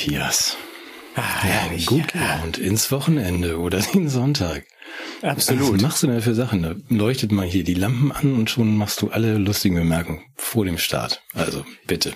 [0.00, 0.56] Matthias.
[1.14, 1.84] Ah, herrlich.
[1.84, 4.64] Gut gelaunt ins Wochenende oder den Sonntag.
[5.20, 5.74] Absolut.
[5.74, 6.62] Was machst du denn für Sachen?
[6.62, 10.64] Da leuchtet mal hier die Lampen an und schon machst du alle lustigen Bemerkungen vor
[10.64, 11.22] dem Start.
[11.34, 12.14] Also bitte.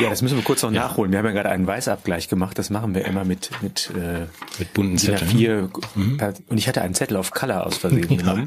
[0.00, 1.10] Ja, das müssen wir kurz noch nachholen.
[1.10, 2.56] Wir haben ja gerade einen Weißabgleich gemacht.
[2.58, 4.26] Das machen wir immer mit mit äh,
[4.60, 5.32] Mit bunten Zetteln.
[5.32, 8.46] A4 und ich hatte einen Zettel auf Color aus Versehen Ja, genommen.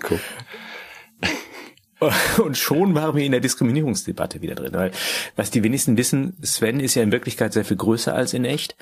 [2.44, 4.74] Und schon waren wir in der Diskriminierungsdebatte wieder drin.
[4.74, 4.92] Weil,
[5.36, 8.76] was die wenigsten wissen, Sven ist ja in Wirklichkeit sehr viel größer als in echt.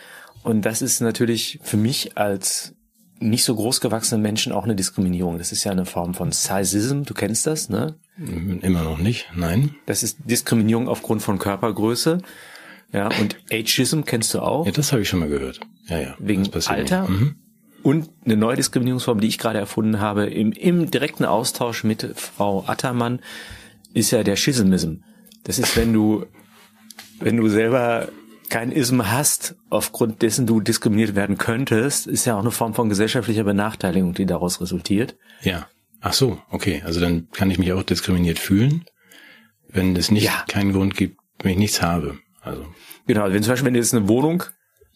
[0.44, 2.74] Und das ist natürlich für mich als
[3.20, 5.38] nicht so groß gewachsenen Menschen auch eine Diskriminierung.
[5.38, 7.96] Das ist ja eine Form von Sizeism, du kennst das, ne?
[8.18, 9.30] Immer noch nicht?
[9.36, 9.76] Nein?
[9.86, 12.20] Das ist Diskriminierung aufgrund von Körpergröße.
[12.92, 14.66] Ja, und Ageism kennst du auch.
[14.66, 15.60] Ja, das habe ich schon mal gehört.
[15.88, 16.16] Ja, ja.
[16.20, 17.08] wegen Alter.
[17.08, 17.36] Mhm.
[17.84, 22.64] Und eine neue Diskriminierungsform, die ich gerade erfunden habe, im, im direkten Austausch mit Frau
[22.68, 23.22] Attermann,
[23.94, 24.96] ist ja der Schismism.
[25.44, 26.26] Das ist, wenn du,
[27.20, 28.10] wenn du selber
[28.50, 32.90] kein Ism hast, aufgrund dessen du diskriminiert werden könntest, ist ja auch eine Form von
[32.90, 35.16] gesellschaftlicher Benachteiligung, die daraus resultiert.
[35.42, 35.68] Ja.
[36.02, 36.82] Ach so, okay.
[36.86, 38.84] Also dann kann ich mich auch diskriminiert fühlen,
[39.70, 40.44] wenn es nicht Ja.
[40.48, 42.18] keinen Grund gibt, wenn ich nichts habe.
[42.42, 42.66] Also
[43.08, 44.44] Genau, wenn zum Beispiel, wenn du jetzt eine Wohnung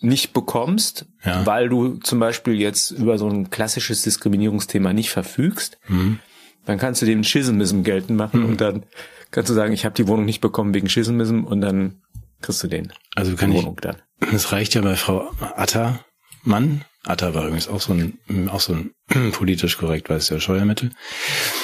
[0.06, 1.46] nicht bekommst, Ja.
[1.46, 6.20] weil du zum Beispiel jetzt über so ein klassisches Diskriminierungsthema nicht verfügst, Mhm.
[6.66, 8.86] dann kannst du den Schismism geltend machen und dann
[9.32, 12.02] kannst du sagen, ich habe die Wohnung nicht bekommen wegen Schismism und dann
[12.42, 13.98] kriegst du den Also kann die ich, Wohnung dann.
[14.34, 16.84] es reicht ja bei Frau Attermann.
[17.08, 18.18] Atter war übrigens auch so ein,
[18.50, 18.92] auch so ein
[19.32, 20.92] politisch korrekt, weißt du, ja, Steuermittel.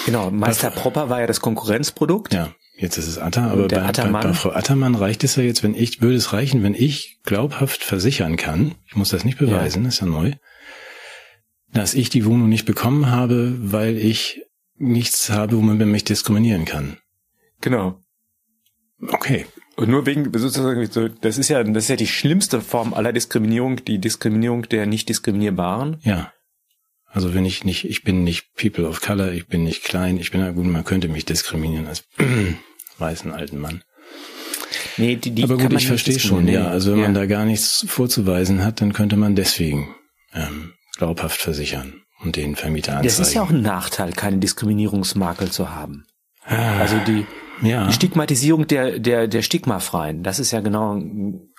[0.06, 2.32] Genau, Meister Propper war ja das Konkurrenzprodukt.
[2.34, 5.64] Ja, jetzt ist es Atter, aber bei, bei, bei Frau Attermann reicht es ja jetzt,
[5.64, 9.86] wenn ich, würde es reichen, wenn ich glaubhaft versichern kann, ich muss das nicht beweisen,
[9.86, 10.34] ist ja neu,
[11.72, 14.42] dass ich die Wohnung nicht bekommen habe, weil ich
[14.76, 16.98] nichts habe, wo man mich diskriminieren kann.
[17.62, 18.00] Genau.
[19.08, 19.46] Okay.
[19.78, 23.14] Und nur wegen sozusagen so, das ist ja das ist ja die schlimmste Form aller
[23.14, 25.98] Diskriminierung, die Diskriminierung der nicht diskriminierbaren.
[26.02, 26.34] Ja.
[27.06, 30.32] Also wenn ich nicht, ich bin nicht People of Color, ich bin nicht klein, ich
[30.32, 32.08] bin, gut, man könnte mich diskriminieren als
[33.02, 33.82] weißen alten Mann.
[34.98, 36.66] Nee, die, die Aber kann gut, man ich verstehe schon, diskriminieren.
[36.66, 36.72] ja.
[36.72, 37.22] Also wenn man Ja.
[37.22, 39.94] da gar nichts vorzuweisen hat, dann könnte man deswegen
[40.34, 43.08] ähm, glaubhaft versichern und den Vermieter anzeigen.
[43.08, 46.06] Das ist ja auch ein Nachteil, keine Diskriminierungsmakel zu haben.
[46.46, 47.26] Ah, Also die,
[47.68, 47.88] ja.
[47.88, 51.02] die Stigmatisierung der, der, der Stigmafreien, das ist ja genau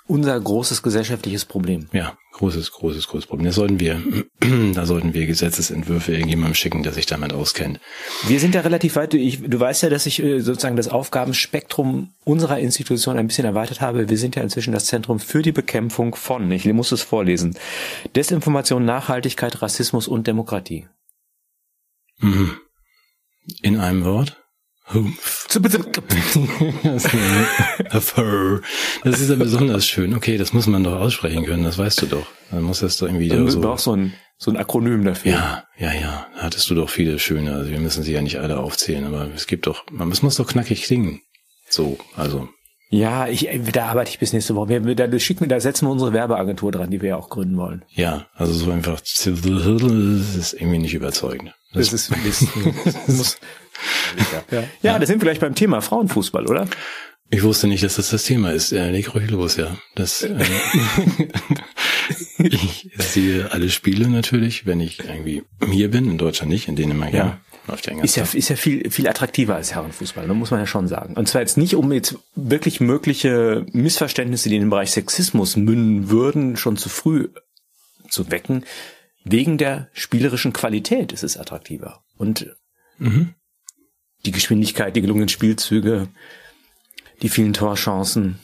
[0.05, 1.87] unser großes gesellschaftliches Problem.
[1.93, 3.45] Ja, großes, großes, großes Problem.
[3.45, 4.01] Das sollten wir,
[4.73, 7.79] da sollten wir Gesetzesentwürfe irgendjemandem schicken, der sich damit auskennt.
[8.27, 12.13] Wir sind ja relativ weit, ich, du weißt ja, dass ich äh, sozusagen das Aufgabenspektrum
[12.25, 14.09] unserer Institution ein bisschen erweitert habe.
[14.09, 17.57] Wir sind ja inzwischen das Zentrum für die Bekämpfung von, ich muss es vorlesen,
[18.15, 20.87] Desinformation, Nachhaltigkeit, Rassismus und Demokratie.
[22.19, 22.57] Mhm.
[23.61, 24.42] In einem Wort?
[29.03, 30.13] Das ist ja besonders schön.
[30.13, 32.27] Okay, das muss man doch aussprechen können, das weißt du doch.
[32.51, 33.63] Dann muss das doch irgendwie Dann da so.
[33.63, 35.31] wir auch so ein, so ein Akronym dafür.
[35.31, 36.27] Ja, ja, ja.
[36.35, 37.53] Da hattest du doch viele schöne.
[37.53, 40.35] Also wir müssen sie ja nicht alle aufzählen, aber es gibt doch, man es muss
[40.35, 41.21] doch knackig klingen.
[41.69, 42.49] So, also.
[42.89, 44.69] Ja, ich, da arbeite ich bis nächste Woche.
[44.69, 47.57] Wir, wir, da, schicken, da setzen wir unsere Werbeagentur dran, die wir ja auch gründen
[47.57, 47.83] wollen.
[47.89, 51.55] Ja, also so einfach das ist irgendwie nicht überzeugend.
[51.73, 52.45] Das ist, das,
[52.85, 53.37] das muss,
[54.51, 54.63] ja.
[54.81, 56.67] ja, da sind wir gleich beim Thema Frauenfußball, oder?
[57.29, 58.71] Ich wusste nicht, dass das das Thema ist.
[58.71, 59.75] Äh, leg ruhig los, ja.
[59.95, 60.37] Das, äh,
[62.37, 67.13] ich sehe alle Spiele natürlich, wenn ich irgendwie hier bin, in Deutschland nicht, in Dänemark
[67.13, 67.25] ja.
[67.25, 67.41] Ja.
[67.65, 70.67] Läuft ja Ist ja, ist ja viel, viel attraktiver als Herrenfußball, da muss man ja
[70.67, 71.15] schon sagen.
[71.15, 76.09] Und zwar jetzt nicht, um jetzt wirklich mögliche Missverständnisse, die in den Bereich Sexismus münden
[76.09, 77.29] würden, schon zu früh
[78.09, 78.65] zu wecken.
[79.23, 82.03] Wegen der spielerischen Qualität ist es attraktiver.
[82.17, 82.53] Und
[82.97, 83.33] Mhm.
[84.25, 86.07] Die Geschwindigkeit, die gelungenen Spielzüge,
[87.21, 88.39] die vielen Torchancen.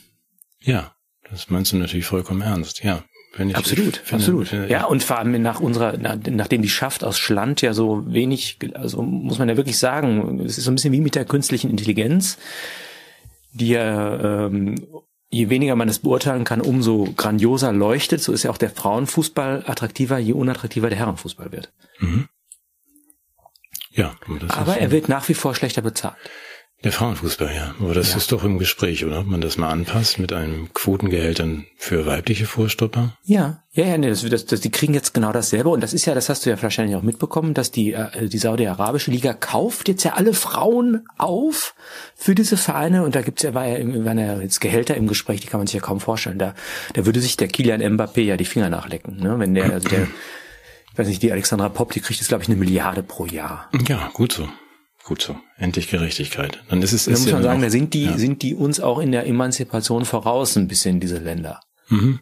[0.60, 0.94] Ja,
[1.30, 2.82] das meinst du natürlich vollkommen ernst.
[2.82, 3.04] Ja,
[3.36, 4.52] wenn ich Absolut, ich finde, absolut.
[4.52, 8.12] äh, Ja, und vor allem nach unserer, nach, nachdem die Schaft aus Schland ja so
[8.12, 11.24] wenig, also muss man ja wirklich sagen, es ist so ein bisschen wie mit der
[11.24, 12.38] künstlichen Intelligenz,
[13.52, 14.86] die ja, ähm,
[15.30, 18.20] je weniger man es beurteilen kann, umso grandioser leuchtet.
[18.20, 21.72] So ist ja auch der Frauenfußball attraktiver, je unattraktiver der Herrenfußball wird.
[23.92, 26.16] Ja, aber Aber er wird nach wie vor schlechter bezahlt.
[26.82, 27.74] der Frauenfußball, ja.
[27.78, 28.16] Aber das Ja.
[28.16, 29.20] ist doch im Gespräch, oder?
[29.20, 33.18] Ob man das mal anpasst mit einem Quotengehältern für weibliche Vorstopper?
[33.24, 36.06] Ja, ja, ja, nee, das, das, das, die kriegen jetzt genau dasselbe und das ist
[36.06, 39.88] ja, das hast du ja wahrscheinlich auch mitbekommen, dass die, äh, die Saudi-Arabische Liga kauft
[39.88, 41.74] jetzt ja alle Frauen auf
[42.16, 45.40] für diese Vereine und da gibt's ja, war ja, waren ja jetzt Gehälter im Gespräch,
[45.42, 46.38] die kann man sich ja kaum vorstellen.
[46.38, 46.54] Da,
[46.94, 49.38] da würde sich der Kilian Mbappé ja die Finger nachlecken, ne?
[49.38, 50.06] Wenn der, also der,
[50.92, 53.70] ich weiß nicht, die Alexandra Popp, die kriegt jetzt, glaube ich, eine Milliarde pro Jahr.
[53.88, 54.48] Ja, gut so.
[55.04, 55.36] Gut so.
[55.56, 56.62] Endlich Gerechtigkeit.
[56.68, 58.18] Dann ist es, Da ist muss ja man sagen, auch- da sind die, ja.
[58.18, 61.60] sind die uns auch in der Emanzipation voraus ein bisschen, diese Länder.
[61.88, 62.20] Mhm.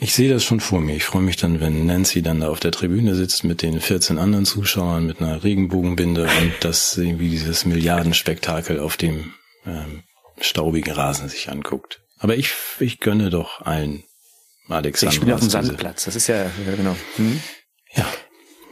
[0.00, 0.96] Ich sehe das schon vor mir.
[0.96, 4.18] Ich freue mich dann, wenn Nancy dann da auf der Tribüne sitzt mit den 14
[4.18, 9.32] anderen Zuschauern mit einer Regenbogenbinde und das irgendwie dieses Milliardenspektakel auf dem
[9.64, 10.02] ähm,
[10.40, 12.00] staubigen Rasen sich anguckt.
[12.18, 12.50] Aber ich,
[12.80, 14.02] ich gönne doch allen
[14.74, 15.12] Alexander.
[15.12, 16.04] Ich spiele auf dem Sandplatz.
[16.04, 16.96] Das ist ja, ja genau.
[17.16, 17.40] Hm?
[17.94, 18.06] Ja.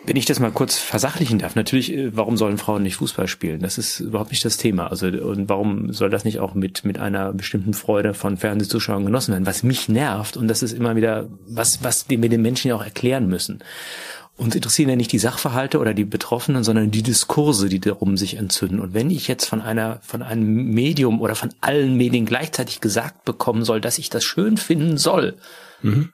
[0.07, 3.61] Wenn ich das mal kurz versachlichen darf, natürlich, äh, warum sollen Frauen nicht Fußball spielen?
[3.61, 4.87] Das ist überhaupt nicht das Thema.
[4.87, 9.33] Also, und warum soll das nicht auch mit, mit einer bestimmten Freude von Fernsehzuschauern genossen
[9.33, 9.47] werden?
[9.47, 12.85] Was mich nervt, und das ist immer wieder, was, was wir den Menschen ja auch
[12.85, 13.63] erklären müssen.
[14.37, 18.39] Uns interessieren ja nicht die Sachverhalte oder die Betroffenen, sondern die Diskurse, die darum sich
[18.39, 18.81] entzünden.
[18.81, 23.27] Und wenn ich jetzt von einer, von einem Medium oder von allen Medien gleichzeitig gesagt
[23.27, 25.37] bekommen soll, dass ich das schön finden soll,
[25.83, 26.11] mhm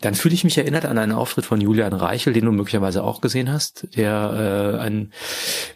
[0.00, 3.20] dann fühle ich mich erinnert an einen Auftritt von Julian Reichel, den du möglicherweise auch
[3.20, 5.12] gesehen hast, der äh, ein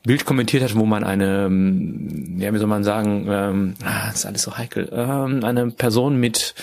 [0.05, 4.17] Bild kommentiert hat, wo man eine, ähm, ja, wie soll man sagen, ähm, ah, das
[4.17, 6.55] ist alles so heikel, ähm, eine Person mit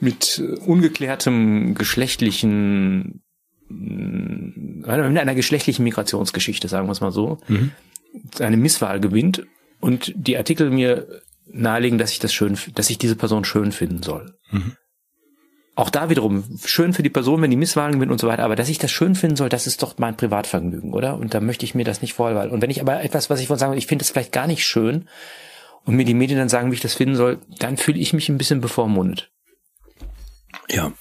[0.00, 3.22] mit ungeklärtem geschlechtlichen
[3.68, 7.70] mit einer geschlechtlichen Migrationsgeschichte, sagen wir es mal so, mhm.
[8.38, 9.46] eine Misswahl gewinnt
[9.80, 14.02] und die Artikel mir nahelegen, dass ich das schön, dass ich diese Person schön finden
[14.02, 14.34] soll.
[14.50, 14.76] Mhm
[15.76, 18.54] auch da wiederum schön für die Person, wenn die Misswahlen gewinnt und so weiter, aber
[18.54, 21.16] dass ich das schön finden soll, das ist doch mein Privatvergnügen, oder?
[21.16, 22.54] Und da möchte ich mir das nicht vorhalten.
[22.54, 24.64] Und wenn ich aber etwas, was ich von sagen ich finde es vielleicht gar nicht
[24.64, 25.08] schön
[25.84, 28.28] und mir die Medien dann sagen, wie ich das finden soll, dann fühle ich mich
[28.28, 29.30] ein bisschen bevormundet.
[30.70, 30.92] Ja.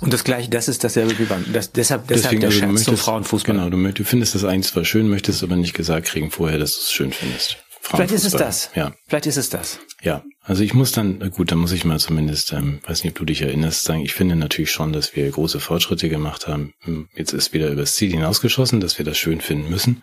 [0.00, 2.72] Und das gleiche, das ist dasselbe wie beim, das, deshalb, deshalb Deswegen, der also Scherz
[2.72, 3.54] möchtest, zum Frauenfußball.
[3.54, 6.74] Genau, du, du findest das eigentlich zwar schön, möchtest aber nicht gesagt kriegen vorher, dass
[6.74, 7.58] du es schön findest.
[7.86, 8.70] Vielleicht ist es das.
[8.74, 8.92] Ja.
[9.06, 9.78] Vielleicht ist es das.
[10.02, 10.22] Ja.
[10.42, 13.24] Also ich muss dann, gut, da muss ich mal zumindest, ähm, weiß nicht, ob du
[13.26, 16.72] dich erinnerst, sagen, ich finde natürlich schon, dass wir große Fortschritte gemacht haben.
[16.80, 20.02] Hm, jetzt ist wieder übers Ziel hinausgeschossen, dass wir das schön finden müssen.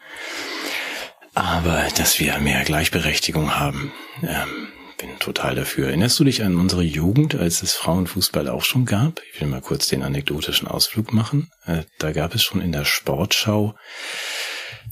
[1.34, 3.92] Aber dass wir mehr Gleichberechtigung haben,
[4.22, 4.68] ähm,
[4.98, 5.88] bin total dafür.
[5.88, 9.22] Erinnerst du dich an unsere Jugend, als es Frauenfußball auch schon gab?
[9.34, 11.50] Ich will mal kurz den anekdotischen Ausflug machen.
[11.66, 13.76] Äh, da gab es schon in der Sportschau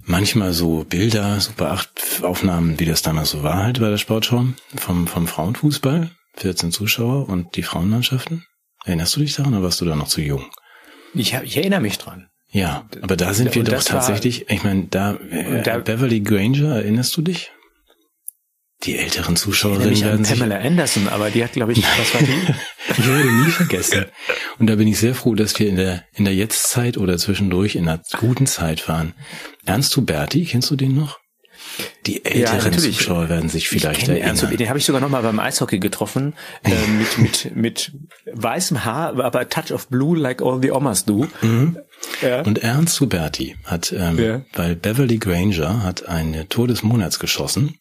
[0.03, 4.45] manchmal so Bilder, Super 8 Aufnahmen, wie das damals so war halt bei der Sportschau
[4.75, 6.11] vom, vom Frauenfußball.
[6.37, 8.45] 14 Zuschauer und die Frauenmannschaften.
[8.85, 10.45] Erinnerst du dich daran oder warst du da noch zu jung?
[11.13, 12.29] Ich, ich erinnere mich dran.
[12.51, 16.21] Ja, aber da sind wir und doch tatsächlich, war, ich meine, da, äh, da, Beverly
[16.21, 17.51] Granger, erinnerst du dich?
[18.83, 20.39] Die älteren Zuschauerinnen werden sich...
[20.39, 22.53] Pamela Anderson, aber die hat, glaube ich, was war die?
[22.97, 24.05] ich werde nie vergessen.
[24.57, 27.75] Und da bin ich sehr froh, dass wir in der, in der Jetztzeit oder zwischendurch
[27.75, 29.13] in einer guten Zeit waren.
[29.65, 31.19] Ernst Huberti, kennst du den noch?
[32.05, 34.39] Die älteren ja, Zuschauer werden sich vielleicht erinnern.
[34.39, 36.33] Ernst, den habe ich sogar noch mal beim Eishockey getroffen,
[36.63, 37.91] äh, mit, mit, mit
[38.33, 41.27] weißem Haar, aber Touch of Blue, like all the Omas do.
[41.41, 41.77] Mhm.
[42.21, 42.41] Ja.
[42.41, 44.41] Und Ernst Huberti hat, ähm, ja.
[44.53, 47.75] weil Beverly Granger hat eine Tor des Monats geschossen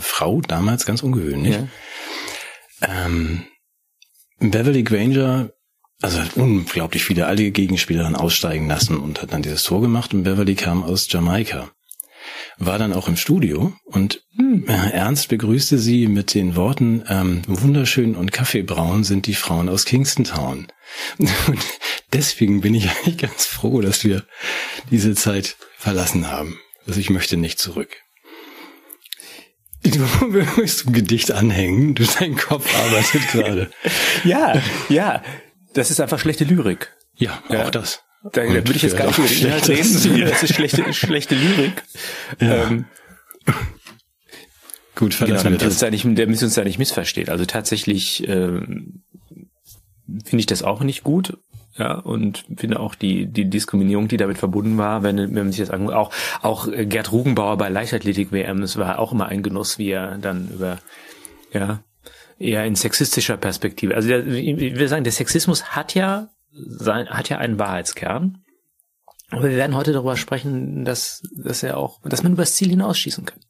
[0.00, 1.54] Frau, damals ganz ungewöhnlich.
[1.54, 1.68] Ja.
[2.82, 3.44] Ähm,
[4.38, 5.50] Beverly Granger,
[6.00, 10.22] also hat unglaublich viele alle Gegenspielerinnen aussteigen lassen und hat dann dieses Tor gemacht und
[10.22, 11.70] Beverly kam aus Jamaika.
[12.58, 14.66] War dann auch im Studio und hm.
[14.66, 20.24] Ernst begrüßte sie mit den Worten, ähm, wunderschön und kaffeebraun sind die Frauen aus Kingston
[20.24, 20.66] Town.
[21.18, 21.60] Und
[22.12, 24.24] deswegen bin ich eigentlich ganz froh, dass wir
[24.90, 26.58] diese Zeit verlassen haben.
[26.86, 27.96] Also ich möchte nicht zurück.
[29.82, 29.98] Du
[30.58, 33.70] willst ein Gedicht anhängen, du dein Kopf arbeitet gerade.
[34.24, 35.22] ja, ja.
[35.72, 36.92] Das ist einfach schlechte Lyrik.
[37.16, 37.70] Ja, auch ja.
[37.70, 38.02] das.
[38.22, 40.20] Da, da würde ich jetzt gar nicht Inhalt reden.
[40.28, 41.82] Das ist schlechte, schlechte Lyrik.
[42.40, 42.64] Ja.
[42.64, 42.84] Ähm,
[44.94, 47.30] Gut, genau, damit uns da nicht, der uns da nicht missversteht.
[47.30, 49.02] Also tatsächlich ähm,
[50.24, 51.38] finde ich das auch nicht gut
[51.80, 55.60] ja, und finde auch die, die Diskriminierung, die damit verbunden war, wenn, wenn man sich
[55.60, 59.88] das anguckt, auch, auch Gerd Rugenbauer bei Leichtathletik-WM, es war auch immer ein Genuss, wie
[59.88, 60.78] er dann über,
[61.54, 61.82] ja,
[62.38, 63.94] eher in sexistischer Perspektive.
[63.94, 68.44] Also der, ich will sagen, der Sexismus hat ja sein, hat ja einen Wahrheitskern.
[69.30, 73.24] Aber wir werden heute darüber sprechen, dass, dass er auch, dass man übers Ziel hinausschießen
[73.24, 73.40] kann.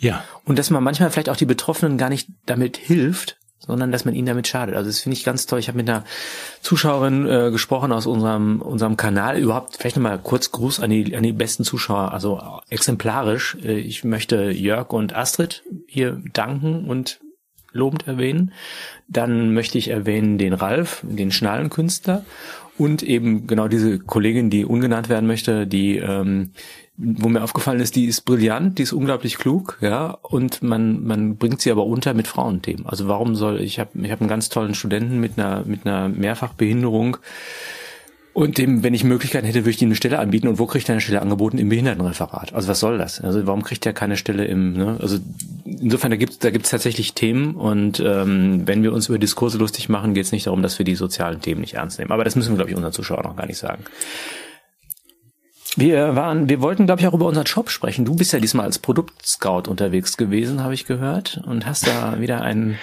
[0.00, 0.24] Ja.
[0.44, 4.14] Und dass man manchmal vielleicht auch die Betroffenen gar nicht damit hilft, sondern dass man
[4.14, 4.74] ihnen damit schadet.
[4.74, 5.58] Also das finde ich ganz toll.
[5.58, 6.04] Ich habe mit einer
[6.60, 9.38] Zuschauerin äh, gesprochen aus unserem unserem Kanal.
[9.38, 12.12] Überhaupt vielleicht nochmal kurz Gruß an die an die besten Zuschauer.
[12.12, 13.56] Also exemplarisch.
[13.62, 17.20] Äh, ich möchte Jörg und Astrid hier danken und
[17.72, 18.52] lobend erwähnen.
[19.08, 22.24] Dann möchte ich erwähnen den Ralf, den Schnallenkünstler
[22.78, 26.50] und eben genau diese Kollegin, die ungenannt werden möchte, die ähm,
[26.96, 31.36] wo mir aufgefallen ist, die ist brillant, die ist unglaublich klug, ja, und man man
[31.36, 32.86] bringt sie aber unter mit Frauenthemen.
[32.86, 36.08] Also warum soll ich habe ich habe einen ganz tollen Studenten mit einer mit einer
[36.08, 37.16] Mehrfachbehinderung
[38.34, 40.48] Und dem, wenn ich Möglichkeiten hätte, würde ich ihm eine Stelle anbieten.
[40.48, 41.58] Und wo kriegt er eine Stelle angeboten?
[41.58, 42.54] Im Behindertenreferat.
[42.54, 43.20] Also was soll das?
[43.20, 44.96] Also warum kriegt er keine Stelle im, ne?
[45.00, 45.18] Also
[45.66, 47.54] insofern, da gibt's da gibt's tatsächlich Themen.
[47.54, 50.84] Und ähm, wenn wir uns über Diskurse lustig machen, geht es nicht darum, dass wir
[50.84, 52.10] die sozialen Themen nicht ernst nehmen.
[52.10, 53.84] Aber das müssen wir, glaube ich, unseren Zuschauern noch gar nicht sagen.
[55.76, 58.04] Wir waren, wir wollten, glaube ich, auch über unseren Shop sprechen.
[58.04, 62.42] Du bist ja diesmal als Produktscout unterwegs gewesen, habe ich gehört, und hast da wieder
[62.42, 62.78] einen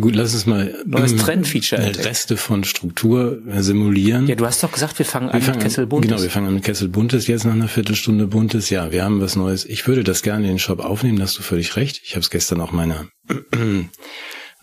[0.00, 2.04] Gut, lass uns mal neues ähm, Trendfeature.
[2.04, 4.26] Reste von Struktur simulieren.
[4.26, 6.10] Ja, du hast doch gesagt, wir fangen wir an fangen mit Kessel Buntes.
[6.10, 8.70] Genau, wir fangen an mit Kessel Buntes jetzt nach einer Viertelstunde Buntes.
[8.70, 9.64] Ja, wir haben was Neues.
[9.64, 12.00] Ich würde das gerne in den Shop aufnehmen, da hast du völlig recht.
[12.04, 13.08] Ich habe es gestern auch meiner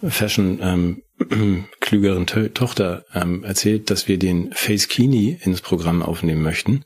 [0.08, 1.02] Fashion ähm,
[1.82, 6.86] klügeren to Tochter ähm, erzählt, dass wir den Face Kini ins Programm aufnehmen möchten.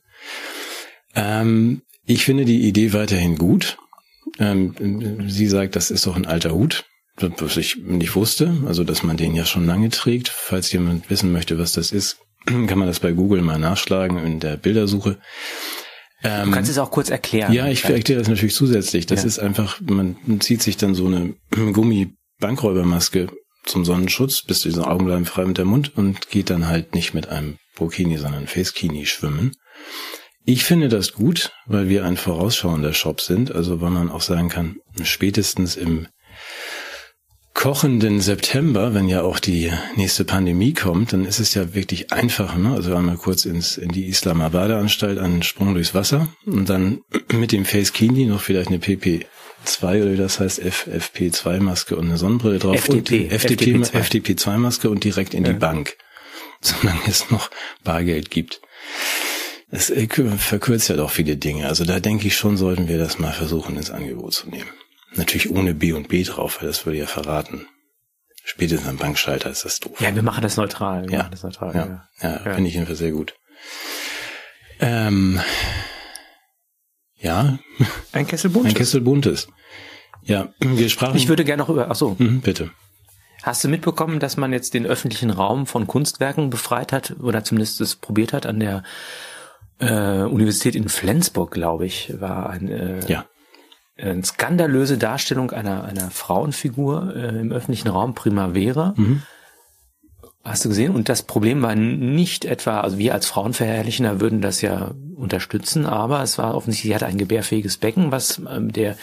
[1.16, 3.78] Ähm, ich finde die Idee weiterhin gut.
[4.40, 6.86] Ähm, sie sagt, das ist doch ein alter Hut
[7.22, 10.30] was ich nicht wusste, also dass man den ja schon lange trägt.
[10.30, 14.40] Falls jemand wissen möchte, was das ist, kann man das bei Google mal nachschlagen in
[14.40, 15.18] der Bildersuche.
[16.24, 17.54] Ähm, du kannst es auch kurz erklären.
[17.54, 19.06] Ja, ich erkläre das natürlich zusätzlich.
[19.06, 19.28] Das ja.
[19.28, 21.36] ist einfach, man zieht sich dann so eine
[21.74, 23.28] Gummi-Bankräubermaske
[23.66, 27.14] zum Sonnenschutz, bis diese Augen bleiben frei mit der Mund und geht dann halt nicht
[27.14, 29.54] mit einem Burkini, sondern Facekini schwimmen.
[30.46, 34.50] Ich finde das gut, weil wir ein vorausschauender Shop sind, also weil man auch sagen
[34.50, 36.08] kann, spätestens im
[37.60, 42.56] kochenden September, wenn ja auch die nächste Pandemie kommt, dann ist es ja wirklich einfach,
[42.56, 42.72] ne?
[42.72, 47.02] Also einmal kurz ins, in die Islamabad-Anstalt, einen Sprung durchs Wasser und dann
[47.34, 52.18] mit dem Face Kini noch vielleicht eine PP2 oder wie das heißt, FFP2-Maske und eine
[52.18, 52.76] Sonnenbrille drauf.
[52.76, 55.52] FDP, und FDP, FDP2-Maske und direkt in ja.
[55.52, 55.98] die Bank.
[56.62, 57.52] Solange es noch
[57.84, 58.62] Bargeld gibt.
[59.70, 59.92] Es
[60.38, 61.68] verkürzt ja doch viele Dinge.
[61.68, 64.70] Also da denke ich schon, sollten wir das mal versuchen, ins Angebot zu nehmen.
[65.16, 67.68] Natürlich ohne B und B drauf, weil das würde ja verraten.
[68.44, 70.00] Spätestens am Bankschalter ist das doof.
[70.00, 71.08] Ja, wir machen das neutral.
[71.08, 72.10] Wir ja, das neutral, ja, ja.
[72.22, 72.54] ja, ja.
[72.56, 73.36] finde ich jedenfalls sehr gut.
[74.80, 75.40] Ähm,
[77.18, 77.60] ja.
[78.12, 78.72] Ein Kessel buntes.
[78.72, 79.48] Ein Kessel buntes.
[80.24, 81.18] Ja, wir sprachen.
[81.18, 82.16] Ich würde gerne noch über, ach so.
[82.18, 82.72] Mhm, bitte.
[83.44, 87.80] Hast du mitbekommen, dass man jetzt den öffentlichen Raum von Kunstwerken befreit hat oder zumindest
[87.82, 88.84] es probiert hat an der
[89.80, 93.26] äh, Universität in Flensburg, glaube ich, war ein äh, ja
[94.02, 98.94] eine skandalöse Darstellung einer, einer Frauenfigur äh, im öffentlichen Raum Primavera.
[98.98, 99.24] Mhm.
[100.44, 100.96] Hast du gesehen?
[100.96, 106.24] Und das Problem war nicht etwa, also wir als Frauenverherrlichender würden das ja unterstützen, aber
[106.24, 108.96] es war offensichtlich, sie hatte ein gebärfähiges Becken, was ähm, der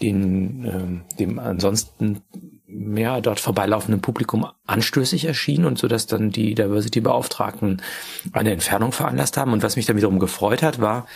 [0.00, 2.22] den ähm, dem ansonsten
[2.66, 7.82] mehr dort vorbeilaufenden Publikum anstößig erschien und so dass dann die Diversity-Beauftragten
[8.32, 9.52] eine Entfernung veranlasst haben.
[9.52, 11.06] Und was mich dann wiederum gefreut hat, war,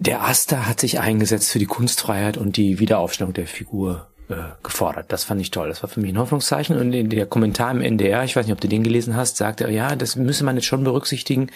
[0.00, 5.12] der Asta hat sich eingesetzt für die Kunstfreiheit und die Wiederaufstellung der Figur äh, gefordert.
[5.12, 5.68] Das fand ich toll.
[5.68, 6.78] Das war für mich ein Hoffnungszeichen.
[6.78, 9.64] Und in der Kommentar im NDR, ich weiß nicht, ob du den gelesen hast, sagte
[9.64, 11.50] er, ja, das müsse man jetzt schon berücksichtigen.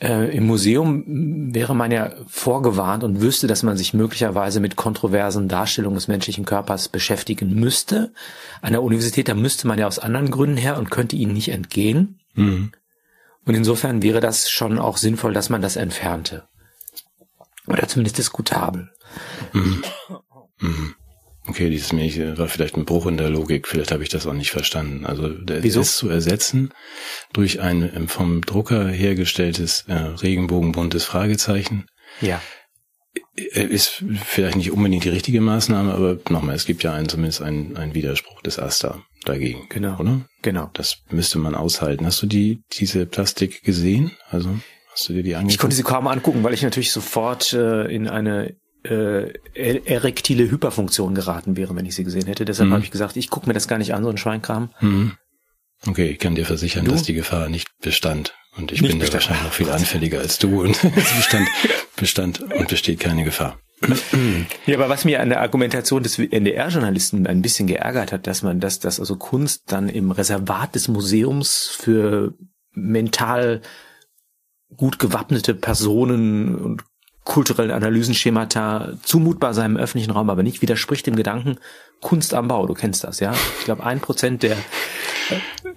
[0.00, 5.48] Äh, Im Museum wäre man ja vorgewarnt und wüsste, dass man sich möglicherweise mit kontroversen
[5.48, 8.12] Darstellungen des menschlichen Körpers beschäftigen müsste.
[8.62, 11.48] An der Universität, da müsste man ja aus anderen Gründen her und könnte ihnen nicht
[11.48, 12.20] entgehen.
[12.34, 12.70] Mhm.
[13.44, 16.44] Und insofern wäre das schon auch sinnvoll, dass man das entfernte.
[17.66, 18.90] Oder zumindest diskutabel.
[19.52, 19.82] Mhm.
[20.60, 20.94] Mhm.
[21.48, 23.68] Okay, dieses Milch war vielleicht ein Bruch in der Logik.
[23.68, 25.06] Vielleicht habe ich das auch nicht verstanden.
[25.06, 25.80] Also der Wieso?
[25.80, 26.72] ist zu ersetzen
[27.32, 31.86] durch ein ähm, vom Drucker hergestelltes äh, regenbogenbuntes Fragezeichen.
[32.20, 32.42] Ja.
[33.36, 37.42] Äh, ist vielleicht nicht unbedingt die richtige Maßnahme, aber nochmal, es gibt ja einen, zumindest
[37.42, 39.68] einen, einen Widerspruch des Asta dagegen.
[39.68, 40.00] Genau.
[40.00, 40.26] Oder?
[40.42, 40.70] Genau.
[40.72, 42.06] Das müsste man aushalten.
[42.06, 44.12] Hast du die, diese Plastik gesehen?
[44.30, 44.58] Also?
[44.96, 45.52] Hast du dir die angeguckt?
[45.52, 51.14] Ich konnte sie kaum angucken, weil ich natürlich sofort äh, in eine äh, erektile Hyperfunktion
[51.14, 52.46] geraten wäre, wenn ich sie gesehen hätte.
[52.46, 52.74] Deshalb mhm.
[52.74, 54.70] habe ich gesagt, ich gucke mir das gar nicht an, so ein Schweinkram.
[54.80, 55.12] Mhm.
[55.86, 56.92] Okay, ich kann dir versichern, du?
[56.92, 58.32] dass die Gefahr nicht bestand.
[58.56, 60.62] Und ich nicht bin da wahrscheinlich noch viel anfälliger als du.
[60.62, 61.48] Und es bestand,
[61.96, 63.58] bestand und besteht keine Gefahr.
[64.64, 68.60] Ja, aber was mir an der Argumentation des NDR-Journalisten ein bisschen geärgert hat, dass man
[68.60, 72.32] das, dass also Kunst dann im Reservat des Museums für
[72.72, 73.60] mental
[74.76, 76.84] gut gewappnete Personen und
[77.24, 81.58] kulturellen Analysenschemata zumutbar sein im öffentlichen Raum, aber nicht widerspricht dem Gedanken
[82.00, 82.66] Kunst am Bau.
[82.66, 83.34] Du kennst das, ja?
[83.58, 84.56] Ich glaube, ein Prozent der,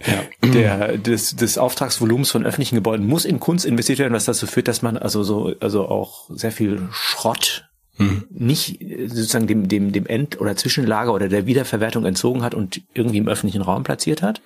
[0.05, 0.47] ja.
[0.47, 4.67] der des, des Auftragsvolumens von öffentlichen Gebäuden muss in Kunst investiert werden, was dazu führt,
[4.67, 8.25] dass man also so also auch sehr viel Schrott mhm.
[8.29, 13.17] nicht sozusagen dem dem dem End- oder Zwischenlager oder der Wiederverwertung entzogen hat und irgendwie
[13.17, 14.41] im öffentlichen Raum platziert hat.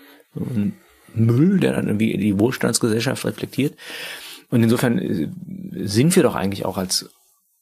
[1.16, 3.76] Müll, der dann irgendwie die Wohlstandsgesellschaft reflektiert.
[4.50, 5.30] Und insofern äh,
[5.86, 7.10] sind wir doch eigentlich auch als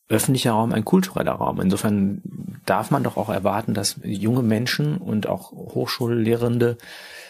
[0.10, 1.62] öffentlicher Raum ein kultureller Raum.
[1.62, 2.22] Insofern
[2.66, 6.78] darf man doch auch erwarten, dass junge Menschen und auch Hochschullehrende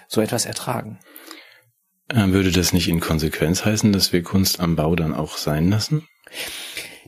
[0.08, 1.00] so etwas ertragen.
[2.10, 5.70] Äh, würde das nicht in Konsequenz heißen, dass wir Kunst am Bau dann auch sein
[5.70, 6.08] lassen?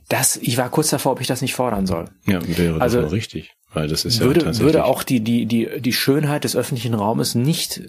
[0.10, 2.10] Das, ich war kurz davor, ob ich das nicht fordern soll.
[2.26, 3.54] Ja, wäre Also, das auch richtig.
[3.74, 7.34] Weil das ist würde, ja würde auch die, die, die, die Schönheit des öffentlichen Raumes
[7.34, 7.82] nicht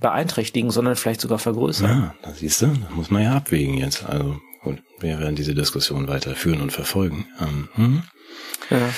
[0.00, 1.88] beeinträchtigen, sondern vielleicht sogar vergrößern.
[1.88, 4.04] Ja, da siehst du, da muss man ja abwägen jetzt.
[4.04, 7.26] Also gut, wir werden diese Diskussion weiterführen und verfolgen.
[7.40, 8.02] Ähm, hm?
[8.70, 8.88] Ja.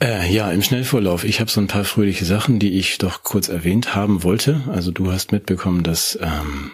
[0.00, 1.24] Äh, ja, im Schnellvorlauf.
[1.24, 4.62] Ich habe so ein paar fröhliche Sachen, die ich doch kurz erwähnt haben wollte.
[4.72, 6.70] Also du hast mitbekommen, dass ähm,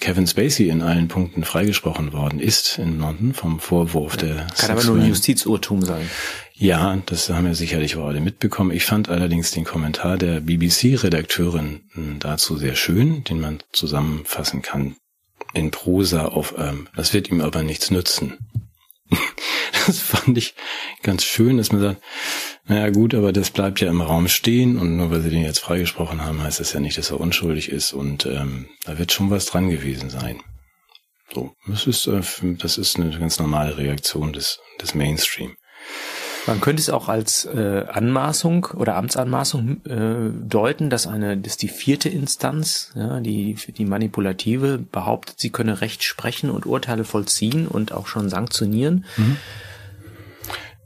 [0.00, 4.84] Kevin Spacey in allen Punkten freigesprochen worden ist in London vom Vorwurf der Kann aber
[4.84, 6.08] nur ein Justizurtum sein.
[6.60, 8.72] Ja, das haben wir sicherlich auch alle mitbekommen.
[8.72, 14.96] Ich fand allerdings den Kommentar der BBC-Redakteurin mh, dazu sehr schön, den man zusammenfassen kann
[15.54, 18.38] in Prosa auf, ähm, das wird ihm aber nichts nützen.
[19.86, 20.54] Das fand ich
[21.02, 22.02] ganz schön, dass man sagt,
[22.66, 25.60] naja gut, aber das bleibt ja im Raum stehen und nur weil sie den jetzt
[25.60, 29.30] freigesprochen haben, heißt das ja nicht, dass er unschuldig ist und ähm, da wird schon
[29.30, 30.42] was dran gewesen sein.
[31.32, 32.20] So, das ist, äh,
[32.58, 35.56] das ist eine ganz normale Reaktion des, des Mainstream.
[36.48, 41.68] Man könnte es auch als äh, Anmaßung oder Amtsanmaßung äh, deuten, dass eine, dass die
[41.68, 47.92] vierte Instanz, ja, die die manipulative, behauptet, sie könne Recht sprechen und Urteile vollziehen und
[47.92, 49.04] auch schon sanktionieren.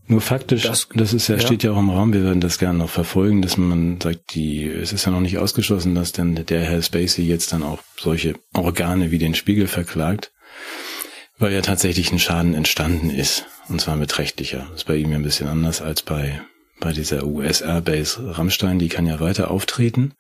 [0.08, 1.40] Nur faktisch, das, Das- ist ja, ja.
[1.40, 4.66] steht ja auch im Raum, wir werden das gerne noch verfolgen, dass man sagt, die,
[4.66, 8.34] es ist ja noch nicht ausgeschlossen, dass dann der Herr Spacey jetzt dann auch solche
[8.52, 10.32] Organe wie den Spiegel verklagt,
[11.38, 14.66] weil ja tatsächlich ein Schaden entstanden ist, und zwar beträchtlicher.
[14.70, 16.40] Das ist bei ihm ja ein bisschen anders als bei,
[16.80, 20.14] bei dieser US-Airbase Rammstein, die kann ja weiter auftreten,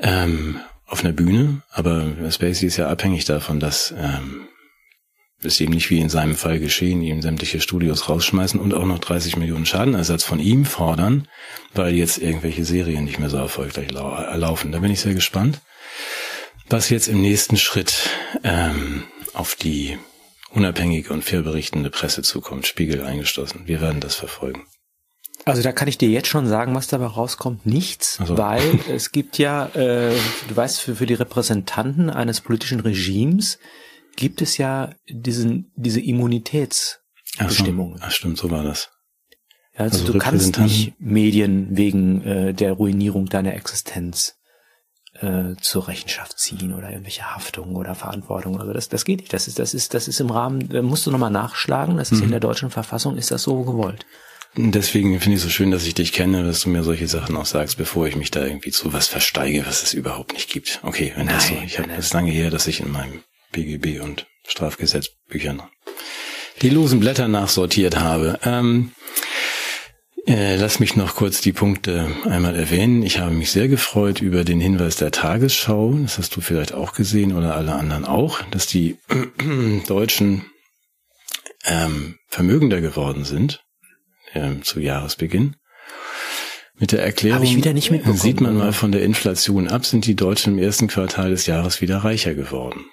[0.00, 4.48] ähm, auf einer Bühne, aber Spacey ist ja abhängig davon, dass, ähm,
[5.42, 8.98] ist eben nicht wie in seinem Fall geschehen, ihm sämtliche Studios rausschmeißen und auch noch
[8.98, 11.28] 30 Millionen Schadenersatz von ihm fordern,
[11.74, 14.72] weil jetzt irgendwelche Serien nicht mehr so erfolgreich lau laufen.
[14.72, 15.60] Da bin ich sehr gespannt,
[16.68, 18.10] was jetzt im nächsten Schritt
[18.42, 19.04] ähm,
[19.38, 19.98] auf die
[20.50, 23.62] unabhängige und fair berichtende Presse zukommt, Spiegel eingeschlossen.
[23.66, 24.66] Wir werden das verfolgen.
[25.44, 27.64] Also da kann ich dir jetzt schon sagen, was dabei rauskommt.
[27.64, 28.38] Nichts, Ach so.
[28.38, 30.14] weil es gibt ja, äh,
[30.48, 33.58] du weißt, für, für die Repräsentanten eines politischen Regimes
[34.16, 36.10] gibt es ja diesen, diese Ach so.
[36.10, 38.00] Immunitätsbestimmungen.
[38.02, 38.90] Ach stimmt, so war das.
[39.76, 44.37] Also, Also du kannst nicht Medien wegen äh, der Ruinierung deiner Existenz
[45.20, 48.60] äh, zur Rechenschaft ziehen oder irgendwelche Haftungen oder Verantwortung.
[48.60, 49.32] Also das, das geht nicht.
[49.32, 51.96] Das ist, das ist, das ist im Rahmen, musst du nochmal nachschlagen.
[51.96, 54.06] Das ist in der deutschen Verfassung, ist das so gewollt.
[54.56, 57.36] Deswegen finde ich es so schön, dass ich dich kenne, dass du mir solche Sachen
[57.36, 60.80] auch sagst, bevor ich mich da irgendwie zu was versteige, was es überhaupt nicht gibt.
[60.82, 62.90] Okay, wenn das so, Nein, ich habe nein, das ist lange her, dass ich in
[62.90, 65.62] meinem BGB und Strafgesetzbüchern
[66.62, 68.40] die losen Blätter nachsortiert habe.
[68.42, 68.92] Ähm,
[70.28, 73.02] äh, lass mich noch kurz die Punkte einmal erwähnen.
[73.02, 75.94] Ich habe mich sehr gefreut über den Hinweis der Tagesschau.
[76.02, 78.98] Das hast du vielleicht auch gesehen oder alle anderen auch, dass die
[79.86, 80.44] Deutschen
[81.64, 83.64] ähm, vermögender geworden sind
[84.34, 85.56] ähm, zu Jahresbeginn.
[86.74, 87.42] Mit der Erklärung,
[87.90, 88.16] mitbekommen.
[88.16, 91.80] sieht man mal von der Inflation ab, sind die Deutschen im ersten Quartal des Jahres
[91.80, 92.84] wieder reicher geworden.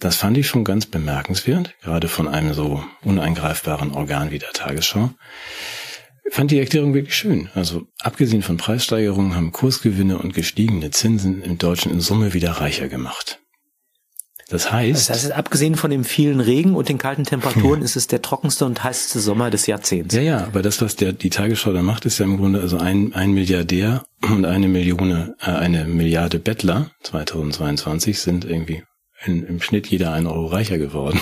[0.00, 5.10] Das fand ich schon ganz bemerkenswert, gerade von einem so uneingreifbaren Organ wie der Tagesschau.
[6.30, 7.48] Fand die Erklärung wirklich schön.
[7.54, 12.88] Also abgesehen von Preissteigerungen haben Kursgewinne und gestiegene Zinsen im Deutschen in Summe wieder reicher
[12.88, 13.40] gemacht.
[14.48, 18.06] Das heißt, Das heißt, abgesehen von dem vielen Regen und den kalten Temperaturen ist es
[18.06, 20.14] der trockenste und heißeste Sommer des Jahrzehnts.
[20.14, 22.78] Ja, ja, aber das, was der, die Tagesschau da macht, ist ja im Grunde also
[22.78, 28.84] ein, ein Milliardär und eine Million, äh, eine Milliarde Bettler 2022 sind irgendwie
[29.24, 31.20] in, im Schnitt jeder einen Euro reicher geworden.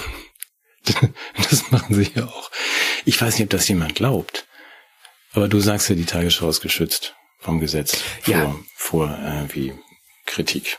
[1.49, 2.51] das machen sie ja auch.
[3.07, 4.47] Ich weiß nicht, ob das jemand glaubt.
[5.35, 8.55] Aber du sagst ja, die Tagesschau ist geschützt vom Gesetz vor, Ja.
[8.77, 9.75] vor irgendwie
[10.27, 10.79] Kritik.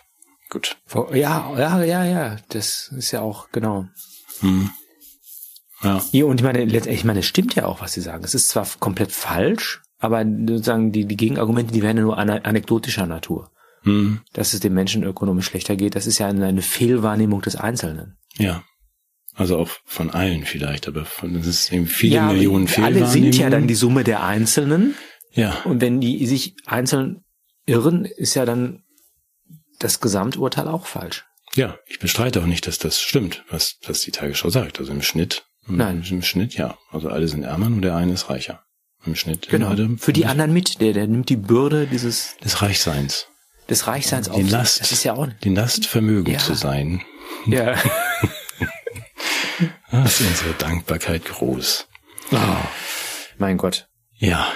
[0.49, 0.77] Gut.
[0.85, 2.37] Vor- Ja, ja, ja, ja.
[2.49, 3.85] Das ist ja auch, genau.
[4.39, 4.69] Hm.
[5.81, 6.01] Ja.
[6.11, 8.23] Ja, und ich meine, letztendlich, ich meine, es stimmt ja auch, was Sie sagen.
[8.23, 12.43] Es ist zwar komplett falsch, aber sozusagen die, die Gegenargumente, die wären ja nur ane-
[12.45, 13.51] anekdotischer Natur.
[13.83, 14.21] Hm.
[14.33, 18.17] Dass es dem Menschen ökonomisch schlechter geht, das ist ja eine, eine Fehlwahrnehmung des Einzelnen.
[18.37, 18.63] Ja.
[19.35, 23.35] Also auch von allen vielleicht, aber von, das ist eben viele ja, Millionen alle sind
[23.35, 23.67] ja dann Fehlwahrnehmungen.
[23.67, 24.95] die Summe der Einzelnen.
[25.33, 25.61] Ja.
[25.65, 27.23] Und wenn die sich einzeln
[27.65, 28.83] irren, ist ja dann
[29.79, 31.25] das Gesamturteil auch falsch.
[31.55, 34.79] Ja, ich bestreite auch nicht, dass das stimmt, was, was die Tagesschau sagt.
[34.79, 35.45] Also im Schnitt.
[35.67, 36.03] im- Nein.
[36.09, 36.77] Im Schnitt, ja.
[36.91, 38.63] Also alle sind ärmer, nur der eine ist reicher.
[39.05, 39.49] Im Schnitt.
[39.49, 39.67] Genau.
[39.67, 43.27] Alle Für die anderen mit, der, der nimmt die Bürde dieses, des Reichseins.
[43.69, 44.37] des Reichseins auf.
[44.37, 44.51] Die sich.
[44.51, 44.79] Last.
[44.79, 46.39] Das ist ja auch, Die Last Vermögen Ja.
[46.39, 47.01] zu sein.
[47.45, 47.75] ja.
[49.91, 51.87] Da ist unsere Dankbarkeit groß.
[52.31, 52.37] Oh,
[53.37, 53.87] mein Gott.
[54.17, 54.47] Ja.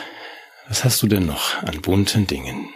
[0.67, 2.69] Was hast du denn noch an bunten Dingen?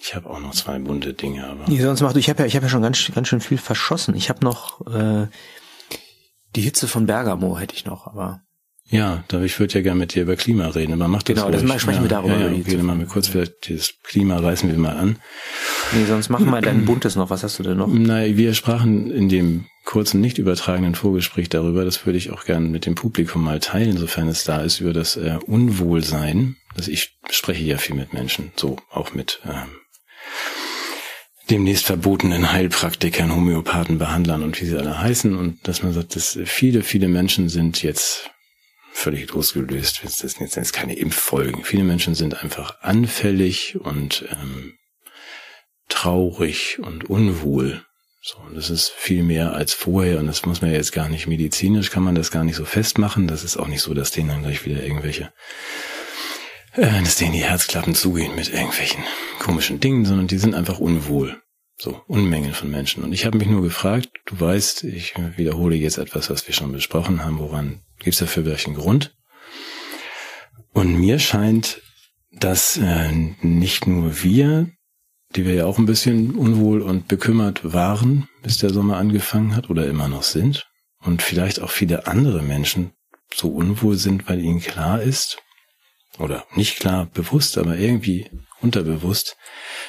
[0.00, 1.64] Ich habe auch noch zwei bunte Dinge, aber.
[1.68, 3.58] Nee, sonst mach du, ich habe ja, ich habe ja schon ganz, ganz schön viel
[3.58, 4.14] verschossen.
[4.14, 5.26] Ich habe noch äh,
[6.54, 8.40] die Hitze von Bergamo hätte ich noch, aber.
[8.90, 11.50] Ja, da ich würde ja gerne mit dir über Klima reden, aber mach das Genau,
[11.50, 12.38] das sprechen ja, wir darüber.
[12.38, 15.18] Ja, ja, okay, dann machen wir kurz vielleicht das Klima reißen wir mal an.
[15.92, 17.28] Nee, sonst machen wir dein buntes noch.
[17.28, 17.88] Was hast du denn noch?
[17.88, 22.68] Nein, wir sprachen in dem kurzen, nicht übertragenen Vorgespräch darüber, das würde ich auch gerne
[22.68, 26.56] mit dem Publikum mal teilen, sofern es da ist, über das äh, Unwohlsein.
[26.76, 29.78] Also ich spreche ja viel mit Menschen, so auch mit ähm,
[31.48, 35.34] demnächst verbotenen Heilpraktikern, Homöopathen, Behandlern und wie sie alle heißen.
[35.34, 38.30] Und dass man sagt, dass viele, viele Menschen sind jetzt
[38.92, 40.00] völlig losgelöst.
[40.04, 41.64] Das sind jetzt keine Impffolgen.
[41.64, 44.74] Viele Menschen sind einfach anfällig und ähm,
[45.88, 47.87] traurig und unwohl.
[48.20, 51.26] So, und das ist viel mehr als vorher und das muss man jetzt gar nicht
[51.28, 53.28] medizinisch, kann man das gar nicht so festmachen.
[53.28, 55.32] Das ist auch nicht so, dass denen dann gleich wieder irgendwelche,
[56.74, 59.02] äh, dass denen die Herzklappen zugehen mit irgendwelchen
[59.38, 61.40] komischen Dingen, sondern die sind einfach unwohl.
[61.80, 63.04] So, Unmengen von Menschen.
[63.04, 66.72] Und ich habe mich nur gefragt, du weißt, ich wiederhole jetzt etwas, was wir schon
[66.72, 69.14] besprochen haben, woran gibt es dafür welchen Grund?
[70.72, 71.80] Und mir scheint,
[72.32, 74.70] dass äh, nicht nur wir,
[75.36, 79.70] die wir ja auch ein bisschen unwohl und bekümmert waren, bis der Sommer angefangen hat
[79.70, 80.66] oder immer noch sind,
[81.00, 82.92] und vielleicht auch viele andere Menschen
[83.34, 85.38] so unwohl sind, weil ihnen klar ist,
[86.18, 88.28] oder nicht klar bewusst, aber irgendwie
[88.60, 89.36] unterbewusst,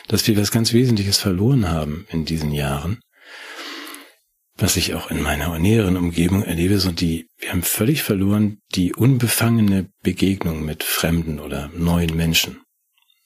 [0.08, 2.99] dass wir was ganz Wesentliches verloren haben in diesen Jahren,
[4.58, 8.93] was ich auch in meiner näheren Umgebung erlebe, so die, wir haben völlig verloren die
[8.93, 12.62] unbefangene Begegnung mit Fremden oder neuen Menschen.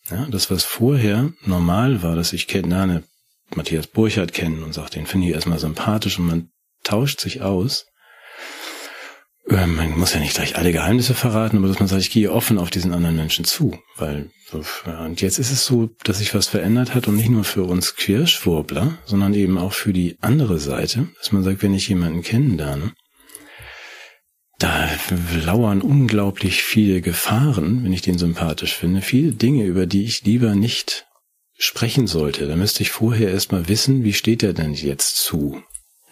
[0.10, 3.04] Ja, das, was vorher normal war, dass ich kenne,
[3.56, 6.50] Matthias Burchardt kennen und sagt, den finde ich erstmal sympathisch und man
[6.84, 7.86] tauscht sich aus,
[9.50, 12.32] ähm, man muss ja nicht gleich alle Geheimnisse verraten, aber dass man sagt, ich gehe
[12.32, 16.48] offen auf diesen anderen Menschen zu, weil und jetzt ist es so, dass sich was
[16.48, 21.08] verändert hat und nicht nur für uns Quirschwurbler, sondern eben auch für die andere Seite,
[21.18, 22.94] dass man sagt, wenn ich jemanden kennenlerne,
[25.12, 30.56] lauern unglaublich viele Gefahren, wenn ich den sympathisch finde, viele Dinge, über die ich lieber
[30.56, 31.06] nicht
[31.58, 32.48] sprechen sollte.
[32.48, 35.62] Da müsste ich vorher erstmal wissen, wie steht er denn jetzt zu?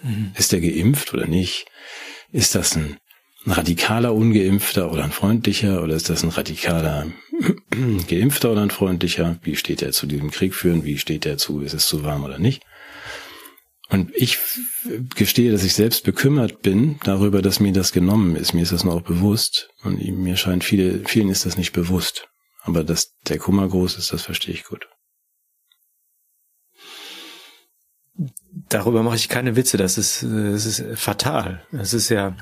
[0.03, 0.31] Mhm.
[0.37, 1.65] Ist er geimpft oder nicht?
[2.31, 2.97] Ist das ein
[3.45, 7.07] ein radikaler Ungeimpfter oder ein freundlicher oder ist das ein radikaler
[8.07, 9.39] Geimpfter oder ein freundlicher?
[9.41, 10.83] Wie steht er zu diesem Krieg führen?
[10.83, 11.61] Wie steht er zu?
[11.61, 12.63] Ist es zu warm oder nicht?
[13.91, 14.39] Und ich
[15.15, 18.53] gestehe, dass ich selbst bekümmert bin darüber, dass mir das genommen ist.
[18.53, 19.69] Mir ist das auch bewusst.
[19.83, 22.29] Und mir scheint viele, vielen ist das nicht bewusst.
[22.61, 24.87] Aber dass der Kummer groß ist, das verstehe ich gut.
[28.69, 29.75] Darüber mache ich keine Witze.
[29.75, 31.65] Das ist, das ist fatal.
[31.73, 32.37] Das ist ja,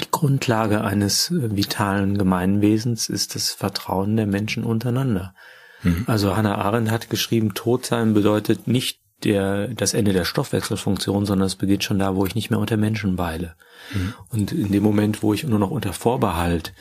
[0.00, 5.34] die Grundlage eines äh, vitalen Gemeinwesens ist das Vertrauen der Menschen untereinander.
[5.82, 6.04] Mhm.
[6.06, 11.46] Also Hannah Arendt hat geschrieben, Tod sein bedeutet nicht der, das Ende der Stoffwechselfunktion, sondern
[11.46, 13.54] es beginnt schon da, wo ich nicht mehr unter Menschen weile.
[13.92, 14.14] Mhm.
[14.30, 16.72] Und in dem Moment, wo ich nur noch unter Vorbehalt,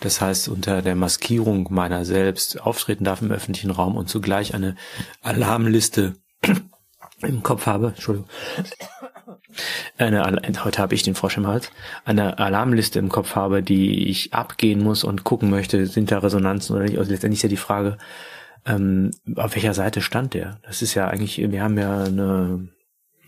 [0.00, 4.76] das heißt unter der Maskierung meiner selbst auftreten darf im öffentlichen Raum und zugleich eine
[5.20, 6.16] Alarmliste
[7.22, 8.28] im Kopf habe, Entschuldigung,
[9.98, 10.24] eine,
[10.64, 11.70] heute habe ich den Frosch im Hals,
[12.04, 16.74] eine Alarmliste im Kopf habe, die ich abgehen muss und gucken möchte, sind da Resonanzen
[16.74, 16.98] oder nicht.
[16.98, 17.98] Also letztendlich ist ja die Frage,
[18.66, 20.58] ähm, auf welcher Seite stand der?
[20.62, 22.68] Das ist ja eigentlich, wir haben ja eine,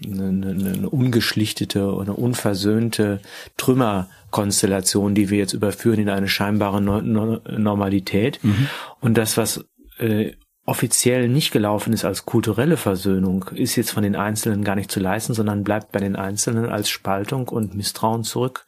[0.05, 3.21] eine, eine, eine ungeschlichtete oder unversöhnte
[3.57, 8.39] Trümmerkonstellation, die wir jetzt überführen in eine scheinbare no no Normalität.
[8.43, 8.69] Mhm.
[9.01, 9.65] Und das, was
[9.99, 10.33] äh,
[10.67, 14.99] offiziell nicht gelaufen ist als kulturelle Versöhnung, ist jetzt von den Einzelnen gar nicht zu
[14.99, 18.65] leisten, sondern bleibt bei den Einzelnen als Spaltung und Misstrauen zurück.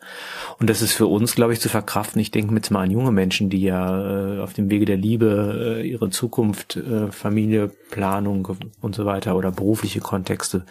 [0.59, 2.21] Und das ist für uns, glaube ich, zu verkraften.
[2.21, 5.79] Ich denke mit mal an junge Menschen, die ja äh, auf dem Wege der Liebe
[5.81, 10.67] äh, ihre Zukunft, äh, Familie, Planung und so weiter oder berufliche Kontexte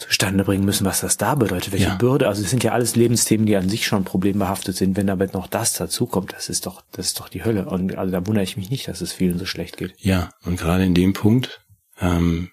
[0.00, 1.94] zustande bringen müssen, was das da bedeutet, welche ja.
[1.94, 2.26] Bürde.
[2.26, 4.96] Also es sind ja alles Lebensthemen, die an sich schon problembehaftet sind.
[4.96, 7.66] Wenn aber noch das dazukommt, das ist doch, das ist doch die Hölle.
[7.66, 9.94] Und also da wundere ich mich nicht, dass es vielen so schlecht geht.
[9.98, 11.60] Ja, und gerade in dem Punkt,
[12.00, 12.50] ähm,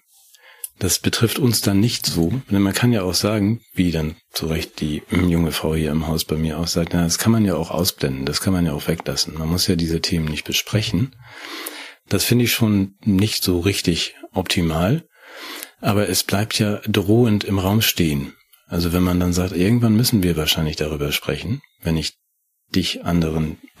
[0.78, 2.32] das betrifft uns dann nicht so.
[2.50, 6.06] Denn man kann ja auch sagen, wie dann zu Recht die junge Frau hier im
[6.06, 8.66] Haus bei mir auch sagt, na, das kann man ja auch ausblenden, das kann man
[8.66, 9.34] ja auch weglassen.
[9.38, 11.16] Man muss ja diese Themen nicht besprechen.
[12.08, 15.04] Das finde ich schon nicht so richtig optimal.
[15.80, 18.34] Aber es bleibt ja drohend im Raum stehen.
[18.66, 22.14] Also wenn man dann sagt, irgendwann müssen wir wahrscheinlich darüber sprechen, wenn ich
[22.74, 23.56] dich anderen,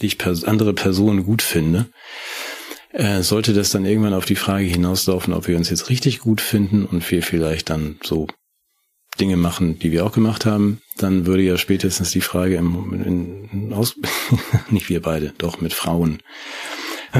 [0.00, 1.86] die ich pers andere Personen gut finde,
[2.92, 6.40] äh, sollte das dann irgendwann auf die Frage hinauslaufen, ob wir uns jetzt richtig gut
[6.40, 8.26] finden und wir vielleicht dann so
[9.20, 13.48] Dinge machen, die wir auch gemacht haben, dann würde ja spätestens die Frage im, in,
[13.52, 13.94] in aus,
[14.70, 16.20] nicht wir beide, doch mit Frauen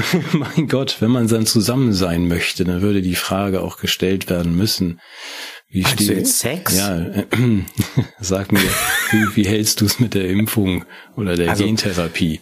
[0.33, 4.55] mein Gott, wenn man dann zusammen sein möchte, dann würde die Frage auch gestellt werden
[4.55, 4.99] müssen.
[5.69, 6.77] Wie Meinst steht, du jetzt Sex?
[6.77, 7.25] Ja, äh,
[8.19, 8.61] sag mir,
[9.11, 12.41] wie, wie hältst du es mit der Impfung oder der also, Gentherapie?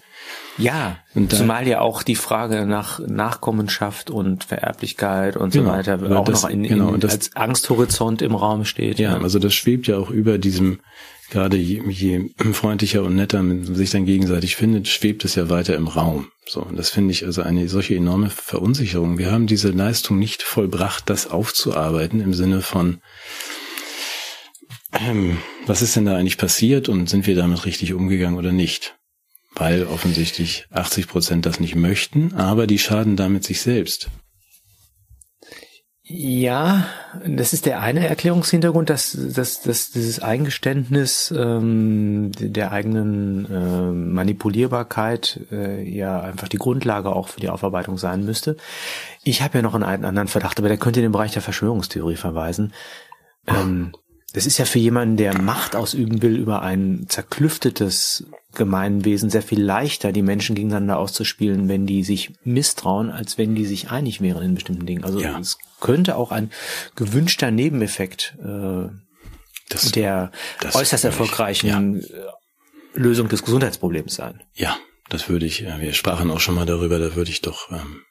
[0.58, 5.72] Ja, und da, zumal ja auch die Frage nach Nachkommenschaft und Vererblichkeit und genau, so
[5.72, 9.00] weiter auch das, noch in, in, genau, das, als Angsthorizont im Raum steht.
[9.00, 10.80] Ja, ja, also das schwebt ja auch über diesem,
[11.34, 15.76] gerade je, je freundlicher und netter man sich dann gegenseitig findet, schwebt es ja weiter
[15.76, 16.30] im Raum.
[16.48, 19.18] So, und das finde ich also eine solche enorme Verunsicherung.
[19.18, 23.02] Wir haben diese Leistung nicht vollbracht, das aufzuarbeiten im Sinne von,
[24.94, 28.96] ähm, was ist denn da eigentlich passiert und sind wir damit richtig umgegangen oder nicht?
[29.56, 34.10] weil offensichtlich 80 Prozent das nicht möchten, aber die schaden damit sich selbst.
[36.16, 36.86] Ja,
[37.26, 45.40] das ist der eine Erklärungshintergrund, dass, dass, dass dieses Eingeständnis ähm, der eigenen äh, Manipulierbarkeit
[45.52, 48.58] äh, ja einfach die Grundlage auch für die Aufarbeitung sein müsste.
[49.24, 52.16] Ich habe ja noch einen anderen Verdacht, aber der könnte in den Bereich der Verschwörungstheorie
[52.16, 52.74] verweisen.
[53.48, 53.94] Ähm,
[54.34, 59.64] das ist ja für jemanden, der Macht ausüben will über ein zerklüftetes Gemeinwesen sehr viel
[59.64, 64.44] leichter, die Menschen gegeneinander auszuspielen, wenn die sich misstrauen, als wenn die sich einig wären
[64.44, 65.04] in bestimmten Dingen.
[65.04, 65.40] Also ja.
[65.40, 66.52] es könnte auch ein
[66.96, 68.90] gewünschter Nebeneffekt äh,
[69.70, 71.80] das, der das äußerst erfolgreichen ja.
[71.80, 72.32] Äh,
[72.96, 74.42] Lösung des Gesundheitsproblems sein.
[74.54, 74.78] Ja,
[75.10, 78.02] das würde ich, wir sprachen auch schon mal darüber, da würde ich doch, ähm,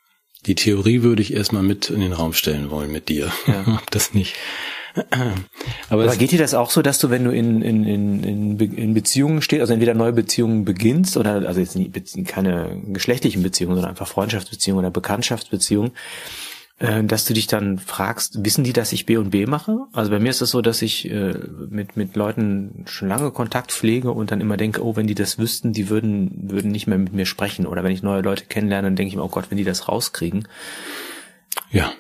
[0.47, 3.33] die Theorie würde ich erstmal mit in den Raum stellen wollen mit dir.
[3.47, 3.83] Ja.
[3.91, 4.37] Das nicht
[5.89, 8.95] aber, Aber geht dir das auch so, dass du, wenn du in, in, in, in
[8.95, 11.95] Beziehungen stehst, also entweder neue Beziehungen beginnst oder also jetzt nicht,
[12.27, 15.93] keine geschlechtlichen Beziehungen, sondern einfach Freundschaftsbeziehungen oder Bekanntschaftsbeziehungen,
[16.83, 19.87] dass du dich dann fragst, wissen die, dass ich B und B mache?
[19.93, 21.35] Also bei mir ist es das so, dass ich äh,
[21.71, 25.39] mit, mit Leuten schon lange Kontakt pflege und dann immer denke, oh, wenn die das
[25.39, 27.67] wüssten, die würden, würden nicht mehr mit mir sprechen.
[27.67, 29.89] Oder wenn ich neue Leute kennenlerne, dann denke ich mir, oh Gott, wenn die das
[29.89, 30.49] rauskriegen.
[31.71, 31.93] Ja.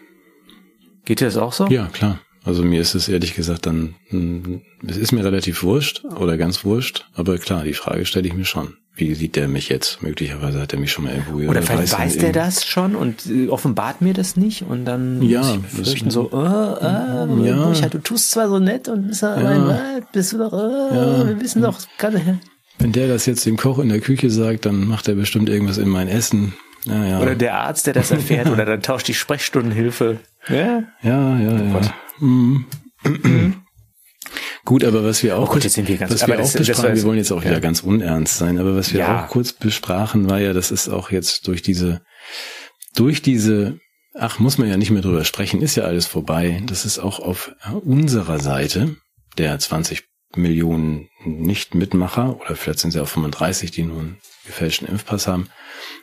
[1.04, 1.68] Geht dir das auch so?
[1.68, 2.18] Ja, klar.
[2.44, 6.64] Also mir ist es ehrlich gesagt dann, hm, es ist mir relativ wurscht oder ganz
[6.64, 8.74] wurscht, aber klar, die Frage stelle ich mir schon.
[8.94, 10.02] Wie sieht der mich jetzt?
[10.02, 13.48] Möglicherweise hat er mich schon mal irgendwo Oder vielleicht weiß, der das schon und äh,
[13.48, 17.64] offenbart mir das nicht und dann ja, fürchten so, äh, äh, ja.
[17.64, 19.34] Burchard, du tust zwar so nett und bist, ja.
[19.34, 20.56] Ein, bist du doch, äh,
[20.94, 21.26] ja.
[21.26, 22.20] wir wissen doch, kann,
[22.78, 25.78] wenn der das jetzt dem Koch in der Küche sagt, dann macht er bestimmt irgendwas
[25.78, 26.54] in mein Essen.
[26.84, 27.20] Ja, ja.
[27.20, 30.18] Oder der Arzt, der das erfährt, oder dann tauscht die Sprechstundenhilfe.
[30.48, 31.50] Ja, ja, ja.
[31.52, 31.94] Oh ja.
[32.18, 32.66] Mhm.
[34.64, 36.94] Gut, aber was wir auch, oh Gott, jetzt sind wir ganz, was wir auch besprachen,
[36.94, 37.50] wir wollen jetzt auch ja.
[37.50, 39.24] wieder ganz unernst sein, aber was wir ja.
[39.24, 42.02] auch kurz besprachen, war ja, das ist auch jetzt durch diese,
[42.94, 43.78] durch diese,
[44.14, 46.62] ach, muss man ja nicht mehr drüber sprechen, ist ja alles vorbei.
[46.66, 47.52] Das ist auch auf
[47.84, 48.96] unserer Seite
[49.36, 50.04] der 20
[50.36, 55.48] Millionen Nicht-Mitmacher, oder vielleicht sind es ja auch 35, die nur einen gefälschten Impfpass haben,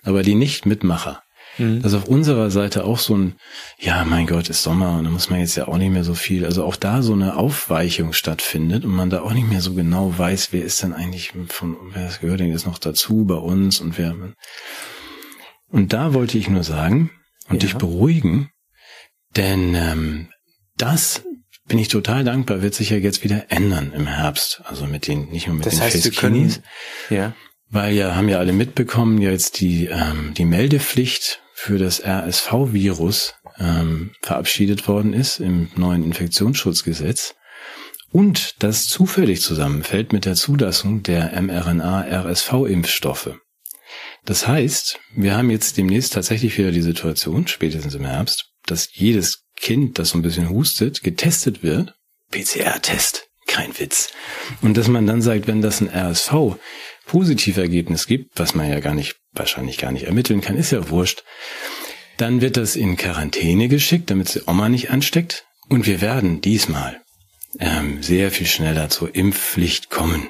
[0.03, 1.23] aber die Nicht-Mitmacher,
[1.59, 1.81] Mhm.
[1.81, 3.35] Dass auf unserer Seite auch so ein,
[3.77, 6.15] ja, mein Gott, ist Sommer und da muss man jetzt ja auch nicht mehr so
[6.15, 9.73] viel, also auch da so eine Aufweichung stattfindet und man da auch nicht mehr so
[9.73, 13.79] genau weiß, wer ist denn eigentlich von, wer gehört denn jetzt noch dazu bei uns
[13.79, 14.15] und wer.
[15.67, 17.11] Und da wollte ich nur sagen
[17.49, 17.67] und ja.
[17.67, 18.49] dich beruhigen,
[19.35, 20.29] denn ähm,
[20.77, 21.23] das
[21.67, 24.61] bin ich total dankbar, wird sich ja jetzt wieder ändern im Herbst.
[24.65, 26.53] Also mit den, nicht nur mit das den heißt, können,
[27.09, 27.33] ja.
[27.69, 34.11] Weil ja, haben ja alle mitbekommen, jetzt die, ähm, die Meldepflicht für das RSV-Virus ähm,
[34.21, 37.35] verabschiedet worden ist im neuen Infektionsschutzgesetz
[38.13, 43.31] und das zufällig zusammenfällt mit der Zulassung der mRNA-RSV-Impfstoffe.
[44.23, 49.43] Das heißt, wir haben jetzt demnächst tatsächlich wieder die Situation, spätestens im Herbst, dass jedes
[49.57, 51.93] Kind, das so ein bisschen hustet, getestet wird.
[52.31, 54.13] PCR-Test, kein Witz.
[54.61, 59.17] Und dass man dann sagt, wenn das ein RSV-Positivergebnis gibt, was man ja gar nicht
[59.33, 61.23] wahrscheinlich gar nicht ermitteln kann, ist ja wurscht.
[62.17, 65.45] Dann wird das in Quarantäne geschickt, damit sie Oma nicht ansteckt.
[65.69, 67.01] Und wir werden diesmal
[67.59, 70.29] ähm, sehr viel schneller zur Impfpflicht kommen.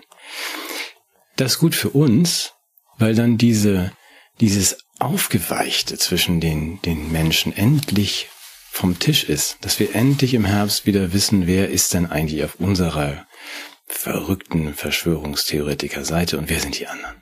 [1.36, 2.54] Das ist gut für uns,
[2.98, 3.92] weil dann diese,
[4.40, 8.28] dieses Aufgeweichte zwischen den, den Menschen endlich
[8.70, 12.56] vom Tisch ist, dass wir endlich im Herbst wieder wissen, wer ist denn eigentlich auf
[12.60, 13.26] unserer
[13.88, 17.16] verrückten Verschwörungstheoretiker Seite und wer sind die anderen.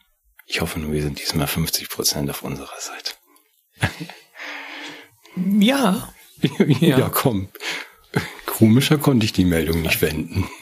[0.50, 3.12] Ich hoffe nur, wir sind diesmal 50 Prozent auf unserer Seite.
[5.36, 5.60] ja.
[5.60, 6.14] ja.
[6.80, 7.50] Ja, komm.
[8.46, 10.48] Komischer konnte ich die Meldung nicht wenden.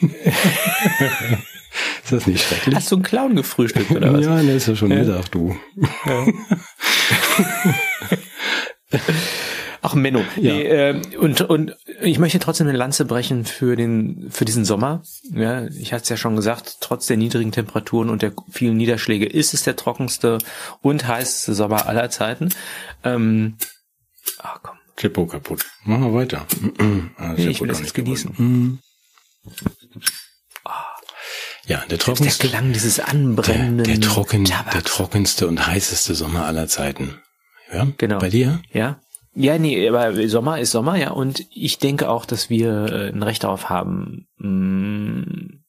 [2.02, 2.74] ist das nicht schrecklich?
[2.74, 4.24] Hast du einen Clown gefrühstückt oder was?
[4.24, 4.98] Ja, der ist ja schon ja.
[4.98, 5.56] Mittag, du.
[6.06, 6.26] Ja.
[9.86, 10.18] Ach, Menno.
[10.34, 10.52] Ja.
[10.52, 15.04] Nee, äh, und, und ich möchte trotzdem eine Lanze brechen für den, für diesen Sommer.
[15.30, 19.26] Ja, ich hatte es ja schon gesagt, trotz der niedrigen Temperaturen und der vielen Niederschläge
[19.26, 20.38] ist es der trockenste
[20.82, 22.48] und heißeste Sommer aller Zeiten.
[23.04, 23.58] Ähm,
[24.38, 24.76] ah, komm.
[24.96, 25.64] Klippo kaputt.
[25.84, 26.46] Machen wir weiter.
[27.18, 28.32] ah, nee, ich will das jetzt genießen.
[28.36, 28.78] Mhm.
[31.66, 32.48] Ja, der trockenste.
[32.48, 33.84] Der Klang dieses Anbrennenden.
[33.84, 37.20] Der, der, trocken, der trockenste und heißeste Sommer aller Zeiten.
[37.72, 38.18] Ja, genau.
[38.18, 38.60] Bei dir?
[38.72, 39.00] Ja.
[39.36, 41.10] Ja, nee, aber Sommer ist Sommer, ja.
[41.10, 45.64] Und ich denke auch, dass wir äh, ein Recht darauf haben, mh, mm,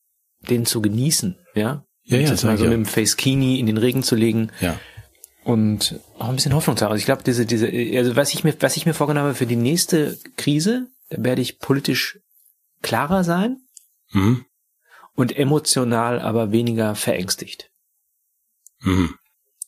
[0.49, 1.83] den zu genießen, ja.
[2.03, 2.29] Ja, ja.
[2.29, 4.51] Das mal so mit dem Face Kini in den Regen zu legen.
[4.61, 4.79] Ja.
[5.43, 6.91] Und auch ein bisschen Hoffnung zu haben.
[6.91, 9.45] Also ich glaube, diese, diese, also was ich mir, was ich mir vorgenommen habe für
[9.45, 12.19] die nächste Krise, da werde ich politisch
[12.81, 13.57] klarer sein.
[14.11, 14.45] Mhm
[15.17, 17.71] und emotional aber weniger verängstigt.
[18.81, 19.15] Mhm.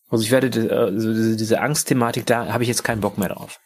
[0.07, 3.59] Also ich werde also diese Angstthematik, da habe ich jetzt keinen Bock mehr drauf.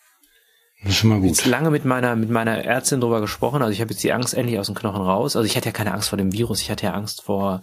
[0.83, 1.31] Das ist schon mal gut.
[1.31, 3.61] Ich habe lange mit meiner mit meiner Ärztin drüber gesprochen.
[3.61, 5.35] Also ich habe jetzt die Angst endlich aus dem Knochen raus.
[5.35, 6.61] Also ich hatte ja keine Angst vor dem Virus.
[6.61, 7.61] Ich hatte ja Angst vor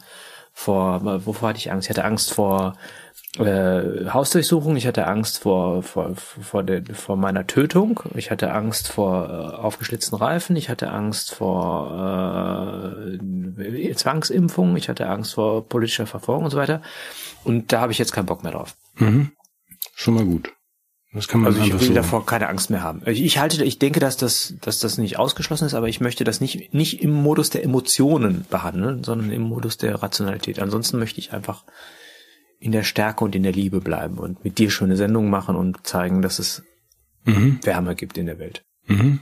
[0.53, 1.87] vor wovor hatte ich Angst?
[1.87, 2.75] Ich hatte Angst vor
[3.39, 8.89] äh, Hausdurchsuchung, ich hatte Angst vor, vor, vor, der, vor meiner Tötung, ich hatte Angst
[8.89, 11.93] vor äh, aufgeschlitzten Reifen, ich hatte Angst vor
[13.19, 16.83] äh, Zwangsimpfung, ich hatte Angst vor politischer Verfolgung und so weiter.
[17.45, 18.75] Und da habe ich jetzt keinen Bock mehr drauf.
[18.97, 19.31] Mhm.
[19.95, 20.53] Schon mal gut.
[21.13, 23.03] Das kann man also ich will so davor keine Angst mehr haben.
[23.07, 26.23] Ich, ich halte, ich denke, dass das, dass das nicht ausgeschlossen ist, aber ich möchte
[26.23, 30.61] das nicht, nicht im Modus der Emotionen behandeln, sondern im Modus der Rationalität.
[30.61, 31.65] Ansonsten möchte ich einfach
[32.61, 35.85] in der Stärke und in der Liebe bleiben und mit dir schöne Sendungen machen und
[35.85, 36.63] zeigen, dass es
[37.25, 37.59] mhm.
[37.65, 38.63] Wärme gibt in der Welt.
[38.87, 39.21] Mhm.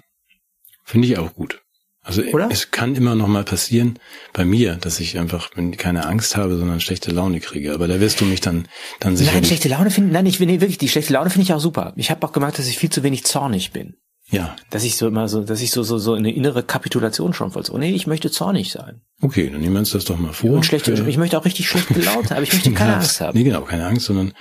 [0.84, 1.62] Finde ich auch gut.
[2.08, 2.48] Also Oder?
[2.50, 3.98] es kann immer noch mal passieren
[4.32, 7.74] bei mir, dass ich einfach keine Angst habe, sondern schlechte Laune kriege.
[7.74, 8.66] Aber da wirst du mich dann
[8.98, 9.32] dann sicher.
[9.34, 11.92] Nein, schlechte Laune finde nein, ich nee, wirklich die schlechte Laune finde ich auch super.
[11.96, 13.96] Ich habe auch gemerkt, dass ich viel zu wenig zornig bin.
[14.30, 14.56] Ja.
[14.70, 17.74] Dass ich so immer so, dass ich so, so, so eine innere Kapitulation schon vollziehe.
[17.74, 19.02] Oh nee, ich möchte zornig sein.
[19.20, 20.52] Okay, dann nehmen wir uns das doch mal vor.
[20.52, 23.36] Und schlecht, ich möchte auch richtig schlecht gelaunt haben, aber ich möchte keine Angst haben.
[23.36, 24.32] Nee, genau, keine Angst, sondern,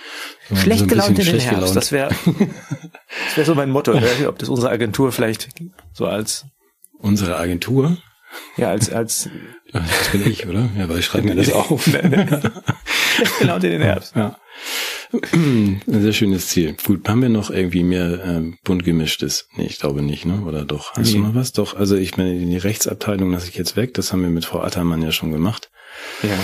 [0.53, 1.49] schlecht so gelaunt in den Herbst.
[1.49, 1.75] Gelaunt.
[1.75, 2.09] Das wäre,
[3.27, 3.93] das wäre so mein Motto.
[3.93, 5.49] Ich ob das unsere Agentur vielleicht
[5.91, 6.45] so als
[6.99, 7.97] unsere Agentur?
[8.57, 9.29] Ja, als als
[9.71, 10.69] das bin ich, oder?
[10.77, 11.87] Ja, aber ich schreibe mir das auf.
[13.63, 14.15] in den Herbst.
[14.15, 14.37] Ja.
[15.31, 16.75] Ein sehr schönes Ziel.
[16.85, 19.47] Gut, haben wir noch irgendwie mehr ähm, bunt gemischtes?
[19.55, 20.41] Nee, ich glaube nicht, ne?
[20.45, 20.93] Oder doch?
[20.93, 21.19] Hast nee.
[21.19, 21.53] du noch was?
[21.53, 23.93] Doch, also ich meine, die Rechtsabteilung lasse ich jetzt weg.
[23.93, 25.69] Das haben wir mit Frau Attermann ja schon gemacht.
[26.23, 26.37] Ja.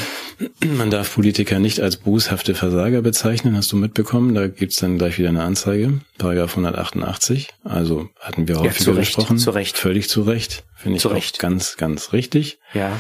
[0.66, 4.34] Man darf Politiker nicht als boshafte Versager bezeichnen, hast du mitbekommen.
[4.34, 7.50] Da gibt's dann gleich wieder eine Anzeige, Paragraph 188.
[7.64, 9.38] Also hatten wir häufiger ja, zu gesprochen.
[9.38, 9.78] Zu Recht.
[9.78, 10.64] Völlig zu Recht.
[10.76, 11.40] Finde ich zu Recht.
[11.40, 12.60] ganz, ganz richtig.
[12.74, 13.00] Ja.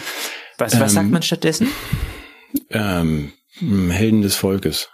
[0.57, 1.67] Was, was ähm, sagt man stattdessen?
[2.69, 4.89] Ähm, Helden des Volkes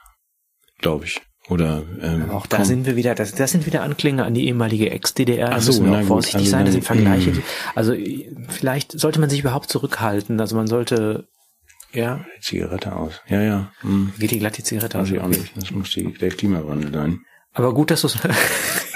[0.80, 1.22] glaube ich.
[1.50, 2.66] Oder ähm, auch da komm.
[2.66, 5.50] sind wir wieder, das, das sind wieder Anklänge an die ehemalige Ex-DDR.
[5.50, 6.66] Da so, müssen wir auch vorsichtig also sein.
[6.66, 7.32] Das sind Vergleiche.
[7.32, 7.44] Mm.
[7.74, 7.96] Also
[8.50, 10.40] vielleicht sollte man sich überhaupt zurückhalten.
[10.40, 11.28] Also man sollte
[11.92, 12.24] ja.
[12.38, 13.22] Die Zigarette aus.
[13.28, 13.72] Ja, ja.
[13.82, 14.14] Hm.
[14.20, 15.08] Geht die glatt die Zigarette aus?
[15.08, 15.52] Weiß ich auch nicht.
[15.56, 17.22] Das muss die, der Klimawandel sein.
[17.54, 18.18] Aber gut, dass du es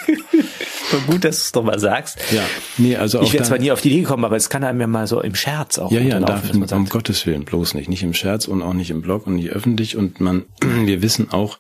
[1.00, 2.20] gut, dass du es doch mal sagst.
[2.32, 2.44] Ja.
[2.78, 4.88] Nee, also ich werde zwar nie auf die Idee gekommen, aber es kann einem ja
[4.88, 5.92] mal so im Scherz auch.
[5.92, 7.90] Ja, ja, darf um Gottes Willen bloß nicht.
[7.90, 9.98] Nicht im Scherz und auch nicht im Blog und nicht öffentlich.
[9.98, 11.60] Und man, wir wissen auch,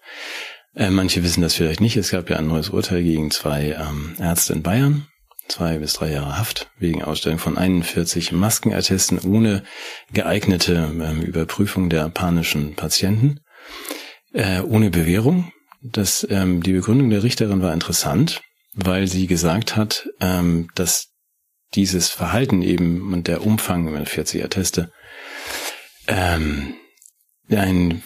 [0.75, 1.97] äh, manche wissen das vielleicht nicht.
[1.97, 5.07] Es gab ja ein neues Urteil gegen zwei ähm, Ärzte in Bayern.
[5.49, 9.63] Zwei bis drei Jahre Haft wegen Ausstellung von 41 Maskenattesten ohne
[10.13, 13.41] geeignete ähm, Überprüfung der panischen Patienten.
[14.33, 15.51] Äh, ohne Bewährung.
[15.81, 18.41] Das, ähm, die Begründung der Richterin war interessant
[18.73, 21.09] weil sie gesagt hat, ähm, dass
[21.75, 24.91] dieses Verhalten eben und der Umfang über 40 Atteste
[26.07, 26.75] ähm,
[27.49, 28.03] einen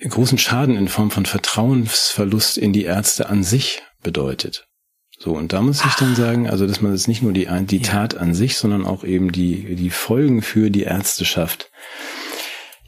[0.00, 4.66] großen Schaden in Form von Vertrauensverlust in die Ärzte an sich bedeutet.
[5.18, 7.82] So, und da muss ich dann sagen, also, dass man jetzt nicht nur die, die
[7.82, 11.72] Tat an sich, sondern auch eben die, die Folgen für die Ärzteschaft.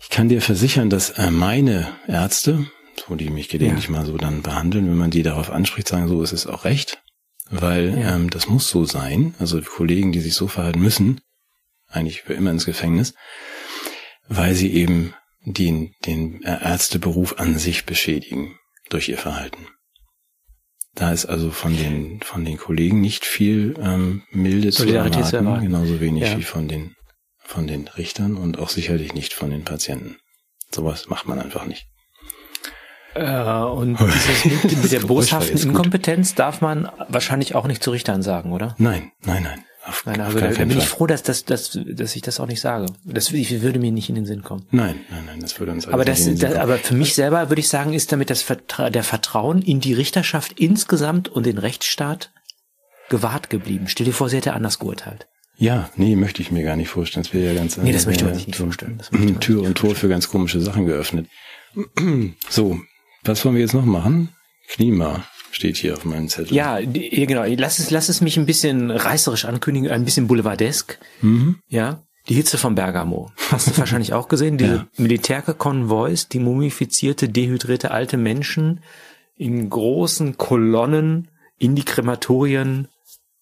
[0.00, 2.66] Ich kann dir versichern, dass äh, meine Ärzte,
[3.08, 3.92] wo die mich gelegentlich ja.
[3.92, 7.02] mal so dann behandeln, wenn man die darauf anspricht, sagen, so ist es auch recht,
[7.50, 8.14] weil ja.
[8.14, 9.34] ähm, das muss so sein.
[9.38, 11.20] Also Kollegen, die sich so verhalten müssen,
[11.88, 13.14] eigentlich für immer ins Gefängnis,
[14.28, 19.68] weil sie eben den, den Ärzteberuf an sich beschädigen durch ihr Verhalten.
[20.94, 25.36] Da ist also von den von den Kollegen nicht viel ähm, Milde zu erwarten, zu
[25.36, 26.36] erwarten, genauso wenig ja.
[26.36, 26.96] wie von den
[27.38, 30.16] von den Richtern und auch sicherlich nicht von den Patienten.
[30.70, 31.86] Sowas macht man einfach nicht.
[33.14, 38.22] Äh, und dieses mit, mit der boshaften Inkompetenz darf man wahrscheinlich auch nicht zu Richtern
[38.22, 38.74] sagen, oder?
[38.78, 39.64] Nein, nein, nein.
[39.86, 42.46] Auf, nein, also da, da bin ich froh, dass, dass, dass, dass ich das auch
[42.46, 42.86] nicht sage.
[43.04, 44.66] Das würde mir nicht in den Sinn kommen.
[44.70, 47.60] Nein, nein, nein, das würde uns aber das, nicht das, aber für mich selber würde
[47.60, 52.30] ich sagen, ist damit das Vertra der Vertrauen in die Richterschaft insgesamt und den Rechtsstaat
[53.08, 53.88] gewahrt geblieben.
[53.88, 55.26] Stell dir vor, sie hätte anders geurteilt.
[55.56, 57.24] Ja, nee, möchte ich mir gar nicht vorstellen.
[57.24, 59.02] Das wäre ja ganz Nee, das möchte man sich nicht vorstellen.
[59.40, 61.26] Tür und Tor für ganz komische Sachen geöffnet.
[62.48, 62.80] So,
[63.24, 64.30] was wollen wir jetzt noch machen?
[64.68, 66.54] Klima steht hier auf meinem Zettel.
[66.56, 67.44] Ja, die- genau.
[67.44, 70.98] Lass es, lass es mich ein bisschen reißerisch ankündigen, ein bisschen boulevardesk.
[71.68, 72.02] Ja.
[72.28, 73.32] Die Hitze von Bergamo.
[73.50, 74.58] Hast du wahrscheinlich auch gesehen?
[74.58, 74.86] Diese Ja.
[74.96, 78.80] Militärkonvois, die mumifizierte, dehydrierte alte Menschen
[79.36, 82.88] in großen Kolonnen in die Krematorien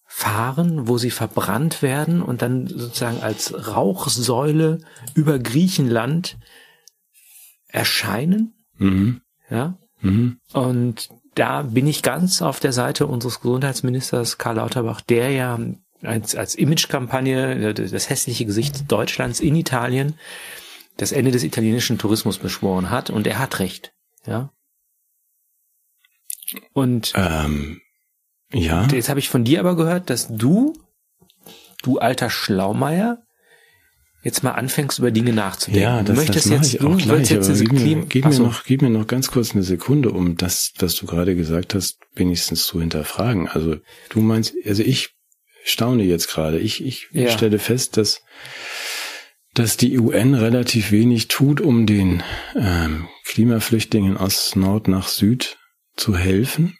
[0.05, 4.79] fahren, wo sie verbrannt werden und dann sozusagen als Rauchsäule
[5.13, 6.37] über Griechenland
[7.67, 8.53] erscheinen.
[8.77, 9.21] Mhm.
[9.49, 9.77] Ja.
[10.01, 10.39] Mhm.
[10.53, 15.59] Und da bin ich ganz auf der Seite unseres Gesundheitsministers Karl Lauterbach, der ja
[16.01, 20.15] als, als Imagekampagne das hässliche Gesicht Deutschlands in Italien
[20.97, 23.09] das Ende des italienischen Tourismus beschworen hat.
[23.09, 23.93] Und er hat recht.
[24.25, 24.51] Ja.
[26.73, 27.81] Und Ähm,
[28.51, 28.87] ja.
[28.87, 30.73] jetzt habe ich von dir aber gehört, dass du,
[31.83, 33.21] du alter Schlaumeier,
[34.21, 35.81] jetzt mal anfängst, über Dinge nachzudenken.
[35.81, 38.33] Ja, das, möchtest das mache jetzt, ich auch gleich, jetzt aber gib, mir, gib, mir
[38.33, 38.43] so.
[38.43, 41.99] noch, gib mir noch ganz kurz eine Sekunde, um das, was du gerade gesagt hast,
[42.15, 43.47] wenigstens zu hinterfragen.
[43.47, 43.77] Also
[44.09, 45.11] du meinst, also ich
[45.63, 46.59] staune jetzt gerade.
[46.59, 47.29] Ich, ich Ja.
[47.29, 48.21] stelle fest, dass,
[49.53, 52.23] dass die UN relativ wenig tut, um den
[52.55, 55.57] ähm, Klimaflüchtlingen aus Nord nach Süd
[55.95, 56.75] zu helfen.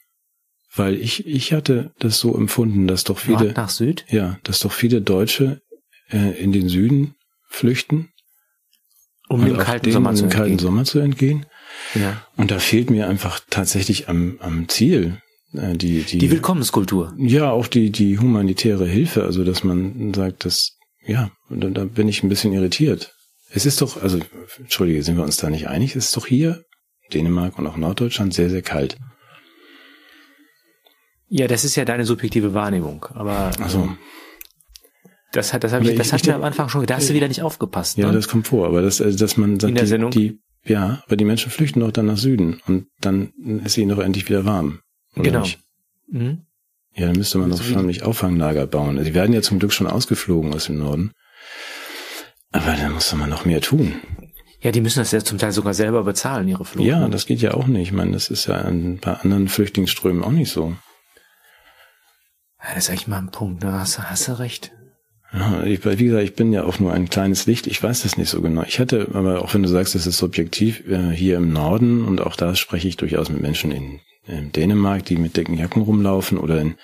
[0.76, 4.06] Weil ich, ich hatte das so empfunden, dass doch viele, Nord nach Süd?
[4.10, 5.62] ja, dass doch viele Deutsche
[6.12, 7.16] äh, in den Süden
[7.50, 8.10] flüchten
[9.28, 10.60] Um und dem kalten Sommer zu kalten entgehen.
[10.60, 11.46] Sommer zu entgehen.
[11.96, 12.26] Ja.
[12.38, 15.22] Und da fehlt mir einfach tatsächlich am, am Ziel
[15.54, 17.14] äh, die, die, Die Willkommenskultur.
[17.18, 22.08] ja auch die, die humanitäre Hilfe, also dass man sagt, dass, ja, da, da bin
[22.08, 23.14] ich ein bisschen irritiert.
[23.52, 24.20] Es ist doch, also,
[24.60, 25.96] entschuldige, sind wir uns da nicht einig?
[25.96, 26.64] Es ist doch hier,
[27.14, 28.98] Dänemark und auch Norddeutschland, sehr, sehr kalt.
[31.30, 33.06] Ja, das ist ja deine subjektive Wahrnehmung.
[33.14, 33.96] Aber Also,
[35.32, 36.86] das hat, das habe ich, das ich- hatten ich- wir am Anfang schon.
[36.86, 37.98] Da hast du wieder nicht aufgepasst.
[37.98, 38.14] ja, ne?
[38.14, 40.12] das kommt vor, aber das, also, dass man sagt, In der die, Sendung?
[40.12, 43.32] die, ja, aber die Menschen flüchten doch dann nach Süden und dann
[43.64, 44.80] ist ihnen doch endlich wieder warm.
[45.16, 45.46] Genau.
[46.08, 46.46] Mhm.
[46.96, 48.98] Ja, dann müsste man doch förmlich Auffanglager bauen.
[48.98, 51.12] Also, die werden ja zum Glück schon ausgeflogen aus dem Norden.
[52.52, 53.96] Aber da muss man noch mehr tun.
[54.62, 56.86] Ja, die müssen das ja zum Teil sogar selber bezahlen, ihre Flucht.
[56.88, 57.90] Ja, das geht ja auch nicht.
[57.90, 60.76] Ich meine, das ist ja an- bei anderen Flüchtlingsströmen auch nicht so.
[62.62, 63.64] Ja, das ist eigentlich mal ein Punkt.
[63.64, 63.72] Ne?
[63.72, 64.72] Hast, hast du recht.
[65.32, 67.68] Ich, wie gesagt, ich bin ja auch nur ein kleines Licht.
[67.68, 68.64] Ich weiß das nicht so genau.
[68.64, 72.20] Ich hatte, aber auch wenn du sagst, es ist subjektiv, äh, hier im Norden und
[72.22, 76.40] auch da spreche ich durchaus mit Menschen in, in Dänemark, die mit dicken Jacken rumlaufen
[76.40, 76.76] oder in,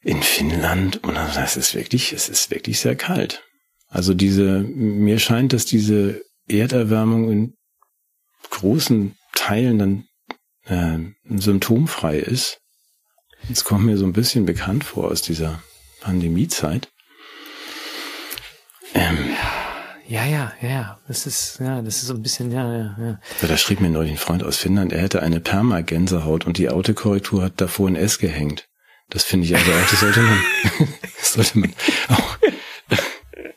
[0.00, 1.02] in Finnland.
[1.04, 3.42] Und das ist wirklich, es ist wirklich sehr kalt.
[3.88, 7.54] Also diese, mir scheint, dass diese Erderwärmung in
[8.48, 10.04] großen Teilen dann
[10.64, 12.58] äh, symptomfrei ist.
[13.50, 15.62] Das kommt mir so ein bisschen bekannt vor aus dieser
[16.00, 16.91] Pandemiezeit.
[18.94, 19.18] Ähm,
[20.08, 20.98] Ja, ja, ja, ja.
[21.08, 23.18] Das ist, ja, das ist so ein bisschen, ja, ja, ja.
[23.40, 26.68] ja, da schrieb mir neulich ein Freund aus Finnland, er hätte eine Perma-Gänsehaut und die
[26.68, 28.68] Autokorrektur hat davor ein S gehängt.
[29.08, 30.38] Das finde ich also auch, das sollte man,
[31.18, 31.72] das sollte man
[32.08, 32.38] auch,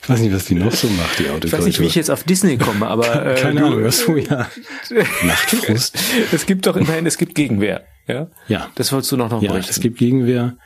[0.05, 2.11] ich weiß nicht, was die noch so macht, die Ich weiß nicht, wie ich jetzt
[2.11, 4.49] auf Disney komme, aber äh, Keine Ahnung, was du, ja.
[5.23, 5.97] Nachtfrust.
[6.31, 7.85] es gibt doch immerhin, es gibt Gegenwehr.
[8.07, 8.69] Ja, Ja.
[8.75, 9.71] das wolltest du noch noch Ja, berichten.
[9.71, 10.57] es gibt Gegenwehr.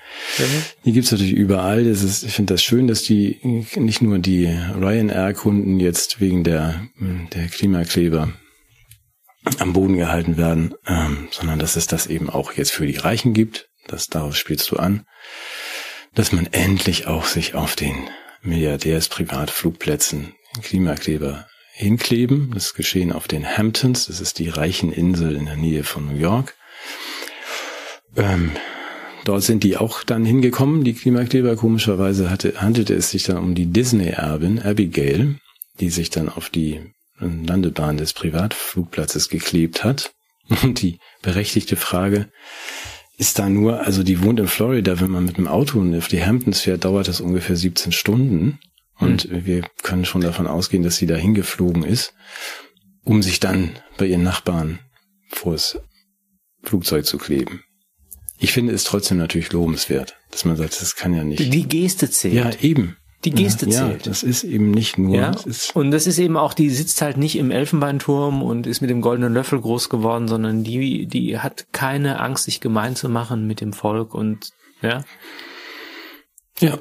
[0.84, 1.86] Die gibt's natürlich überall.
[1.86, 3.40] Das ist, ich finde das schön, dass die
[3.76, 6.82] nicht nur die Ryanair-Kunden jetzt wegen der,
[7.34, 8.34] der Klimakleber
[9.60, 13.34] am Boden gehalten werden, ähm, sondern dass es das eben auch jetzt für die Reichen
[13.34, 13.70] gibt.
[13.88, 15.06] Das darauf spielst du an,
[16.14, 17.96] dass man endlich auch sich auf den
[18.42, 22.52] Milliardärs-Privatflugplätzen Klimakleber hinkleben.
[22.54, 24.08] Das ist geschehen auf den Hamptons.
[24.08, 26.56] Das ist die reichen Insel in der Nähe von New York.
[28.16, 28.52] Ähm,
[29.26, 31.56] dort sind die auch dann hingekommen, die Klimakleber.
[31.56, 35.36] Komischerweise hatte, handelte es sich dann um die Disney-Erbin Abigail,
[35.80, 36.82] die sich dann auf die
[37.20, 40.12] Landebahn des Privatflugplatzes geklebt hat.
[40.64, 42.32] Und die berechtigte Frage
[43.20, 46.24] ist da nur, also die wohnt in Florida, wenn man mit dem Auto auf die
[46.24, 48.60] Hamptons fährt, dauert das ungefähr 17 Stunden.
[48.98, 52.14] Und wir können schon davon ausgehen, dass sie da hingeflogen ist,
[53.04, 54.80] um sich dann bei ihren Nachbarn
[55.30, 55.80] vors
[56.64, 57.62] Flugzeug zu kleben.
[58.40, 61.40] Ich finde es trotzdem natürlich lobenswert, dass man sagt, das kann ja nicht.
[61.40, 62.34] Die Geste zählt.
[62.34, 62.96] ja, eben.
[63.26, 64.06] Die Geste ja, zählt.
[64.06, 65.16] Ja, das ist eben nicht nur.
[65.16, 68.66] Ja, Das ist, und das ist eben auch, die sitzt halt nicht im Elfenbeinturm und
[68.66, 72.96] ist mit dem goldenen Löffel groß geworden, sondern die, die hat keine Angst, sich gemein
[72.96, 74.52] zu machen mit dem Volk und,
[74.82, 75.04] ja.
[76.62, 76.80] ja.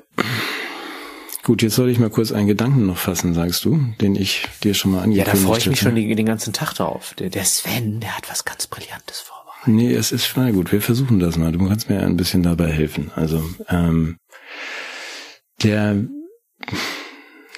[1.43, 4.75] Gut, jetzt soll ich mal kurz einen Gedanken noch fassen, sagst du, den ich dir
[4.75, 5.89] schon mal Ja, angekündigt da freue ich mich hatte.
[5.91, 7.15] schon den, den ganzen Tag drauf.
[7.19, 9.67] Der, der Sven, der hat was ganz Brillantes vorbereitet.
[9.67, 11.51] Nee, es ist, na gut, wir versuchen das mal.
[11.51, 13.11] Du kannst mir ein bisschen dabei helfen.
[13.17, 14.19] Also, ähm,
[15.63, 15.97] der,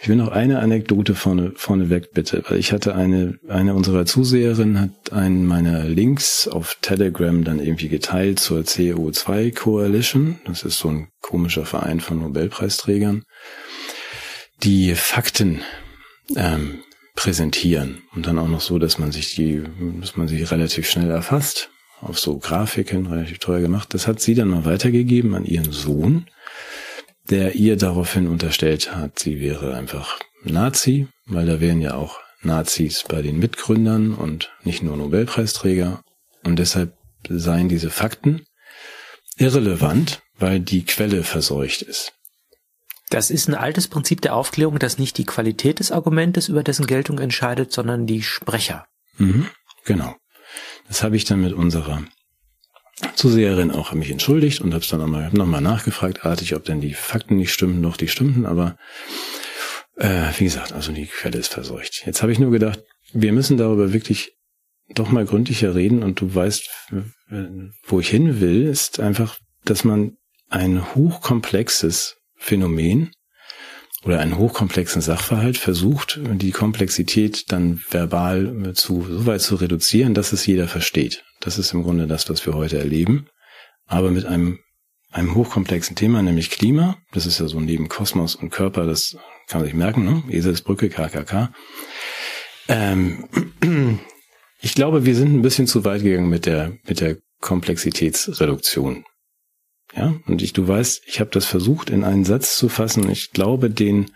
[0.02, 5.12] ich will noch eine Anekdote vorne, vorneweg bitte, ich hatte eine, eine unserer Zuseherinnen hat
[5.12, 10.40] einen meiner Links auf Telegram dann irgendwie geteilt zur CO2 Coalition.
[10.46, 13.24] Das ist so ein komischer Verein von Nobelpreisträgern,
[14.62, 15.60] die Fakten
[16.34, 16.78] ähm,
[17.14, 19.62] präsentieren und dann auch noch so, dass man sich die,
[20.00, 23.92] dass man sie relativ schnell erfasst auf so Grafiken, relativ teuer gemacht.
[23.92, 26.26] Das hat sie dann mal weitergegeben an ihren Sohn
[27.28, 33.04] der ihr daraufhin unterstellt hat, sie wäre einfach Nazi, weil da wären ja auch Nazis
[33.06, 36.02] bei den Mitgründern und nicht nur Nobelpreisträger.
[36.44, 36.96] Und deshalb
[37.28, 38.46] seien diese Fakten
[39.36, 42.12] irrelevant, weil die Quelle verseucht ist.
[43.10, 46.86] Das ist ein altes Prinzip der Aufklärung, dass nicht die Qualität des Argumentes über dessen
[46.86, 48.86] Geltung entscheidet, sondern die Sprecher.
[49.18, 49.48] Mhm,
[49.84, 50.14] genau.
[50.88, 52.04] Das habe ich dann mit unserer
[53.14, 56.80] Zuseherin auch mich entschuldigt und habe es dann nochmal noch mal nachgefragt, artig, ob denn
[56.80, 58.76] die Fakten nicht stimmen, doch die stimmten, aber
[59.96, 62.02] äh, wie gesagt, also die Quelle ist verseucht.
[62.06, 62.80] Jetzt habe ich nur gedacht,
[63.12, 64.32] wir müssen darüber wirklich
[64.94, 66.68] doch mal gründlicher reden und du weißt,
[67.86, 70.16] wo ich hin will, ist einfach, dass man
[70.48, 73.12] ein hochkomplexes Phänomen
[74.02, 80.32] oder einen hochkomplexen Sachverhalt versucht, die Komplexität dann verbal zu, so weit zu reduzieren, dass
[80.32, 81.22] es jeder versteht.
[81.40, 83.28] Das ist im Grunde das, was wir heute erleben.
[83.86, 84.60] Aber mit einem,
[85.10, 86.96] einem hochkomplexen Thema, nämlich Klima.
[87.12, 89.16] Das ist ja so neben Kosmos und Körper, das
[89.48, 90.22] kann man sich merken, ne?
[90.28, 91.52] Eselsbrücke, KKK.
[92.68, 93.28] Ähm,
[94.60, 99.04] ich glaube, wir sind ein bisschen zu weit gegangen mit der, mit der Komplexitätsreduktion.
[99.96, 103.10] Ja, und ich, du weißt, ich habe das versucht in einen Satz zu fassen.
[103.10, 104.12] Ich glaube, den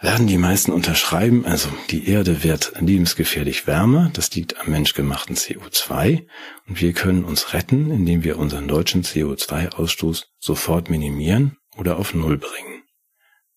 [0.00, 6.26] werden die meisten unterschreiben, also die Erde wird lebensgefährlich wärmer, das liegt am menschgemachten CO2
[6.68, 12.36] und wir können uns retten, indem wir unseren deutschen CO2-Ausstoß sofort minimieren oder auf Null
[12.36, 12.82] bringen.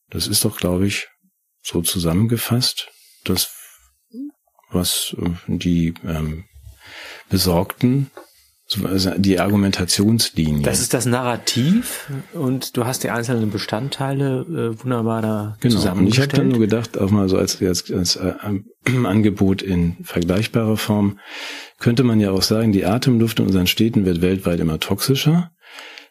[0.10, 1.08] Das ist doch, glaube ich,
[1.62, 2.90] so zusammengefasst,
[3.26, 3.54] das,
[4.72, 6.46] was äh, die ähm,
[7.30, 8.12] Besorgten
[8.76, 10.62] die Argumentationslinie.
[10.62, 15.76] Das ist das Narrativ und du hast die einzelnen Bestandteile äh, wunderbar da genau.
[15.76, 16.28] zusammengestellt.
[16.28, 18.34] Und ich habe dann nur gedacht, auch mal so als, als, als äh,
[19.06, 21.20] Angebot in vergleichbarer Form,
[21.80, 25.52] könnte man ja auch sagen, die Atemluft in unseren Städten wird weltweit immer toxischer.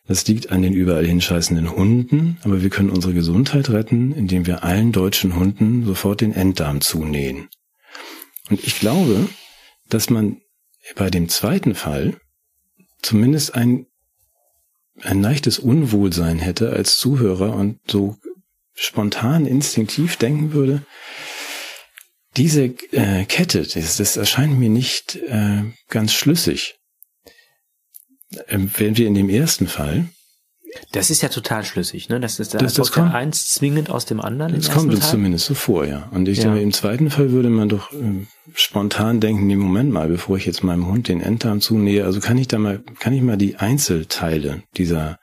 [0.09, 4.65] Das liegt an den überall hinscheißenden Hunden, aber wir können unsere Gesundheit retten, indem wir
[4.65, 7.49] allen deutschen Hunden sofort den Enddarm zunähen.
[8.49, 9.29] Und ich glaube,
[9.91, 10.39] dass man
[10.97, 12.17] bei dem zweiten Fall
[13.03, 13.87] zumindest ein,
[15.01, 18.17] ein leichtes Unwohlsein hätte als Zuhörer und so
[18.75, 20.83] spontan, instinktiv denken würde,
[22.37, 26.77] diese äh, Kette, das, das erscheint mir nicht äh, ganz schlüssig.
[28.47, 30.09] Ähm, wenn wir in dem ersten Fall
[30.93, 32.21] das ist ja total schlüssig, ne?
[32.21, 34.55] Das ist da das, das kommt, eins zwingend aus dem anderen.
[34.55, 36.09] Das kommt uns zumindest so vor, ja.
[36.13, 36.45] Und ich ja.
[36.45, 40.47] denke, im zweiten Fall würde man doch äh, spontan denken, nee, Moment mal, bevor ich
[40.47, 43.57] jetzt meinem Hund den Enddarm zunähe, also kann ich da mal, kann ich mal die
[43.57, 45.19] Einzelteile dieser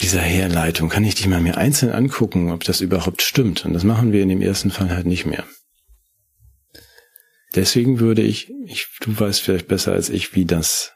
[0.00, 3.64] dieser Herleitung, kann ich die mal mir einzeln angucken, ob das überhaupt stimmt.
[3.64, 5.44] Und das machen wir in dem ersten Fall halt nicht mehr.
[7.54, 10.93] Deswegen würde ich, ich, du weißt vielleicht besser als ich, wie das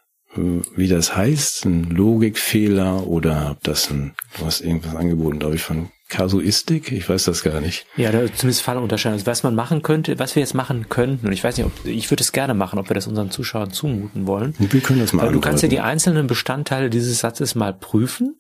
[0.77, 5.63] wie das heißt, ein Logikfehler oder ob das ein, du hast irgendwas angeboten, glaube ich,
[5.63, 6.91] von Kasuistik?
[6.93, 7.87] Ich weiß das gar nicht.
[7.97, 9.15] Ja, da zumindest Fallunterscheidung.
[9.15, 11.85] Also was man machen könnte, was wir jetzt machen könnten, und ich weiß nicht, ob
[11.85, 14.55] ich würde es gerne machen, ob wir das unseren Zuschauern zumuten wollen.
[14.59, 15.31] Wir können das mal.
[15.31, 18.37] Du kannst ja die einzelnen Bestandteile dieses Satzes mal prüfen.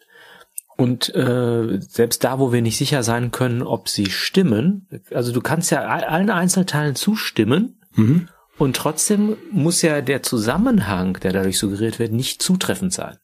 [0.76, 5.40] Und äh, selbst da, wo wir nicht sicher sein können, ob sie stimmen, also du
[5.40, 7.80] kannst ja allen Einzelteilen zustimmen.
[7.96, 8.28] Mhm.
[8.58, 13.18] Und trotzdem muss ja der Zusammenhang, der dadurch suggeriert wird, nicht zutreffend sein.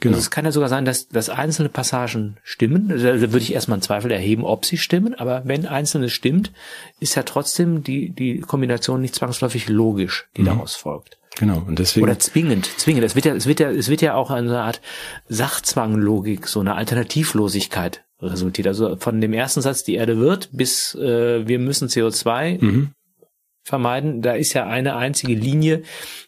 [0.00, 0.14] Genau.
[0.14, 2.92] Also es kann ja sogar sein, dass, dass einzelne Passagen stimmen.
[2.92, 5.14] Also da würde ich erstmal einen Zweifel erheben, ob sie stimmen.
[5.14, 6.52] Aber wenn einzelne stimmt,
[7.00, 10.46] ist ja trotzdem die, die Kombination nicht zwangsläufig logisch, die mhm.
[10.46, 11.18] daraus folgt.
[11.36, 11.64] Genau.
[11.66, 12.04] Und deswegen.
[12.04, 13.04] Oder zwingend, zwingend.
[13.04, 14.80] Es wird ja, es wird ja, es wird ja auch eine Art
[15.28, 18.68] Sachzwanglogik, so eine Alternativlosigkeit resultiert.
[18.68, 22.90] Also von dem ersten Satz, die Erde wird, bis äh, wir müssen CO2 mhm
[23.68, 24.22] vermeiden.
[24.22, 25.82] Da ist ja eine einzige Linie,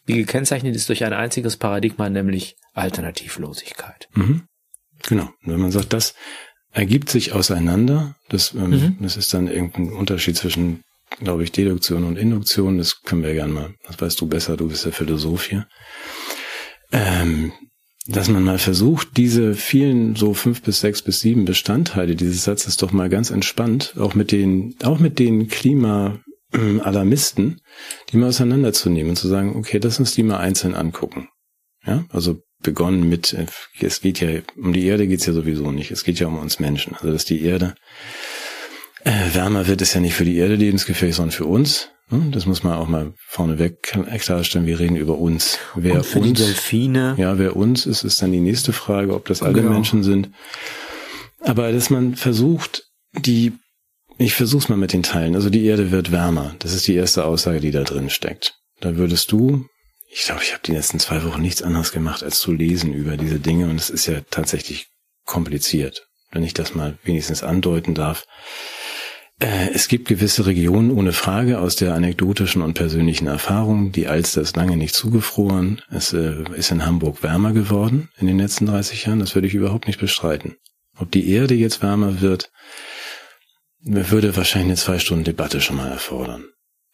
[0.06, 4.08] die gekennzeichnet ist durch ein einziges Paradigma, nämlich Alternativlosigkeit.
[4.14, 4.42] Mhm.
[5.08, 5.30] Genau.
[5.42, 6.14] Wenn man sagt, das
[6.72, 8.96] ergibt sich auseinander, das, ähm, mhm.
[9.00, 10.82] das ist dann irgendein Unterschied zwischen,
[11.18, 12.78] glaube ich, Deduktion und Induktion.
[12.78, 15.66] Das können wir gerne mal, das weißt du besser, du bist der Philosoph hier.
[16.92, 17.52] Ähm,
[18.06, 22.76] dass man mal versucht, diese vielen so fünf bis sechs bis sieben Bestandteile dieses Satzes
[22.76, 26.18] doch mal ganz entspannt, auch mit den, auch mit den Klima
[26.52, 27.60] Alarmisten,
[28.10, 31.28] die mal auseinanderzunehmen und zu sagen, okay, lass uns die mal einzeln angucken.
[31.86, 33.46] Ja, also begonnen mit, äh,
[33.80, 36.58] es geht ja, um die Erde geht's ja sowieso nicht, es geht ja um uns
[36.60, 36.94] Menschen.
[36.94, 37.74] Also dass die Erde
[39.04, 41.90] äh, wärmer wird, ist ja nicht für die Erde lebensgefährlich, sondern für uns.
[42.32, 44.66] Das muss man auch mal vorneweg klarstellen.
[44.66, 45.58] Wir reden über uns.
[45.76, 47.14] Wer Und für uns, die Delfine.
[47.18, 49.70] Ja, wer uns ist, ist dann die nächste Frage, ob das alle genau.
[49.70, 50.30] Menschen sind.
[51.38, 53.52] Aber dass man versucht, die,
[54.20, 55.34] ich versuch's mal mit den Teilen.
[55.34, 56.54] Also die Erde wird wärmer.
[56.58, 58.54] Das ist die erste Aussage, die da drin steckt.
[58.80, 59.66] Da würdest du,
[60.10, 63.16] ich glaube, ich habe die letzten zwei Wochen nichts anderes gemacht, als zu lesen über
[63.16, 63.68] diese Dinge.
[63.70, 64.88] Und es ist ja tatsächlich
[65.24, 66.06] kompliziert.
[66.32, 68.26] Wenn ich das mal wenigstens andeuten darf.
[69.40, 73.90] Äh, es gibt gewisse Regionen ohne Frage aus der anekdotischen und persönlichen Erfahrung.
[73.90, 75.80] Die Alster ist lange nicht zugefroren.
[75.90, 79.18] Es äh, ist in Hamburg wärmer geworden in den letzten 30 Jahren.
[79.18, 80.56] Das würde ich überhaupt nicht bestreiten.
[80.98, 82.50] Ob die Erde jetzt wärmer wird,
[83.82, 86.44] würde wahrscheinlich eine zwei Stunden Debatte schon mal erfordern.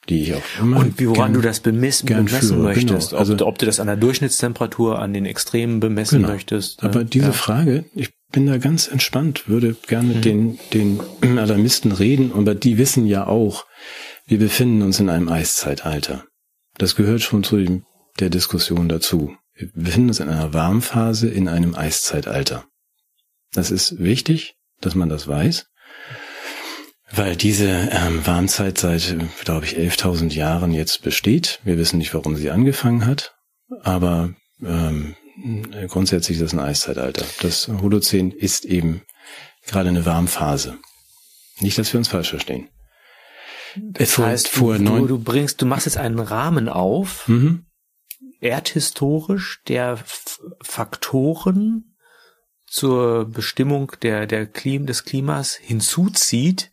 [0.09, 3.11] Die ich auch Und woran gern, du das bemessen, bemessen führe, möchtest.
[3.11, 3.19] Genau.
[3.19, 6.33] Also, ob, ob, du das an der Durchschnittstemperatur, an den Extremen bemessen genau.
[6.33, 6.85] möchtest.
[6.85, 7.33] Aber diese ja.
[7.33, 10.23] Frage, ich bin da ganz entspannt, würde gerne mit mhm.
[10.23, 11.01] den, den
[11.39, 13.67] Alarmisten reden, aber die wissen ja auch,
[14.27, 16.25] wir befinden uns in einem Eiszeitalter.
[16.79, 17.85] Das gehört schon zu dem,
[18.21, 19.35] der Diskussion dazu.
[19.55, 22.65] Wir befinden uns in einer Warmphase in einem Eiszeitalter.
[23.53, 25.67] Das ist wichtig, dass man das weiß,
[27.13, 31.61] weil diese ähm, Warmzeit seit, glaube ich, 11.000 Jahren jetzt besteht.
[31.65, 33.35] Wir wissen nicht, warum sie angefangen hat,
[33.83, 35.15] aber ähm,
[35.89, 37.25] grundsätzlich ist das ein Eiszeitalter.
[37.41, 39.03] Das Holozän ist eben
[39.67, 40.79] gerade eine Warmphase.
[41.61, 42.69] Nicht, dass wir uns falsch verstehen.
[43.77, 47.67] Das vor, heißt, vor du, du, bringst, du machst jetzt einen Rahmen auf, mhm.
[48.41, 49.99] erdhistorisch, der
[50.63, 51.97] Faktoren
[52.67, 56.73] zur Bestimmung der, der Klim, des Klimas hinzuzieht,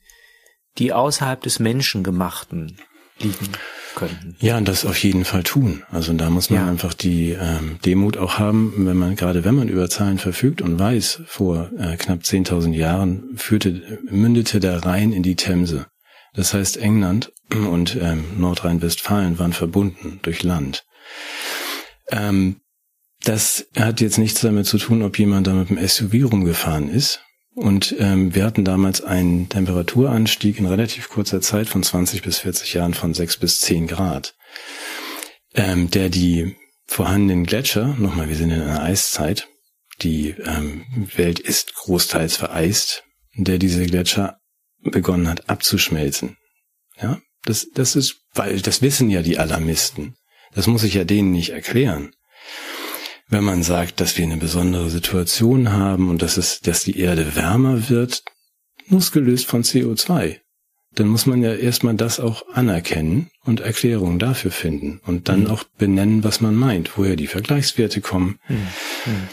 [0.77, 2.77] die außerhalb des Menschengemachten
[3.19, 3.49] liegen
[3.95, 4.35] könnten.
[4.39, 5.83] Ja, und das auf jeden Fall tun.
[5.91, 6.67] Also da muss man ja.
[6.67, 10.79] einfach die ähm, Demut auch haben, wenn man gerade wenn man über Zahlen verfügt und
[10.79, 15.87] weiß, vor äh, knapp 10.000 Jahren führte mündete der Rhein in die Themse.
[16.33, 20.83] Das heißt, England und ähm, Nordrhein-Westfalen waren verbunden durch Land.
[22.09, 22.57] Ähm,
[23.23, 27.21] das hat jetzt nichts damit zu tun, ob jemand da mit dem SUV rumgefahren ist,
[27.55, 32.73] und ähm, wir hatten damals einen Temperaturanstieg in relativ kurzer Zeit von 20 bis 40
[32.73, 34.35] Jahren von 6 bis 10 Grad,
[35.53, 39.47] ähm, der die vorhandenen Gletscher, nochmal, wir sind in einer Eiszeit,
[40.01, 40.85] die ähm,
[41.15, 43.03] Welt ist großteils vereist,
[43.35, 44.39] der diese Gletscher
[44.81, 46.37] begonnen hat abzuschmelzen.
[47.01, 50.15] Ja, das, das ist, weil das wissen ja die Alarmisten.
[50.53, 52.13] Das muss ich ja denen nicht erklären
[53.33, 57.35] wenn man sagt, dass wir eine besondere Situation haben und dass es, dass die Erde
[57.35, 58.23] wärmer wird,
[58.87, 60.37] losgelöst von CO2,
[60.93, 65.49] dann muss man ja erstmal das auch anerkennen und Erklärungen dafür finden und dann mhm.
[65.49, 68.55] auch benennen, was man meint, woher die Vergleichswerte kommen, mhm.
[69.05, 69.27] Mhm.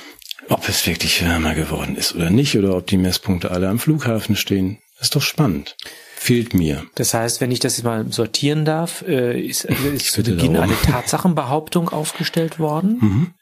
[0.48, 4.34] ob es wirklich wärmer geworden ist oder nicht oder ob die Messpunkte alle am Flughafen
[4.34, 4.78] stehen.
[4.98, 5.76] Ist doch spannend.
[6.16, 6.84] Fehlt mir.
[6.94, 10.76] Das heißt, wenn ich das jetzt mal sortieren darf, äh, ist, ist zu Beginn eine
[10.82, 12.98] Tatsachenbehauptung aufgestellt worden.
[13.00, 13.34] Mhm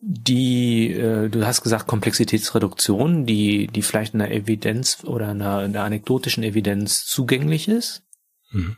[0.00, 6.42] die, äh, du hast gesagt Komplexitätsreduktion, die, die vielleicht einer Evidenz oder einer, einer anekdotischen
[6.42, 8.02] Evidenz zugänglich ist,
[8.50, 8.76] mhm.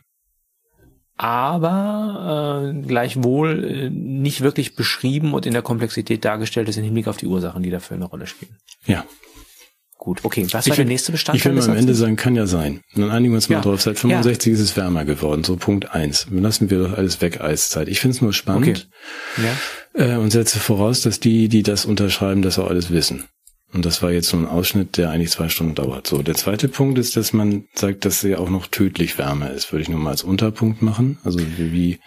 [1.15, 7.07] aber äh, gleichwohl äh, nicht wirklich beschrieben und in der Komplexität dargestellt ist im Hinblick
[7.07, 8.57] auf die Ursachen, die dafür eine Rolle spielen.
[8.85, 9.05] Ja,
[10.03, 10.45] Gut, okay.
[10.51, 11.39] Was war der nächste Bestandteil?
[11.39, 12.81] Ich will mal am Ende sagen, kann ja sein.
[12.93, 13.61] Und dann einigen wir uns mal ja.
[13.61, 13.81] drauf.
[13.81, 14.53] Seit 65 ja.
[14.55, 15.45] ist es wärmer geworden.
[15.45, 16.27] So Punkt eins.
[16.29, 17.87] Lassen wir doch alles weg, Eiszeit.
[17.87, 18.89] Ich finde es nur spannend.
[19.37, 19.47] Okay.
[19.95, 20.15] Ja.
[20.15, 23.23] Äh, und setze voraus, dass die, die das unterschreiben, das auch alles wissen.
[23.71, 26.05] Und das war jetzt so ein Ausschnitt, der eigentlich zwei Stunden dauert.
[26.05, 29.71] So, der zweite Punkt ist, dass man sagt, dass sie auch noch tödlich wärmer ist.
[29.71, 31.17] Würde ich nur mal als Unterpunkt machen.
[31.23, 32.01] Also wie,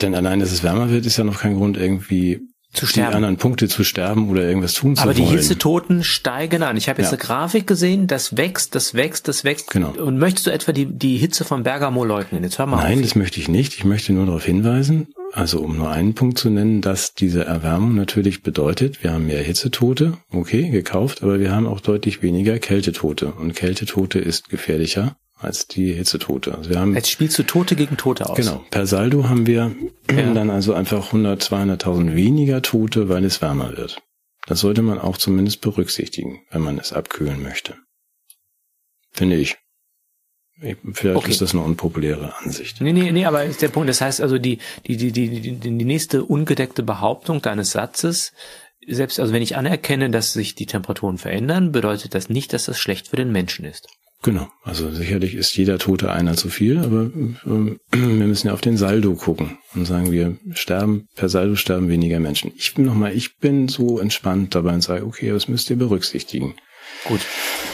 [0.00, 2.40] denn allein, dass es wärmer wird, ist ja noch kein Grund, irgendwie
[2.72, 3.10] zu sterben.
[3.10, 5.22] die anderen Punkte zu sterben oder irgendwas tun zu Aber wollen.
[5.22, 6.76] Aber die Hitzetoten steigen an.
[6.76, 7.18] Ich habe jetzt ja.
[7.18, 9.70] eine Grafik gesehen, das wächst, das wächst, das wächst.
[9.70, 9.90] Genau.
[9.90, 12.44] Und möchtest du etwa die, die Hitze von Bergamo leugnen?
[12.44, 13.02] Jetzt hör mal Nein, auf.
[13.02, 13.74] das möchte ich nicht.
[13.74, 17.94] Ich möchte nur darauf hinweisen, also um nur einen Punkt zu nennen, dass diese Erwärmung
[17.94, 23.32] natürlich bedeutet, wir haben mehr Hitzetote, okay, gekauft, aber wir haben auch deutlich weniger Kältetote.
[23.32, 26.54] Und Kältetote ist gefährlicher als die Hitzetote.
[26.54, 28.36] Also wir haben, Jetzt spielst du Tote gegen Tote aus.
[28.36, 28.64] Genau.
[28.70, 29.72] Per Saldo haben wir
[30.10, 30.32] ja.
[30.34, 34.02] dann also einfach 100, 200.000 weniger Tote, weil es wärmer wird.
[34.46, 37.76] Das sollte man auch zumindest berücksichtigen, wenn man es abkühlen möchte.
[39.12, 39.56] Finde ich.
[40.92, 41.30] Vielleicht okay.
[41.30, 42.82] ist das eine unpopuläre Ansicht.
[42.82, 45.56] Nee, nee, nee, aber ist der Punkt, das heißt also, die, die, die, die, die,
[45.56, 48.32] die nächste ungedeckte Behauptung deines Satzes,
[48.86, 52.78] selbst also wenn ich anerkenne, dass sich die Temperaturen verändern, bedeutet das nicht, dass das
[52.78, 53.88] schlecht für den Menschen ist.
[54.22, 58.60] Genau, also sicherlich ist jeder Tote einer zu viel, aber äh, wir müssen ja auf
[58.60, 62.52] den Saldo gucken und sagen, wir sterben, per Saldo sterben weniger Menschen.
[62.56, 66.54] Ich bin nochmal, ich bin so entspannt dabei und sage, okay, das müsst ihr berücksichtigen.
[67.04, 67.20] Gut,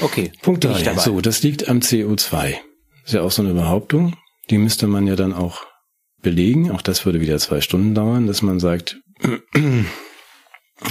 [0.03, 0.30] okay.
[0.42, 0.97] Punkt drei.
[0.99, 2.55] So, das liegt am CO2.
[3.05, 4.14] Ist ja auch so eine Behauptung.
[4.51, 5.64] Die müsste man ja dann auch
[6.22, 6.70] belegen.
[6.70, 8.99] Auch das würde wieder zwei Stunden dauern, dass man sagt,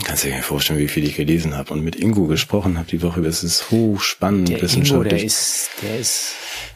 [0.03, 3.03] Kannst du dir vorstellen, wie viel ich gelesen habe und mit Ingo gesprochen habe die
[3.03, 3.21] Woche.
[3.21, 4.91] Das ist hochspannend der wissenschaftlich.
[4.91, 6.33] Ingo, der ist, der ist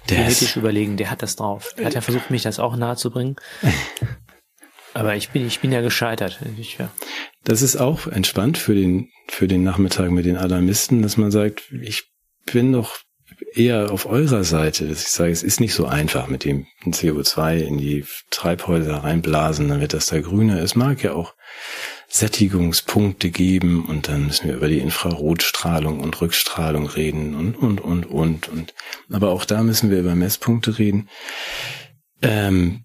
[0.10, 1.74] der genetisch ist, überlegen, der hat das drauf.
[1.78, 3.36] Der hat ja versucht, mich das auch nahezubringen.
[4.94, 6.40] Aber ich bin, ich bin ja gescheitert.
[6.60, 6.92] Ich, ja.
[7.44, 11.72] Das ist auch entspannt für den, für den Nachmittag mit den Alarmisten, dass man sagt,
[11.82, 12.12] ich
[12.46, 12.98] bin doch
[13.54, 17.58] eher auf eurer Seite, dass ich sage, es ist nicht so einfach mit dem CO2
[17.58, 20.62] in die Treibhäuser reinblasen, dann wird das da grüner.
[20.62, 21.34] Es mag ja auch
[22.10, 28.06] Sättigungspunkte geben und dann müssen wir über die Infrarotstrahlung und Rückstrahlung reden und, und, und,
[28.06, 28.74] und, und.
[29.12, 31.08] Aber auch da müssen wir über Messpunkte reden.
[32.24, 32.84] Ähm,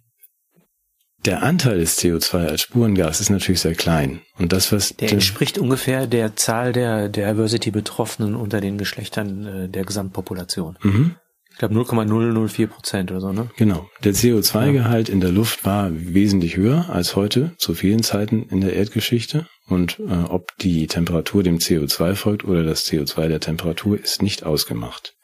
[1.25, 4.21] der Anteil des CO2 als Spurengas ist natürlich sehr klein.
[4.39, 4.95] Und das, was.
[4.97, 10.79] Der entspricht ungefähr der Zahl der, der Diversity-Betroffenen unter den Geschlechtern äh, der Gesamtpopulation.
[10.83, 11.17] Mhm.
[11.55, 13.49] Ich glaube 0,004 Prozent oder so, ne?
[13.57, 13.89] Genau.
[14.03, 18.73] Der CO2-Gehalt in der Luft war wesentlich höher als heute zu vielen Zeiten in der
[18.73, 19.47] Erdgeschichte.
[19.69, 24.43] Und äh, ob die Temperatur dem CO2 folgt oder das CO2 der Temperatur ist nicht
[24.43, 25.15] ausgemacht.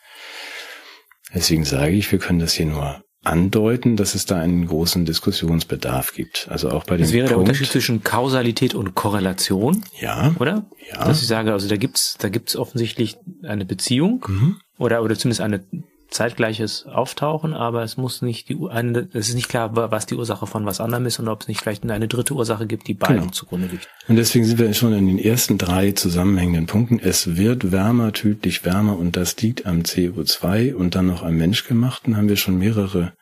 [1.35, 6.15] Deswegen sage ich, wir können das hier nur andeuten, dass es da einen großen Diskussionsbedarf
[6.15, 6.47] gibt.
[6.49, 9.85] Also auch bei dem Das wäre Punkt, der Unterschied zwischen Kausalität und Korrelation.
[10.01, 10.33] Ja.
[10.39, 10.65] Oder?
[10.93, 11.07] Ja.
[11.07, 14.57] Dass ich sage, also da gibt's, da gibt's offensichtlich eine Beziehung mhm.
[14.79, 15.65] oder oder zumindest eine
[16.11, 20.47] zeitgleiches Auftauchen, aber es muss nicht die eine, es ist nicht klar, was die Ursache
[20.47, 23.21] von was anderem ist und ob es nicht vielleicht eine dritte Ursache gibt, die beiden
[23.21, 23.31] genau.
[23.31, 23.89] zugrunde liegt.
[24.09, 26.99] Und deswegen sind wir schon in den ersten drei zusammenhängenden Punkten.
[26.99, 32.17] Es wird wärmer, tödlich wärmer und das liegt am CO2 und dann noch am Menschgemachten
[32.17, 33.13] haben wir schon mehrere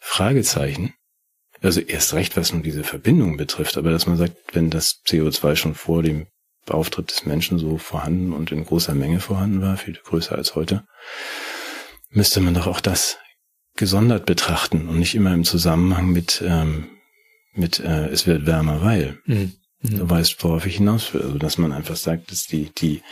[0.00, 0.94] Fragezeichen.
[1.62, 5.56] Also erst recht, was nun diese Verbindung betrifft, aber dass man sagt, wenn das CO2
[5.56, 6.26] schon vor dem
[6.68, 10.84] Auftritt des Menschen so vorhanden und in großer Menge vorhanden war, viel größer als heute,
[12.10, 13.18] müsste man doch auch das
[13.76, 16.88] gesondert betrachten und nicht immer im Zusammenhang mit, ähm,
[17.52, 19.18] mit äh, es wird wärmer, weil.
[19.26, 19.52] Mhm.
[19.82, 19.98] Mhm.
[19.98, 21.22] Du weißt, worauf ich hinaus will.
[21.22, 23.02] Also, dass man einfach sagt, dass die, die,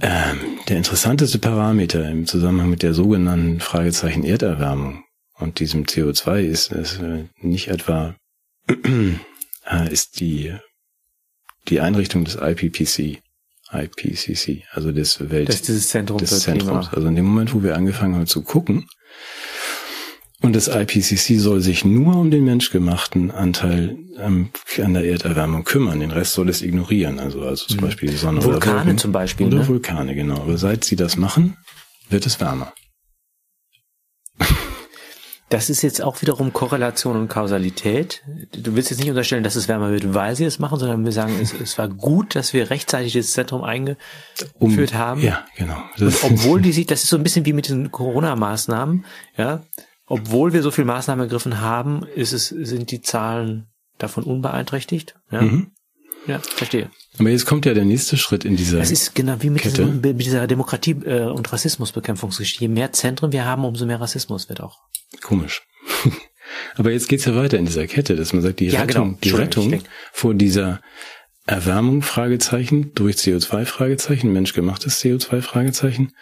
[0.00, 6.72] ähm, der interessanteste Parameter im Zusammenhang mit der sogenannten Fragezeichen Erderwärmung und diesem CO2 ist,
[6.72, 8.16] ist äh, nicht etwa,
[8.68, 10.54] äh, ist die,
[11.68, 13.22] die Einrichtung des IPPC.
[13.72, 16.88] IPCC, also des Welt das dieses Zentrum des Zentrums.
[16.88, 16.96] Klima.
[16.96, 18.86] Also in dem Moment, wo wir angefangen haben zu gucken,
[20.42, 24.48] und das IPCC soll sich nur um den menschgemachten Anteil ähm,
[24.82, 26.00] an der Erderwärmung kümmern.
[26.00, 27.18] Den Rest soll es ignorieren.
[27.18, 27.82] Also, also zum mhm.
[27.82, 29.46] Beispiel die Sonne Vulkane oder Vulkan, zum Beispiel.
[29.48, 29.68] Oder ne?
[29.68, 30.40] Vulkane, genau.
[30.40, 31.58] Aber seit sie das machen,
[32.08, 32.72] wird es wärmer.
[35.50, 38.22] Das ist jetzt auch wiederum Korrelation und Kausalität.
[38.52, 41.10] Du willst jetzt nicht unterstellen, dass es wärmer wird, weil sie es machen, sondern wir
[41.10, 43.98] sagen, es, es war gut, dass wir rechtzeitig das Zentrum eingeführt
[44.60, 45.20] um, haben.
[45.20, 45.82] Ja, genau.
[45.98, 49.04] Und obwohl die sich, das ist so ein bisschen wie mit den Corona-Maßnahmen,
[49.36, 49.64] ja,
[50.06, 53.66] obwohl wir so viel Maßnahmen ergriffen haben, ist es, sind die Zahlen
[53.98, 55.16] davon unbeeinträchtigt.
[55.32, 55.72] Ja, mhm.
[56.28, 56.90] ja verstehe.
[57.20, 60.00] Aber jetzt kommt ja der nächste Schritt in dieser Das ist genau wie mit, diesem,
[60.00, 62.64] mit dieser Demokratie- äh, und Rassismusbekämpfungsgeschichte.
[62.64, 64.78] Je mehr Zentren wir haben, umso mehr Rassismus wird auch.
[65.20, 65.62] Komisch.
[66.76, 69.18] Aber jetzt geht's ja weiter in dieser Kette, dass man sagt, die ja, Rettung, genau.
[69.22, 70.80] die Rettung vor dieser
[71.46, 76.12] Erwärmung, Fragezeichen, durch CO2, Fragezeichen, menschgemachtes CO2, Fragezeichen.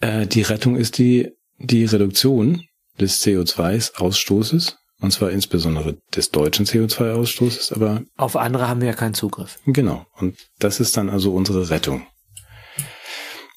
[0.00, 2.64] Äh, die Rettung ist die, die Reduktion
[2.98, 8.02] des CO2-Ausstoßes, und zwar insbesondere des deutschen CO2-Ausstoßes, aber.
[8.16, 9.58] Auf andere haben wir ja keinen Zugriff.
[9.66, 10.06] Genau.
[10.16, 12.06] Und das ist dann also unsere Rettung.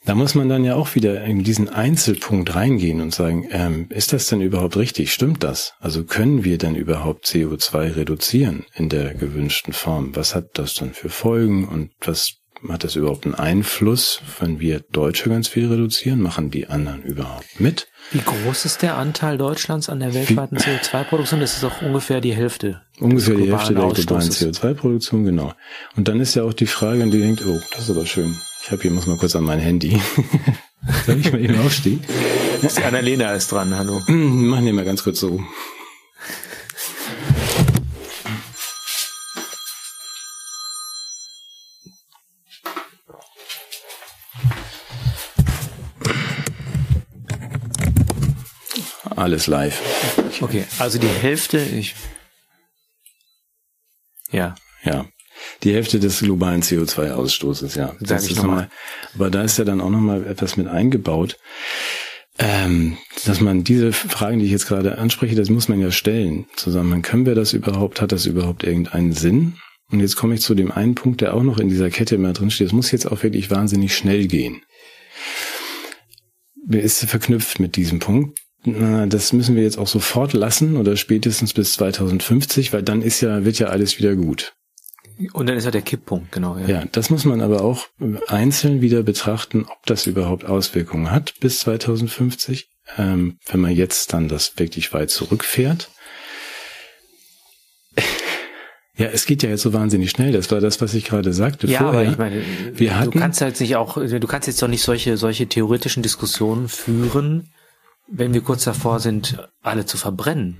[0.06, 4.12] Da muss man dann ja auch wieder in diesen Einzelpunkt reingehen und sagen, ähm, ist
[4.12, 5.14] das denn überhaupt richtig?
[5.14, 5.76] Stimmt das?
[5.80, 10.14] Also können wir denn überhaupt CO2 reduzieren in der gewünschten Form?
[10.14, 14.80] Was hat das dann für Folgen und was hat das überhaupt einen Einfluss, wenn wir
[14.92, 16.22] Deutsche ganz viel reduzieren?
[16.22, 17.88] Machen die anderen überhaupt mit?
[18.12, 21.40] Wie groß ist der Anteil Deutschlands an der weltweiten CO2-Produktion?
[21.40, 22.82] Das ist auch ungefähr die Hälfte.
[23.00, 25.54] Ungefähr die Hälfte der globalen CO2-Produktion, genau.
[25.96, 28.36] Und dann ist ja auch die Frage, und die denkt, oh, das ist aber schön.
[28.64, 30.02] Ich habe hier, muss mal kurz an mein Handy.
[31.06, 32.02] Soll ich mal eben aufstehen?
[32.86, 34.02] Annalena ist dran, hallo.
[34.08, 35.42] Machen wir mal ganz kurz so.
[49.24, 49.82] Alles live.
[50.42, 51.96] Okay, also die Hälfte, ich.
[54.32, 54.56] Ja.
[54.84, 55.06] Ja.
[55.64, 57.96] Die Hälfte des globalen CO2-Ausstoßes, ja.
[58.00, 58.70] Sag das ich ist nochmal.
[59.16, 61.38] Aber da ist ja dann auch nochmal etwas mit eingebaut.
[62.38, 66.48] Ähm, dass man diese Fragen, die ich jetzt gerade anspreche, das muss man ja stellen.
[66.58, 68.02] Zusammen, können wir das überhaupt?
[68.02, 69.56] Hat das überhaupt irgendeinen Sinn?
[69.90, 72.34] Und jetzt komme ich zu dem einen Punkt, der auch noch in dieser Kette immer
[72.34, 72.68] drin steht.
[72.68, 74.64] Es muss jetzt auch wirklich wahnsinnig schnell gehen.
[76.70, 78.43] Ist verknüpft mit diesem Punkt.
[78.66, 83.44] Das müssen wir jetzt auch sofort lassen oder spätestens bis 2050, weil dann ist ja,
[83.44, 84.54] wird ja alles wieder gut.
[85.34, 86.58] Und dann ist ja der Kipppunkt, genau.
[86.58, 86.68] Ja.
[86.68, 87.88] ja, das muss man aber auch
[88.28, 92.70] einzeln wieder betrachten, ob das überhaupt Auswirkungen hat bis 2050.
[92.98, 95.90] Ähm, wenn man jetzt dann das wirklich weit zurückfährt.
[98.96, 100.34] Ja, es geht ja jetzt so wahnsinnig schnell.
[100.34, 101.66] Das war das, was ich gerade sagte.
[101.68, 102.02] Ja, vorher.
[102.02, 102.44] aber ich meine,
[102.74, 106.04] wir hatten, du kannst halt nicht auch, du kannst jetzt doch nicht solche, solche theoretischen
[106.04, 107.50] Diskussionen führen,
[108.08, 110.60] wenn wir kurz davor sind, alle zu verbrennen.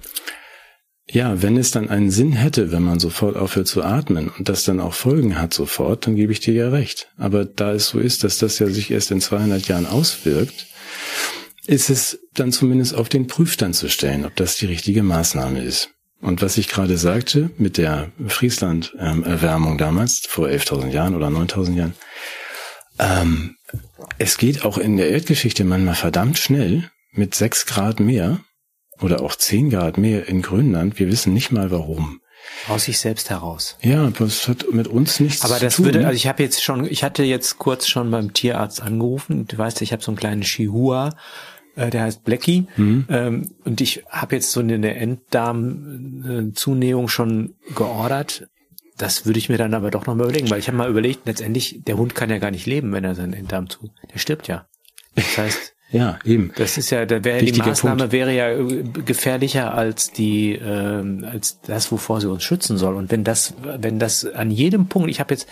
[1.10, 4.64] Ja, wenn es dann einen Sinn hätte, wenn man sofort aufhört zu atmen und das
[4.64, 7.10] dann auch Folgen hat sofort, dann gebe ich dir ja recht.
[7.18, 10.68] Aber da es so ist, dass das ja sich erst in 200 Jahren auswirkt,
[11.66, 15.90] ist es dann zumindest auf den Prüfstand zu stellen, ob das die richtige Maßnahme ist.
[16.22, 21.96] Und was ich gerade sagte mit der Friesland-Erwärmung damals, vor 11.000 Jahren oder 9.000 Jahren,
[22.98, 23.58] ähm,
[24.20, 28.40] es geht auch in der Erdgeschichte manchmal verdammt schnell mit sechs Grad mehr
[29.02, 31.00] oder auch zehn Grad mehr in Grönland.
[31.00, 32.20] Wir wissen nicht mal warum.
[32.68, 33.78] Aus sich selbst heraus.
[33.82, 35.86] Ja, das hat mit uns nichts Aber zu das tun.
[35.86, 39.48] würde, also ich habe jetzt schon, ich hatte jetzt kurz schon beim Tierarzt angerufen.
[39.48, 41.16] Du weißt, ich habe so einen kleinen Chihuahua,
[41.76, 42.68] äh, der heißt Blackie.
[42.76, 43.06] Mhm.
[43.10, 48.48] Ähm, und ich habe jetzt so eine Enddarmzunähung schon geordert.
[48.98, 51.26] Das würde ich mir dann aber doch noch mal überlegen, weil ich habe mal überlegt,
[51.26, 53.92] letztendlich, der Hund kann ja gar nicht leben, wenn er seinen Enddarm zu.
[54.14, 54.68] Der stirbt ja.
[55.16, 56.52] Das heißt, ja, eben.
[56.56, 58.12] Das ist ja, da wäre die Maßnahme Punkt.
[58.12, 62.96] wäre ja äh, gefährlicher als die, ähm, als das, wovor sie uns schützen soll.
[62.96, 65.48] Und wenn das, wenn das an jedem Punkt, ich habe jetzt,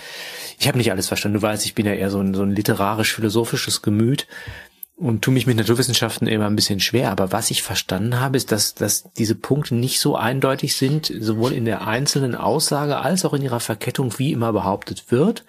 [0.57, 1.37] ich habe nicht alles verstanden.
[1.37, 4.27] Du weißt, ich bin ja eher so ein, so ein literarisch-philosophisches Gemüt
[5.01, 7.09] und tu mich mit Naturwissenschaften immer ein bisschen schwer.
[7.09, 11.53] Aber was ich verstanden habe, ist, dass, dass diese Punkte nicht so eindeutig sind, sowohl
[11.53, 15.43] in der einzelnen Aussage als auch in ihrer Verkettung, wie immer behauptet wird.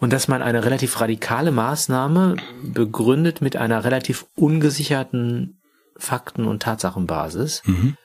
[0.00, 5.62] Und dass man eine relativ radikale Maßnahme begründet mit einer relativ ungesicherten
[5.96, 7.62] Fakten- und Tatsachenbasis.
[7.64, 7.96] Mhm.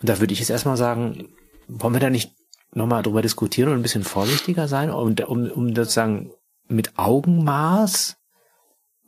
[0.00, 1.28] Und da würde ich jetzt erstmal sagen,
[1.68, 2.32] wollen wir da nicht
[2.72, 6.30] nochmal drüber diskutieren und ein bisschen vorsichtiger sein, um, um, um sozusagen
[6.68, 8.16] mit Augenmaß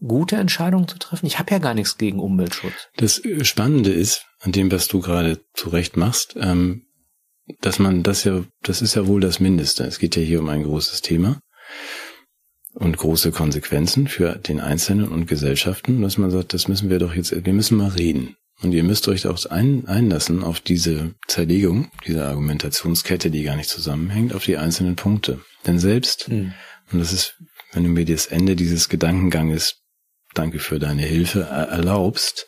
[0.07, 1.26] gute Entscheidungen zu treffen?
[1.26, 2.88] Ich habe ja gar nichts gegen Umweltschutz.
[2.96, 6.82] Das Spannende ist, an dem, was du gerade zurecht machst, ähm,
[7.61, 9.84] dass man das ja, das ist ja wohl das Mindeste.
[9.84, 11.40] Es geht ja hier um ein großes Thema
[12.74, 17.14] und große Konsequenzen für den Einzelnen und Gesellschaften, dass man sagt, das müssen wir doch
[17.14, 18.36] jetzt, wir müssen mal reden.
[18.62, 23.68] Und ihr müsst euch auch ein, einlassen auf diese Zerlegung, diese Argumentationskette, die gar nicht
[23.68, 25.40] zusammenhängt, auf die einzelnen Punkte.
[25.66, 26.52] Denn selbst, Hm.
[26.92, 27.34] und das ist,
[27.72, 29.82] wenn du mir das Ende dieses Gedankenganges,
[30.35, 32.47] danke für deine Hilfe, er- erlaubst,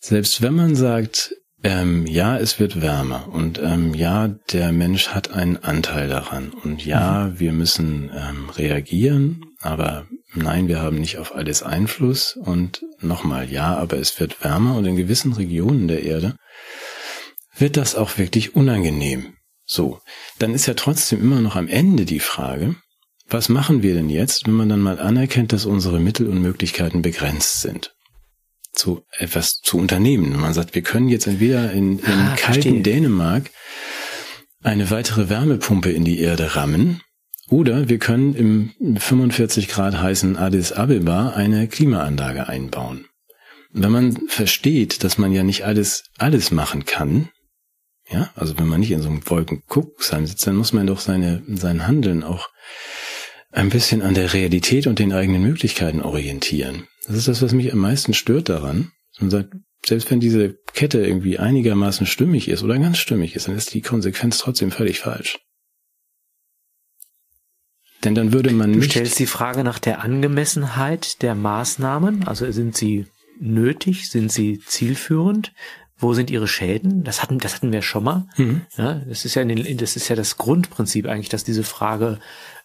[0.00, 5.32] selbst wenn man sagt, ähm, ja, es wird wärmer und ähm, ja, der Mensch hat
[5.32, 11.34] einen Anteil daran und ja, wir müssen ähm, reagieren, aber nein, wir haben nicht auf
[11.34, 16.36] alles Einfluss und nochmal, ja, aber es wird wärmer und in gewissen Regionen der Erde
[17.56, 19.34] wird das auch wirklich unangenehm.
[19.64, 20.00] So,
[20.38, 22.76] dann ist ja trotzdem immer noch am Ende die Frage,
[23.28, 27.02] was machen wir denn jetzt, wenn man dann mal anerkennt, dass unsere Mittel und Möglichkeiten
[27.02, 27.94] begrenzt sind?
[28.72, 30.38] Zu etwas zu unternehmen.
[30.38, 32.82] Man sagt, wir können jetzt entweder in, in Ah, kalten verstehe.
[32.82, 33.50] Dänemark
[34.62, 37.00] eine weitere Wärmepumpe in die Erde rammen,
[37.50, 43.06] oder wir können im 45 Grad heißen Addis Abeba eine Klimaanlage einbauen.
[43.70, 47.30] Wenn man versteht, dass man ja nicht alles, alles machen kann,
[48.10, 51.42] ja, also wenn man nicht in so einem Wolkenkuckucksheim sitzt, dann muss man doch seine,
[51.46, 52.48] sein Handeln auch
[53.50, 56.86] ein bisschen an der Realität und den eigenen Möglichkeiten orientieren.
[57.06, 58.92] Das ist das, was mich am meisten stört daran.
[59.18, 63.56] Man sagt, selbst wenn diese Kette irgendwie einigermaßen stimmig ist oder ganz stimmig ist, dann
[63.56, 65.38] ist die Konsequenz trotzdem völlig falsch.
[68.04, 68.92] Denn dann würde man Du nicht.
[68.92, 72.28] stellst die Frage nach der Angemessenheit der Maßnahmen.
[72.28, 73.06] Also sind sie
[73.40, 74.08] nötig?
[74.10, 75.52] Sind sie zielführend?
[75.96, 77.02] Wo sind ihre Schäden?
[77.02, 78.28] Das hatten, das hatten wir schon mal.
[78.36, 78.62] Mhm.
[78.76, 82.20] Ja, das ist ja, den, das ist ja das Grundprinzip eigentlich, dass diese Frage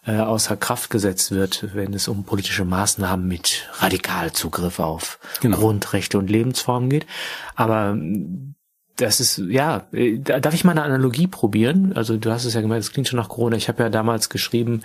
[0.06, 5.56] äh, außer Kraft gesetzt wird, wenn es um politische Maßnahmen mit Radikalzugriff auf Genau.
[5.58, 7.06] Grundrechte und Lebensformen geht.
[7.54, 8.54] Aber mm,
[8.96, 11.92] das ist, ja, äh, da- darf ich mal eine Analogie probieren?
[11.94, 13.56] Also du hast es ja gemeint, es klingt schon nach Corona.
[13.56, 14.82] Ich habe ja damals geschrieben,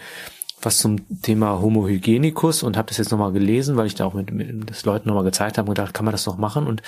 [0.62, 4.14] was zum Thema Homo hygienicus und habe das jetzt nochmal gelesen, weil ich da auch
[4.14, 6.68] mit, mit das Leuten nochmal gezeigt habe und gedacht, kann man das noch machen?
[6.68, 6.82] Und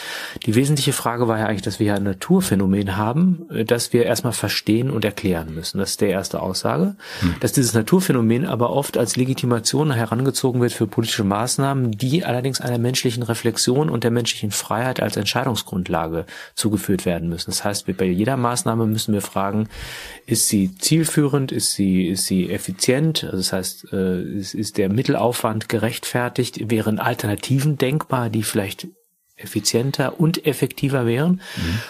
[0.45, 4.05] die wesentliche Frage war ja eigentlich, dass wir ja ein Naturphänomen haben, äh, das wir
[4.05, 5.78] erstmal verstehen und erklären müssen.
[5.78, 6.95] Das ist der erste Aussage.
[7.22, 7.36] Hm.
[7.39, 12.78] Dass dieses Naturphänomen aber oft als Legitimation herangezogen wird für politische Maßnahmen, die allerdings einer
[12.78, 17.51] menschlichen Reflexion und der menschlichen Freiheit als Entscheidungsgrundlage zugeführt werden müssen.
[17.51, 19.69] Das heißt, bei jeder Maßnahme müssen wir fragen,
[20.26, 23.24] ist sie zielführend, ist sie, ist sie effizient?
[23.24, 26.70] Also das heißt, heißt, äh, ist, ist der Mittelaufwand gerechtfertigt?
[26.70, 28.88] Wären Alternativen denkbar, die vielleicht
[29.36, 31.41] effizienter und effektiver wären?
[31.55, 31.82] Mhm.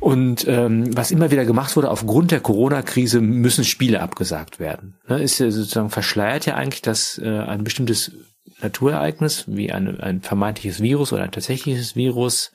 [0.00, 4.98] Und ähm, was immer wieder gemacht wurde, aufgrund der Corona-Krise müssen Spiele abgesagt werden.
[5.08, 8.12] Ne, ist ja sozusagen verschleiert ja eigentlich, dass äh, ein bestimmtes
[8.60, 12.52] Naturereignis, wie ein, ein vermeintliches Virus oder ein tatsächliches Virus,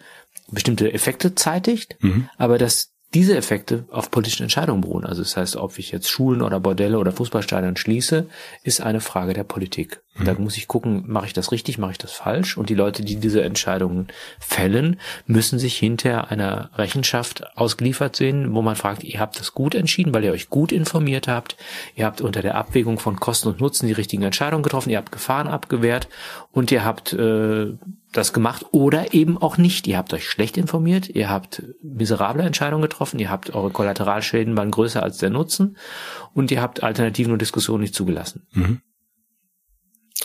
[0.51, 2.29] bestimmte Effekte zeitigt, mhm.
[2.37, 5.05] aber dass diese Effekte auf politischen Entscheidungen beruhen.
[5.05, 8.27] Also das heißt, ob ich jetzt Schulen oder Bordelle oder Fußballstadien schließe,
[8.63, 10.01] ist eine Frage der Politik.
[10.15, 10.25] Mhm.
[10.25, 12.55] Da muss ich gucken, mache ich das richtig, mache ich das falsch?
[12.55, 18.61] Und die Leute, die diese Entscheidungen fällen, müssen sich hinter einer Rechenschaft ausgeliefert sehen, wo
[18.61, 21.57] man fragt, ihr habt das gut entschieden, weil ihr euch gut informiert habt,
[21.95, 25.11] ihr habt unter der Abwägung von Kosten und Nutzen die richtigen Entscheidungen getroffen, ihr habt
[25.11, 26.09] Gefahren abgewehrt
[26.51, 27.73] und ihr habt äh,
[28.11, 29.87] das gemacht oder eben auch nicht.
[29.87, 34.71] Ihr habt euch schlecht informiert, ihr habt miserable Entscheidungen getroffen, ihr habt eure Kollateralschäden waren
[34.71, 35.77] größer als der Nutzen
[36.33, 38.47] und ihr habt Alternativen und Diskussionen nicht zugelassen.
[38.51, 38.81] Mhm.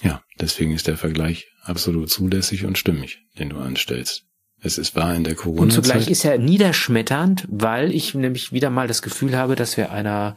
[0.03, 4.24] Ja, deswegen ist der Vergleich absolut zulässig und stimmig, den du anstellst.
[4.61, 5.62] Es ist wahr in der Corona-Zeit.
[5.62, 9.93] Und zugleich ist er niederschmetternd, weil ich nämlich wieder mal das Gefühl habe, dass wir
[9.93, 10.37] einer,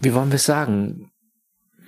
[0.00, 1.09] wie wollen wir es sagen,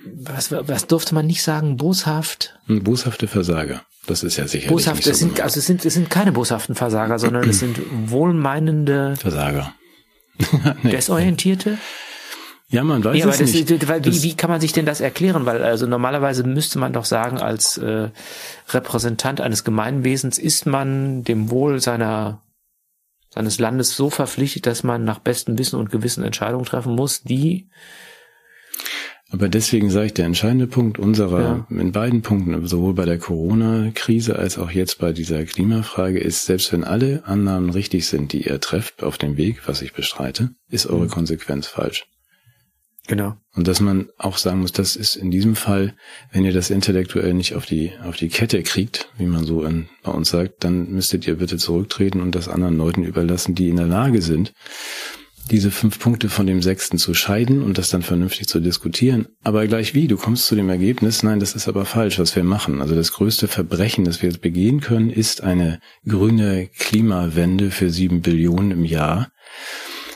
[0.05, 2.59] was, was durfte man nicht sagen, boshaft?
[2.67, 3.83] Ein boshafte Versager.
[4.05, 4.69] Das ist ja sicher.
[4.69, 7.79] Boshaft, es so sind, also es sind, es sind keine boshaften Versager, sondern es sind
[8.07, 9.73] wohlmeinende Versager.
[10.83, 10.91] nee.
[10.91, 11.77] Desorientierte?
[12.67, 13.87] Ja, man weiß ja, es das, nicht.
[13.87, 15.45] Weil, wie, wie kann man sich denn das erklären?
[15.45, 18.09] Weil also normalerweise müsste man doch sagen, als äh,
[18.69, 22.41] Repräsentant eines Gemeinwesens ist man dem Wohl seiner
[23.29, 27.67] seines Landes so verpflichtet, dass man nach bestem Wissen und Gewissen Entscheidungen treffen muss, die
[29.33, 31.77] aber deswegen sage ich, der entscheidende Punkt unserer, ja.
[31.81, 36.71] in beiden Punkten, sowohl bei der Corona-Krise als auch jetzt bei dieser Klimafrage, ist, selbst
[36.71, 40.85] wenn alle Annahmen richtig sind, die ihr trefft auf dem Weg, was ich bestreite, ist
[40.85, 41.09] eure mhm.
[41.09, 42.05] Konsequenz falsch.
[43.07, 43.35] Genau.
[43.55, 45.95] Und dass man auch sagen muss, das ist in diesem Fall,
[46.31, 49.89] wenn ihr das intellektuell nicht auf die, auf die Kette kriegt, wie man so in,
[50.03, 53.77] bei uns sagt, dann müsstet ihr bitte zurücktreten und das anderen Leuten überlassen, die in
[53.77, 54.53] der Lage sind,
[55.51, 59.27] diese fünf Punkte von dem sechsten zu scheiden und das dann vernünftig zu diskutieren.
[59.43, 62.43] Aber gleich wie, du kommst zu dem Ergebnis, nein, das ist aber falsch, was wir
[62.43, 62.81] machen.
[62.81, 68.21] Also das größte Verbrechen, das wir jetzt begehen können, ist eine grüne Klimawende für sieben
[68.21, 69.31] Billionen im Jahr,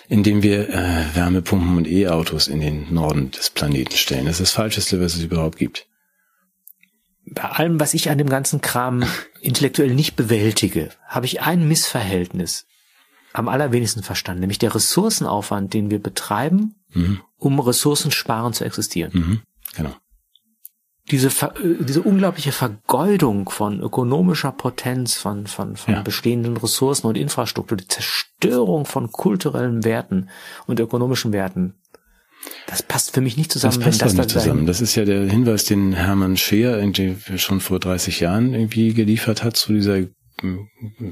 [0.07, 4.25] indem wir äh, Wärmepumpen und E-Autos in den Norden des Planeten stellen.
[4.25, 5.87] Das ist das Falscheste, was es überhaupt gibt.
[7.29, 9.03] Bei allem, was ich an dem ganzen Kram
[9.41, 12.65] intellektuell nicht bewältige, habe ich ein Missverhältnis
[13.37, 17.21] am allerwenigsten verstanden, nämlich der Ressourcenaufwand, den wir betreiben, mhm.
[17.37, 19.11] um ressourcensparend zu existieren.
[19.13, 19.41] Mhm.
[19.75, 19.95] Genau.
[21.11, 26.01] Diese, äh, diese unglaubliche Vergeudung von ökonomischer Potenz, von, von, von ja.
[26.01, 30.29] bestehenden Ressourcen und Infrastruktur, die Zerstörung von kulturellen Werten
[30.65, 31.75] und ökonomischen Werten,
[32.65, 33.75] das passt für mich nicht zusammen.
[33.75, 34.65] Das passt das nicht zusammen.
[34.65, 39.43] Das ist ja der Hinweis, den Hermann Scheer irgendwie schon vor 30 Jahren irgendwie geliefert
[39.43, 40.03] hat zu dieser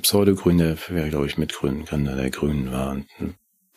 [0.01, 3.07] Pseudo-Grün, der wäre, glaube ich, Mitgründer der Grünen war und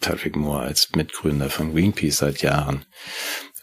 [0.00, 2.84] Patrick Moore als Mitgründer von Greenpeace seit Jahren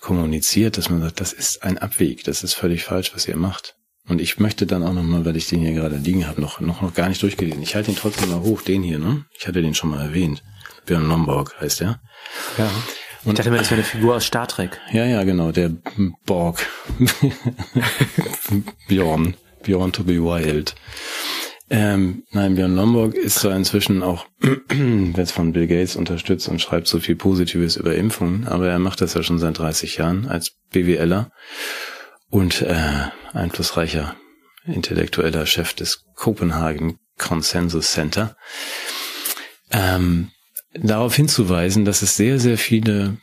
[0.01, 3.75] kommuniziert, dass man sagt, das ist ein Abweg, das ist völlig falsch, was ihr macht.
[4.07, 6.81] Und ich möchte dann auch nochmal, weil ich den hier gerade liegen habe, noch, noch,
[6.81, 7.63] noch gar nicht durchgelesen.
[7.63, 9.25] Ich halte ihn trotzdem mal hoch, den hier, ne?
[9.37, 10.43] Ich hatte den schon mal erwähnt.
[10.85, 11.99] Björn Lomborg heißt der.
[12.57, 12.69] Ja.
[13.23, 14.79] Und, ich dachte mir, das wäre eine Figur aus Star Trek.
[14.91, 15.71] Ja, ja, genau, der
[16.25, 16.63] Borg.
[18.87, 19.35] Bjorn.
[19.63, 20.75] Bjorn to be wild.
[21.69, 26.87] Ähm, nein, Björn Lomborg ist zwar inzwischen auch, wird von Bill Gates unterstützt und schreibt
[26.87, 30.51] so viel Positives über Impfungen, aber er macht das ja schon seit 30 Jahren als
[30.71, 31.31] BWLer
[32.29, 34.15] und äh, einflussreicher
[34.65, 38.35] intellektueller Chef des Copenhagen Consensus Center.
[39.71, 40.31] Ähm,
[40.73, 43.17] darauf hinzuweisen, dass es sehr, sehr viele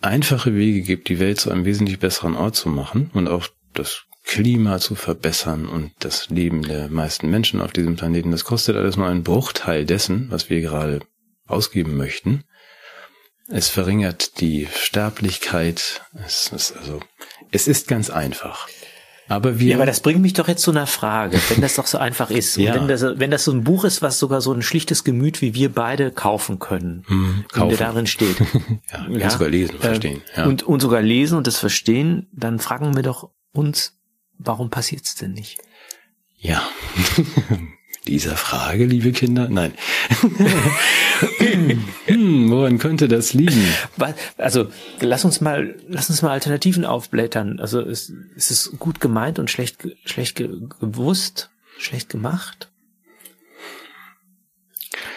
[0.00, 4.04] einfache Wege gibt, die Welt zu einem wesentlich besseren Ort zu machen und auch das
[4.26, 8.32] Klima zu verbessern und das Leben der meisten Menschen auf diesem Planeten.
[8.32, 11.00] Das kostet alles nur einen Bruchteil dessen, was wir gerade
[11.46, 12.42] ausgeben möchten.
[13.48, 16.02] Es verringert die Sterblichkeit.
[16.26, 17.00] Es ist also,
[17.52, 18.68] es ist ganz einfach.
[19.28, 19.70] Aber wir.
[19.70, 22.30] Ja, aber das bringt mich doch jetzt zu einer Frage, wenn das doch so einfach
[22.30, 22.56] ist.
[22.56, 22.74] Ja.
[22.74, 25.54] Wenn das, wenn das so ein Buch ist, was sogar so ein schlichtes Gemüt wie
[25.54, 27.68] wir beide kaufen können, Hm, wenn kaufen.
[27.70, 28.36] der darin steht.
[28.92, 29.30] ja, ja.
[29.30, 30.22] sogar lesen, verstehen.
[30.34, 30.46] Äh, Ja.
[30.46, 33.95] und, und sogar lesen und das verstehen, dann fragen wir doch uns,
[34.38, 35.58] warum passiert's denn nicht?
[36.38, 36.62] Ja.
[38.06, 39.74] Dieser Frage, liebe Kinder, nein.
[42.06, 43.66] hm, woran könnte das liegen?
[44.36, 44.68] Also
[45.00, 47.58] lass uns mal, lass uns mal Alternativen aufblättern.
[47.58, 52.70] Also ist, ist es gut gemeint und schlecht, schlecht ge gewusst, schlecht gemacht?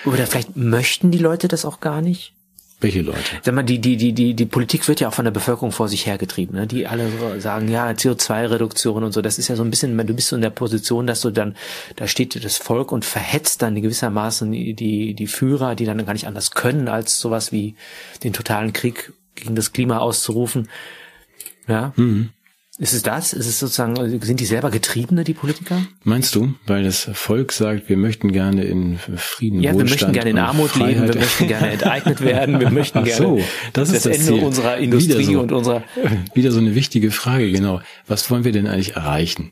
[0.05, 2.33] Oder vielleicht möchten die Leute das auch gar nicht?
[2.81, 3.19] Welche Leute?
[3.41, 5.89] Sag mal, die, die, die, die, die Politik wird ja auch von der Bevölkerung vor
[5.89, 6.65] sich hergetrieben, ne?
[6.65, 9.21] Die alle so sagen, ja, CO2-Reduktion und so.
[9.21, 11.57] Das ist ja so ein bisschen, du bist so in der Position, dass du dann,
[11.97, 16.13] da steht das Volk und verhetzt dann gewissermaßen die, die, die Führer, die dann gar
[16.13, 17.75] nicht anders können, als sowas wie
[18.23, 20.69] den totalen Krieg gegen das Klima auszurufen.
[21.67, 21.93] Ja.
[22.79, 23.33] Ist es das?
[23.33, 25.81] Ist es sozusagen, sind die selber Getriebene, die Politiker?
[26.05, 30.13] Meinst du, weil das Volk sagt, wir möchten gerne in Frieden, Ja, wir Wohlstand möchten
[30.13, 30.95] gerne in Armut Freiheit.
[30.95, 33.41] leben, wir möchten gerne enteignet werden, wir möchten gerne so,
[33.73, 34.43] das ist das Ende Ziel.
[34.43, 35.41] unserer Industrie so.
[35.41, 35.83] und unserer
[36.33, 37.81] Wieder so eine wichtige Frage, genau.
[38.07, 39.51] Was wollen wir denn eigentlich erreichen?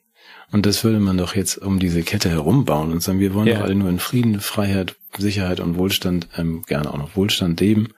[0.52, 3.56] Und das würde man doch jetzt um diese Kette herumbauen und sagen, wir wollen Ja.
[3.56, 7.89] doch alle nur in Frieden, Freiheit, Sicherheit und Wohlstand, ähm, gerne auch noch Wohlstand leben.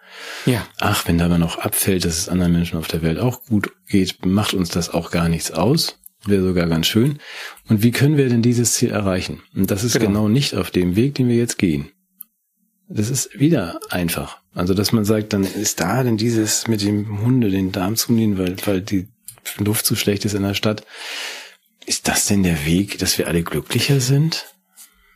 [0.47, 0.65] Ja.
[0.79, 4.25] Ach, wenn dabei noch abfällt, dass es anderen Menschen auf der Welt auch gut geht,
[4.25, 5.99] macht uns das auch gar nichts aus.
[6.25, 7.19] Wäre sogar ganz schön.
[7.69, 9.41] Und wie können wir denn dieses Ziel erreichen?
[9.55, 10.05] Und das ist Genau.
[10.07, 11.91] genau, nicht auf dem Weg, den wir jetzt gehen.
[12.89, 14.39] Das ist wieder einfach.
[14.55, 18.37] Also, dass man sagt, dann ist da denn dieses mit dem Hunde den Darm zunehmen,
[18.39, 19.07] weil, weil die
[19.59, 20.83] Luft zu schlecht ist in der Stadt.
[21.89, 24.45] Ist das denn der Weg, dass wir alle glücklicher sind?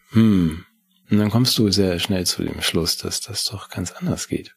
[0.10, 0.66] Hm.
[1.12, 4.56] Und dann kommst du sehr schnell zu dem Schluss, dass das doch ganz anders geht.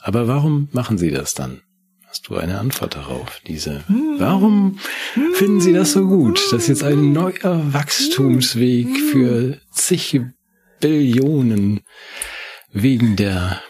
[0.00, 1.60] Aber warum machen sie das dann?
[2.06, 3.42] Hast du eine Antwort darauf?
[3.46, 3.84] Diese,
[4.16, 4.78] warum
[5.34, 6.40] finden sie das so gut?
[6.50, 10.18] Das ist jetzt ein neuer Wachstumsweg für zig
[10.80, 11.82] Billionen
[12.72, 13.60] wegen der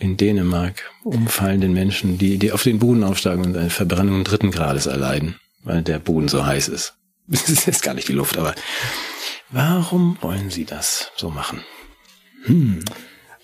[0.00, 4.86] in Dänemark umfallenden Menschen, die, die auf den Boden aufsteigen und eine Verbrennung dritten Grades
[4.86, 5.36] erleiden,
[5.66, 6.94] weil der Boden so heiß ist.
[7.28, 8.54] Es ist jetzt gar nicht die Luft, aber
[9.50, 11.60] warum wollen sie das so machen?
[12.44, 12.84] Hm.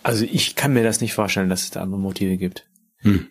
[0.05, 2.64] Also ich kann mir das nicht vorstellen, dass es da andere Motive gibt.
[2.99, 3.27] Hm.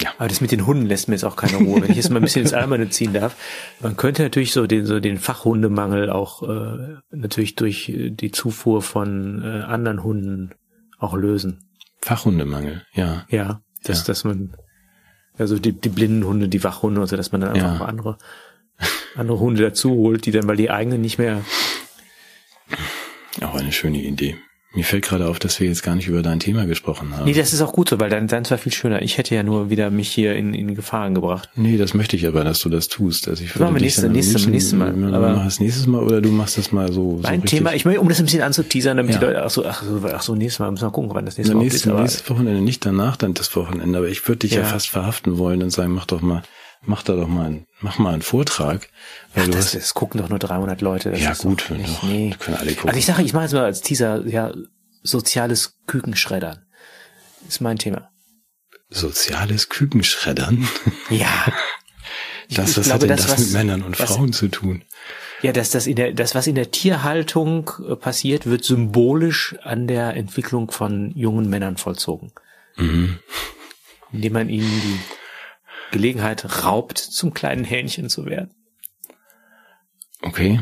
[0.00, 0.12] Ja.
[0.16, 1.82] Aber das mit den Hunden lässt mir jetzt auch keine Ruhe.
[1.82, 3.36] Wenn ich jetzt mal ein bisschen ins Alberne ziehen darf,
[3.80, 8.80] man könnte natürlich so den so den Fachhundemangel auch äh, natürlich durch äh, die Zufuhr
[8.80, 10.52] von äh, anderen Hunden
[10.98, 11.68] auch lösen.
[12.00, 13.26] Fachhundemangel, ja.
[13.28, 14.04] Ja, dass Ja.
[14.06, 14.56] dass man
[15.40, 17.78] also die, die blinden Hunde, die Wachhunde und so, dass man dann einfach Ja.
[17.78, 18.18] mal andere
[19.16, 21.42] andere Hunde dazu holt, die dann weil die eigenen nicht mehr
[23.42, 24.36] Auch eine schöne Idee.
[24.72, 27.24] Mir fällt gerade auf, dass wir jetzt gar nicht über dein Thema gesprochen haben.
[27.24, 29.02] Nee, das ist auch gut so, weil dann dann war viel schöner.
[29.02, 31.48] Ich hätte ja nur wieder mich hier in, in Gefahren gebracht.
[31.56, 33.26] Nee, das möchte ich aber, dass du das tust.
[33.26, 36.30] Also ich machen wir dich nächste- nächste- nächstes Mal, aber- das nächstes Mal oder du
[36.30, 37.16] machst das mal so.
[37.16, 37.58] so Mein richtig.
[37.58, 39.18] Thema, ich möchte, um das ein bisschen anzuteasern, damit Ja.
[39.18, 41.36] die Leute, ach so, ach so, ach so, nächstes Mal müssen wir gucken, wann das
[41.36, 41.86] nächste Na, Mal ist.
[41.86, 44.60] Nächstes Wochenende, nicht danach dann das Wochenende, aber ich würde dich ja.
[44.60, 44.66] Ja.
[44.66, 46.42] fast verhaften wollen und sagen, mach doch mal,
[46.82, 48.88] mach da doch mal, einen, mach mal einen Vortrag.
[49.34, 51.10] Weil ach, du das, hast, das gucken doch nur 300 Leute.
[51.16, 52.34] Ja ist gut, doch nicht, doch, nee.
[52.38, 52.88] können alle gucken.
[52.90, 54.52] Also ich sage, ich mache jetzt mal als Teaser, ja,
[55.02, 56.64] soziales Kükenschreddern.
[57.48, 58.10] Ist mein Thema.
[58.88, 60.68] Soziales Kükenschreddern.
[61.10, 61.52] Ja.
[62.52, 64.82] Das, was glaube, hat denn das, das, was- mit Männern und was- Frauen zu tun?
[65.42, 69.86] Ja, dass das in der, das, was in der Tierhaltung äh, passiert, wird symbolisch an
[69.86, 72.32] der Entwicklung von jungen Männern vollzogen.
[72.76, 73.18] Mhm.
[74.12, 74.98] Indem man ihnen die
[75.90, 78.50] Gelegenheit raubt, zum kleinen Hähnchen zu werden.
[80.22, 80.60] Okay.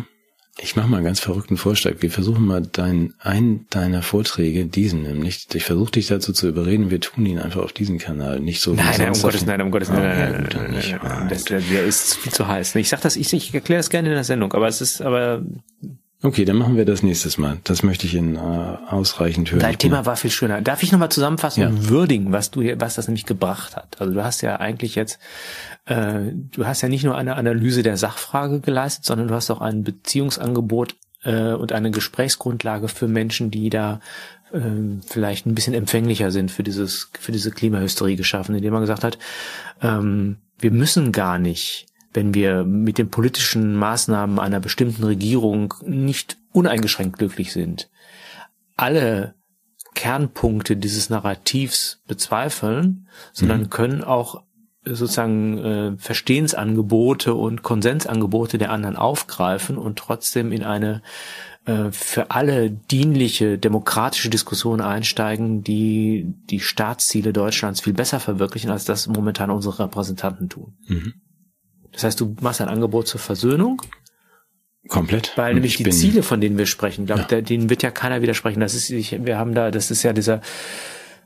[0.60, 1.94] Ich mache mal einen ganz verrückten Vorschlag.
[2.00, 6.90] Wir versuchen mal dein, einen deiner Vorträge, diesen nämlich, ich versuche dich dazu zu überreden,
[6.90, 9.70] wir tun ihn einfach auf diesen Kanal, nicht so Nein, nein, um Gottes Willen, um
[9.70, 12.74] Gottes Ah, nein, nein, nein, nein, nein, das, der, der ist viel zu heiß.
[12.74, 15.44] Ich sag das, ich, ich erkläre das gerne in der Sendung, aber es ist, aber
[16.20, 17.58] Okay, dann machen wir das nächstes Mal.
[17.62, 19.60] Das möchte ich in äh, ausreichend hören.
[19.60, 20.60] dein Thema war viel schöner.
[20.60, 21.68] Darf ich nochmal zusammenfassen Ja.
[21.68, 24.00] und würdigen, was du hier, was das nämlich gebracht hat?
[24.00, 25.20] Also du hast ja eigentlich jetzt,
[25.86, 29.60] äh, du hast ja nicht nur eine Analyse der Sachfrage geleistet, sondern du hast auch
[29.60, 34.00] ein Beziehungsangebot äh, und eine Gesprächsgrundlage für Menschen, die da
[34.52, 34.58] äh,
[35.06, 39.18] vielleicht ein bisschen empfänglicher sind für dieses, für diese Klimahysterie geschaffen, indem man gesagt hat,
[39.82, 41.86] ähm, wir müssen gar nicht,
[42.18, 47.88] wenn wir mit den politischen Maßnahmen einer bestimmten Regierung nicht uneingeschränkt glücklich sind,
[48.76, 49.36] alle
[49.94, 54.42] Kernpunkte dieses Narrativs bezweifeln, sondern können auch
[54.84, 61.02] sozusagen äh, Verstehensangebote und Konsensangebote der anderen aufgreifen und trotzdem in eine
[61.66, 68.84] äh, für alle dienliche demokratische Diskussion einsteigen, die die Staatsziele Deutschlands viel besser verwirklichen, als
[68.84, 70.74] das momentan unsere Repräsentanten tun.
[70.88, 71.14] Mhm.
[71.92, 73.82] Das heißt, du machst ein Angebot zur Versöhnung.
[74.88, 75.32] Komplett.
[75.36, 77.40] Weil nämlich die Ziele, von denen wir sprechen, glaube ja.
[77.40, 78.60] denen wird ja keiner widersprechen.
[78.60, 80.40] Das ist, ich, wir haben da, das ist ja dieser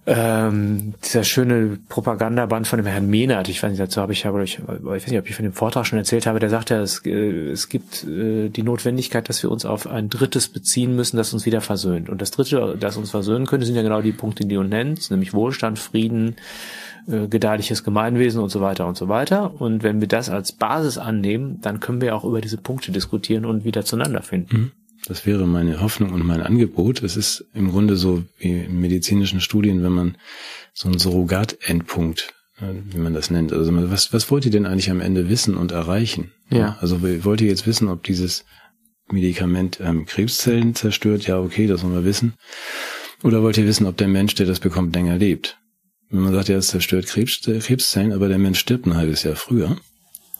[0.04, 4.36] ähm, dieser schöne Propagandaband von dem Herrn Mehnert, ich weiß nicht, dazu habe ich ja,
[4.40, 6.80] ich, ich weiß nicht, ob ich von dem Vortrag schon erzählt habe, der sagt ja,
[6.80, 11.18] es, äh, es gibt äh, die Notwendigkeit, dass wir uns auf ein Drittes beziehen müssen,
[11.18, 12.08] das uns wieder versöhnt.
[12.08, 15.12] Und das Dritte, das uns versöhnen könnte, sind ja genau die Punkte, die du nennst,
[15.12, 16.34] nämlich Wohlstand, Frieden,
[17.08, 19.60] äh, gedeihliches Gemeinwesen und so weiter und so weiter.
[19.60, 23.44] Und wenn wir das als Basis annehmen, dann können wir auch über diese Punkte diskutieren
[23.44, 24.56] und wieder zueinander finden.
[24.56, 24.72] Mhm.
[25.06, 27.02] Das wäre meine Hoffnung und mein Angebot.
[27.02, 30.16] Es ist im Grunde so wie in medizinischen Studien, wenn man
[30.74, 33.52] so einen Surrogat-Endpunkt, äh, wie man das nennt.
[33.52, 36.30] Also was, was wollt ihr denn eigentlich am Ende wissen und erreichen?
[36.50, 36.76] Ja.
[36.80, 38.44] Also wollt ihr jetzt wissen, ob dieses
[39.10, 41.26] Medikament ähm, Krebszellen zerstört?
[41.26, 42.34] Ja, okay, das wollen wir wissen.
[43.24, 45.58] Oder wollt ihr wissen, ob der Mensch, der das bekommt, länger lebt?
[46.12, 49.34] Wenn man sagt, ja, es zerstört Krebs, Krebszellen, aber der Mensch stirbt ein halbes Jahr
[49.34, 49.78] früher,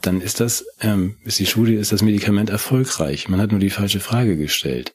[0.03, 3.28] dann ist das, ähm, ist die Studie, ist das Medikament erfolgreich.
[3.28, 4.94] Man hat nur die falsche Frage gestellt.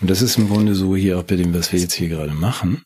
[0.00, 2.32] Und das ist im Grunde so hier auch bei dem, was wir jetzt hier gerade
[2.32, 2.82] machen.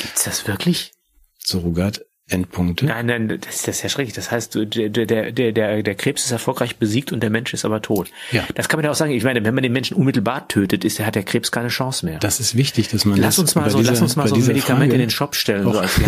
[0.00, 0.92] Gibt's das wirklich?
[1.38, 2.02] Surrogat
[2.32, 2.86] Endpunkte?
[2.86, 4.14] Nein, nein, das, das ist ja schrecklich.
[4.14, 7.64] Das heißt, der, der, der, der, der Krebs ist erfolgreich besiegt und der Mensch ist
[7.64, 8.10] aber tot.
[8.30, 8.44] Ja.
[8.54, 9.12] Das kann man ja auch sagen.
[9.12, 12.18] Ich meine, wenn man den Menschen unmittelbar tötet, ist, hat der Krebs keine Chance mehr.
[12.18, 14.46] Das ist wichtig, dass man lass uns mal so, dieser, lass uns mal so ein
[14.46, 15.66] Medikament Frage, in den Shop stellen.
[15.66, 16.02] Auch, so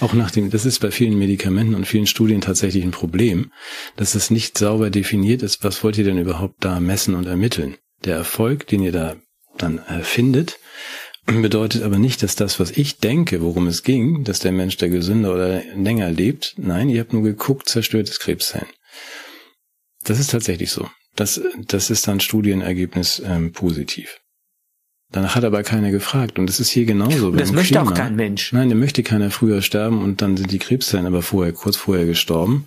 [0.00, 3.52] auch nach dem, das ist bei vielen Medikamenten und vielen Studien tatsächlich ein Problem,
[3.96, 5.64] dass es nicht sauber definiert ist.
[5.64, 7.76] Was wollt ihr denn überhaupt da messen und ermitteln?
[8.04, 9.16] Der Erfolg, den ihr da
[9.58, 10.58] dann äh, findet,
[11.26, 14.88] bedeutet aber nicht, dass das, was ich denke, worum es ging, dass der Mensch der
[14.88, 16.54] gesünder oder länger lebt.
[16.56, 18.68] Nein, ihr habt nur geguckt, zerstörtes Krebszellen.
[20.04, 20.88] Das ist tatsächlich so.
[21.14, 24.18] Das, das ist dann Studienergebnis ähm, positiv.
[25.12, 26.38] Danach hat aber keiner gefragt.
[26.38, 27.30] Und das ist hier genauso.
[27.30, 27.90] Das möchte Klima.
[27.90, 28.52] auch kein Mensch.
[28.52, 32.06] Nein, der möchte keiner früher sterben und dann sind die Krebszellen aber vorher, kurz vorher
[32.06, 32.66] gestorben.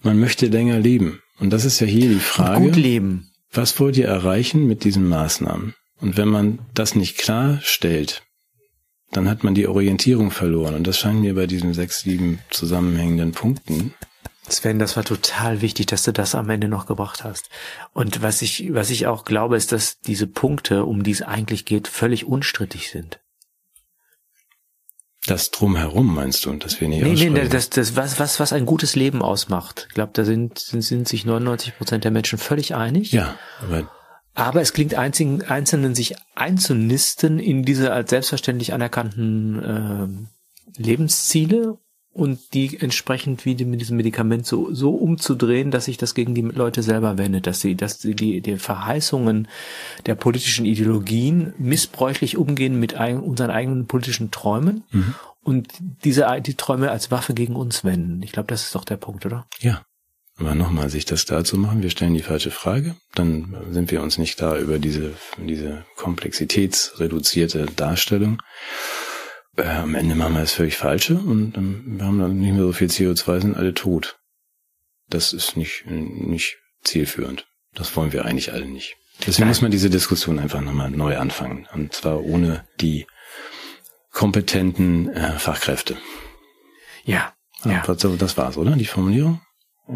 [0.00, 1.20] Man möchte länger leben.
[1.38, 2.56] Und das ist ja hier die Frage.
[2.56, 3.30] Und gut leben.
[3.52, 5.74] Was wollt ihr erreichen mit diesen Maßnahmen?
[6.02, 8.22] Und wenn man das nicht klarstellt,
[9.12, 10.74] dann hat man die Orientierung verloren.
[10.74, 13.94] Und das scheint mir bei diesen sechs, sieben zusammenhängenden Punkten.
[14.48, 17.48] Sven, das war total wichtig, dass du das am Ende noch gebracht hast.
[17.92, 21.64] Und was ich, was ich auch glaube, ist, dass diese Punkte, um die es eigentlich
[21.64, 23.20] geht, völlig unstrittig sind.
[25.26, 28.52] Das drumherum meinst du und das wir nicht Nee, nee, das, das, was, was, was
[28.52, 29.86] ein gutes Leben ausmacht.
[29.88, 33.12] Ich glaube, da sind, sind, sind sich 99 Prozent der Menschen völlig einig.
[33.12, 33.88] Ja, aber
[34.34, 41.78] aber es klingt einzigen, Einzelnen, sich einzunisten in diese als selbstverständlich anerkannten äh, Lebensziele
[42.12, 46.34] und die entsprechend wie die, mit diesem Medikament so, so umzudrehen, dass sich das gegen
[46.34, 49.48] die Leute selber wendet, dass sie, dass sie die, die Verheißungen
[50.04, 55.14] der politischen Ideologien missbräuchlich umgehen mit ein, unseren eigenen politischen Träumen mhm.
[55.42, 55.68] und
[56.04, 58.22] diese die Träume als Waffe gegen uns wenden.
[58.22, 59.46] Ich glaube, das ist doch der Punkt, oder?
[59.60, 59.82] Ja,
[60.38, 64.02] aber nochmal, sich das klar zu machen, wir stellen die falsche Frage, dann sind wir
[64.02, 68.42] uns nicht klar über diese, diese komplexitätsreduzierte Darstellung.
[69.56, 72.64] Äh, am Ende machen wir das völlig Falsche und ähm, wir haben dann nicht mehr
[72.64, 74.18] so viel CO2, sind alle tot.
[75.08, 77.46] Das ist nicht, nicht zielführend.
[77.74, 78.96] Das wollen wir eigentlich alle nicht.
[79.20, 79.48] Deswegen Nein.
[79.48, 81.68] muss man diese Diskussion einfach nochmal neu anfangen.
[81.74, 83.06] Und zwar ohne die
[84.10, 85.96] kompetenten äh, Fachkräfte.
[87.04, 87.34] Ja.
[87.64, 87.82] Ja.
[87.86, 88.72] Das war's, oder?
[88.72, 89.40] Die Formulierung?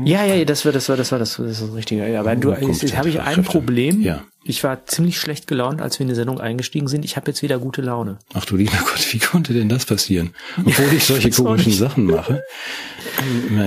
[0.05, 2.09] Ja, ja, das war, das war, das war das, das, das Richtige.
[2.09, 4.03] Ja, aber du, jetzt habe ich ein Problem.
[4.03, 4.25] Ja.
[4.45, 7.05] Ich war ziemlich schlecht gelaunt, als wir in die Sendung eingestiegen sind.
[7.05, 8.19] Ich habe jetzt wieder gute Laune.
[8.35, 10.35] Ach du lieber Gott, wie konnte denn das passieren?
[10.59, 12.43] Obwohl ich solche komischen Sachen mache.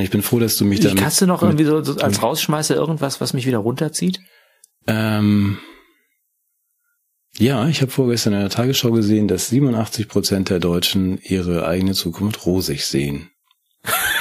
[0.01, 0.93] Ich bin froh, dass du mich da.
[1.01, 4.19] Hast du noch irgendwie so, so als Rausschmeißer irgendwas, was mich wieder runterzieht?
[4.87, 5.57] Ähm,
[7.37, 11.93] ja, ich habe vorgestern in der Tagesschau gesehen, dass 87 Prozent der Deutschen ihre eigene
[11.93, 13.29] Zukunft rosig sehen.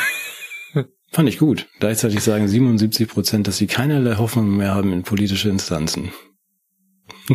[1.11, 1.67] Fand ich gut.
[1.81, 6.13] Gleichzeitig sagen 77 Prozent, dass sie keinerlei Hoffnung mehr haben in politische Instanzen.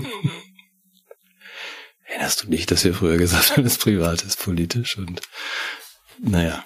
[2.06, 5.22] Erinnerst du nicht, dass wir früher gesagt haben, das Privat ist politisch und
[6.20, 6.64] naja.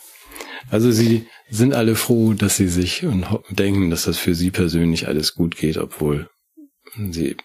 [0.70, 5.08] Also sie sind alle froh, dass sie sich und denken, dass das für sie persönlich
[5.08, 6.30] alles gut geht, obwohl
[7.12, 7.38] sie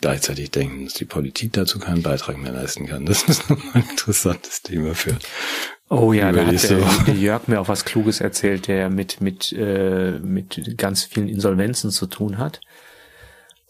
[0.00, 3.06] gleichzeitig denken, dass die Politik dazu keinen Beitrag mehr leisten kann.
[3.06, 5.18] Das ist nochmal ein interessantes Thema für,
[5.88, 9.52] Oh ja, da hat der, der, Jörg mir auch was Kluges erzählt, der mit, mit,
[9.52, 12.60] äh, mit ganz vielen Insolvenzen zu tun hat.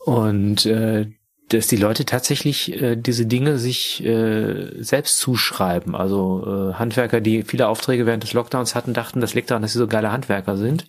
[0.04, 1.10] Und äh,
[1.48, 5.94] dass die Leute tatsächlich äh, diese Dinge sich äh, selbst zuschreiben.
[5.94, 9.72] Also äh, Handwerker, die viele Aufträge während des Lockdowns hatten, dachten, das liegt daran, dass
[9.72, 10.86] sie so geile Handwerker sind.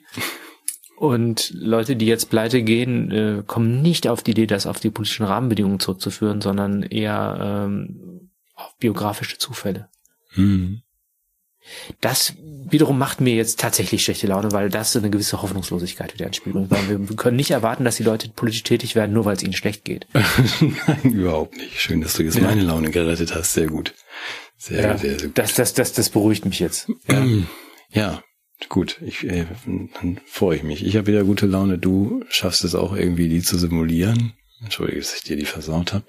[0.98, 4.90] Und Leute, die jetzt pleite gehen, äh, kommen nicht auf die Idee, das auf die
[4.90, 9.90] politischen Rahmenbedingungen zurückzuführen, sondern eher ähm, auf biografische Zufälle.
[10.32, 10.82] Hm.
[12.02, 12.34] Das
[12.70, 16.72] wiederum macht mir jetzt tatsächlich schlechte Laune, weil das eine gewisse Hoffnungslosigkeit wieder bringt.
[16.72, 19.54] Weil wir können nicht erwarten, dass die Leute politisch tätig werden, nur weil es ihnen
[19.54, 20.08] schlecht geht.
[20.14, 21.80] Nein, überhaupt nicht.
[21.80, 22.44] Schön, dass du jetzt ja.
[22.44, 23.54] meine Laune gerettet hast.
[23.54, 23.94] Sehr gut.
[24.58, 25.38] Sehr, ja, sehr, sehr gut.
[25.38, 26.90] Das, das, das, das beruhigt mich jetzt.
[27.90, 28.24] Ja, ja
[28.70, 29.00] gut.
[29.02, 30.86] Ich, äh, dann freue ich mich.
[30.86, 31.78] Ich habe wieder gute Laune.
[31.78, 34.34] Du schaffst es auch irgendwie, die zu simulieren.
[34.62, 36.06] Entschuldige, dass ich dir die versaut habe.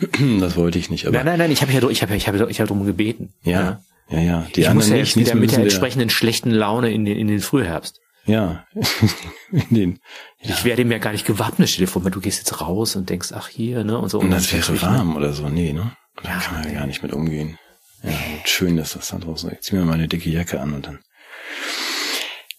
[0.40, 1.06] das wollte ich nicht.
[1.06, 1.50] Aber nein, nein, nein.
[1.52, 3.32] Ich habe ja, ich habe, ich habe, ich habe darum gebeten.
[3.44, 4.46] Ja, ja, ja.
[4.54, 7.28] Die ich anderen muss ja jetzt wieder mit der entsprechenden schlechten Laune in den, in
[7.28, 8.00] den Frühherbst.
[8.26, 8.66] Ja.
[9.52, 10.00] in den,
[10.40, 10.50] ja.
[10.50, 11.68] Ich werde mir gar nicht gewappnet.
[11.68, 14.20] Stell dir vor, du gehst jetzt raus und denkst, ach hier, ne, und so.
[14.20, 15.16] Und das wäre warm ne?
[15.16, 15.48] oder so.
[15.48, 15.96] Nee, ne?
[16.22, 17.58] Da ja, kann man ja gar nicht mit umgehen.
[18.02, 18.12] Ja,
[18.44, 19.56] schön, dass das da draußen ist.
[19.56, 20.98] Ich zieh mir mal eine dicke Jacke an und dann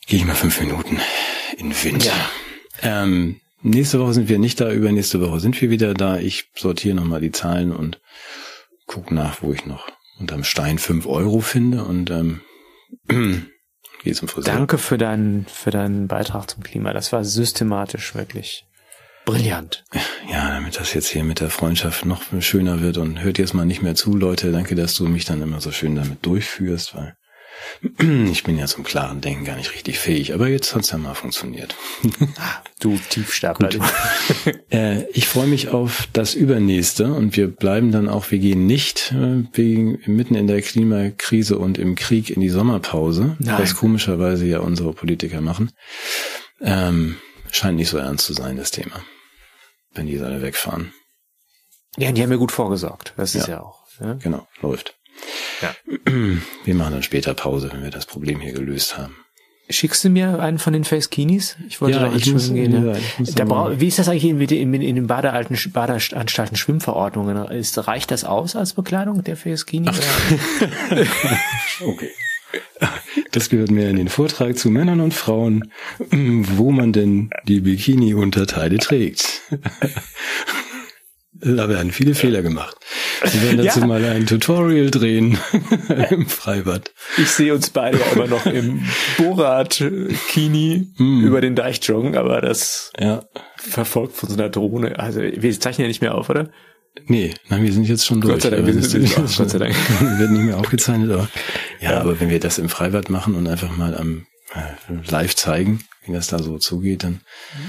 [0.07, 0.99] gehe ich mal fünf Minuten
[1.57, 2.05] in Wind.
[2.05, 2.13] Ja.
[2.81, 6.17] Ähm, nächste Woche sind wir nicht da, übernächste Woche sind wir wieder da.
[6.17, 7.99] Ich sortiere nochmal die Zahlen und
[8.85, 9.87] guck nach, wo ich noch
[10.23, 12.41] unterm Stein fünf Euro finde und ähm,
[14.03, 14.53] gehe zum Friseur.
[14.53, 16.93] Danke für deinen, für deinen Beitrag zum Klima.
[16.93, 18.65] Das war systematisch wirklich
[19.25, 19.83] brillant.
[20.29, 23.65] Ja, damit das jetzt hier mit der Freundschaft noch schöner wird und hört jetzt mal
[23.65, 24.51] nicht mehr zu, Leute.
[24.51, 27.15] Danke, dass du mich dann immer so schön damit durchführst, weil
[28.31, 31.13] ich bin ja zum klaren Denken gar nicht richtig fähig, aber jetzt hat's ja mal
[31.13, 31.75] funktioniert.
[32.79, 33.69] du Tiefstapler.
[34.71, 39.11] äh, ich freue mich auf das Übernächste und wir bleiben dann auch, wir gehen nicht
[39.11, 43.59] äh, wegen, mitten in der Klimakrise und im Krieg in die Sommerpause, Nein.
[43.59, 45.71] was komischerweise ja unsere Politiker machen.
[46.61, 47.17] Ähm,
[47.51, 49.03] scheint nicht so ernst zu sein, das Thema,
[49.93, 50.93] wenn die alle wegfahren.
[51.97, 53.13] Ja, die haben ja gut vorgesorgt.
[53.17, 53.83] Das ist ja, ja auch.
[53.99, 54.13] Ja?
[54.15, 54.95] Genau, läuft.
[55.61, 55.75] Ja.
[56.65, 59.15] Wir machen dann später Pause, wenn wir das Problem hier gelöst haben.
[59.69, 61.55] Schickst du mir einen von den Face Kinis?
[61.69, 62.85] Ich wollte ja, da ich muss, gehen.
[62.85, 63.45] Ja, ja.
[63.45, 67.45] Bra- wie ist das eigentlich in, in, in den Badealten, Badeanstalten Schwimmverordnungen?
[67.47, 69.89] Ist, reicht das aus als Bekleidung der Face Kini?
[71.81, 72.09] okay.
[73.31, 75.71] Das gehört mehr in den Vortrag zu Männern und Frauen,
[76.11, 79.41] wo man denn die Bikini-Unterteile trägt.
[81.45, 82.77] Da werden viele Fehler gemacht.
[83.21, 83.85] Wir werden dazu ja.
[83.85, 85.37] mal ein Tutorial drehen
[86.09, 86.91] im Freibad.
[87.17, 88.83] Ich sehe uns beide ja immer noch im
[89.17, 91.23] Borat-Kini mm.
[91.25, 93.23] über den Deich joggen, aber das ja.
[93.57, 94.97] verfolgt von so einer Drohne.
[94.99, 96.49] Also wir zeichnen ja nicht mehr auf, oder?
[97.07, 98.35] Nee, nein, wir sind jetzt schon durch.
[98.35, 99.75] Gott sei Dank, wir sind jetzt auch, Gott sei Dank.
[99.99, 101.27] wir werden nicht mehr aufgezeichnet, aber
[101.81, 105.35] ja, ja, aber wenn wir das im Freibad machen und einfach mal am äh, live
[105.35, 107.21] zeigen, wie das da so zugeht, dann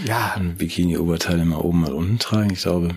[0.05, 0.35] ja.
[0.37, 2.53] ein Bikini-Oberteil mal oben, mal unten tragen.
[2.53, 2.91] Ich glaube,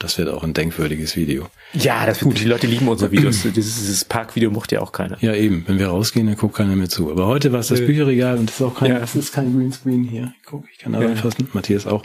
[0.00, 1.46] das wird auch ein denkwürdiges Video.
[1.74, 2.40] Ja, das gut.
[2.40, 3.42] Die Leute lieben unsere Videos.
[3.54, 5.18] dieses, dieses Parkvideo mochte ja auch keiner.
[5.20, 5.62] Ja, eben.
[5.66, 7.10] Wenn wir rausgehen, dann guckt keiner mehr zu.
[7.10, 8.98] Aber heute war es das Bücherregal und das ist auch kein, ja.
[8.98, 10.32] das ist kein Greenscreen hier.
[10.46, 11.08] Guck, ich kann da ja.
[11.08, 11.48] anfassen.
[11.52, 12.02] Matthias auch.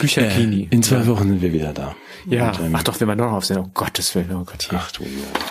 [0.00, 0.62] Bücherkini.
[0.62, 1.06] Äh, in zwei ja.
[1.06, 1.94] Wochen sind wir wieder da.
[2.26, 2.50] Ja.
[2.52, 3.58] Und, ähm, Ach doch, wenn wir noch aufsehen.
[3.58, 4.32] Oh Gottes Willen.
[4.32, 4.68] Oh Gott.
[4.70, 4.78] Hier.
[4.82, 5.04] Ach du.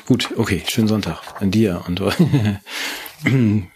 [0.07, 0.64] Gut, okay.
[0.68, 1.22] Schönen Sonntag.
[1.40, 2.02] An dir und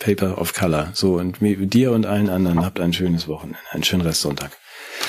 [0.00, 0.90] Paper of Color.
[0.94, 3.58] So, und dir und allen anderen habt ein schönes Wochenende.
[3.70, 4.50] Einen schönen Restsonntag.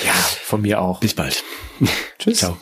[0.04, 1.00] Ja, von mir auch.
[1.00, 1.42] Bis bald.
[2.18, 2.38] Tschüss.
[2.38, 2.58] Ciao.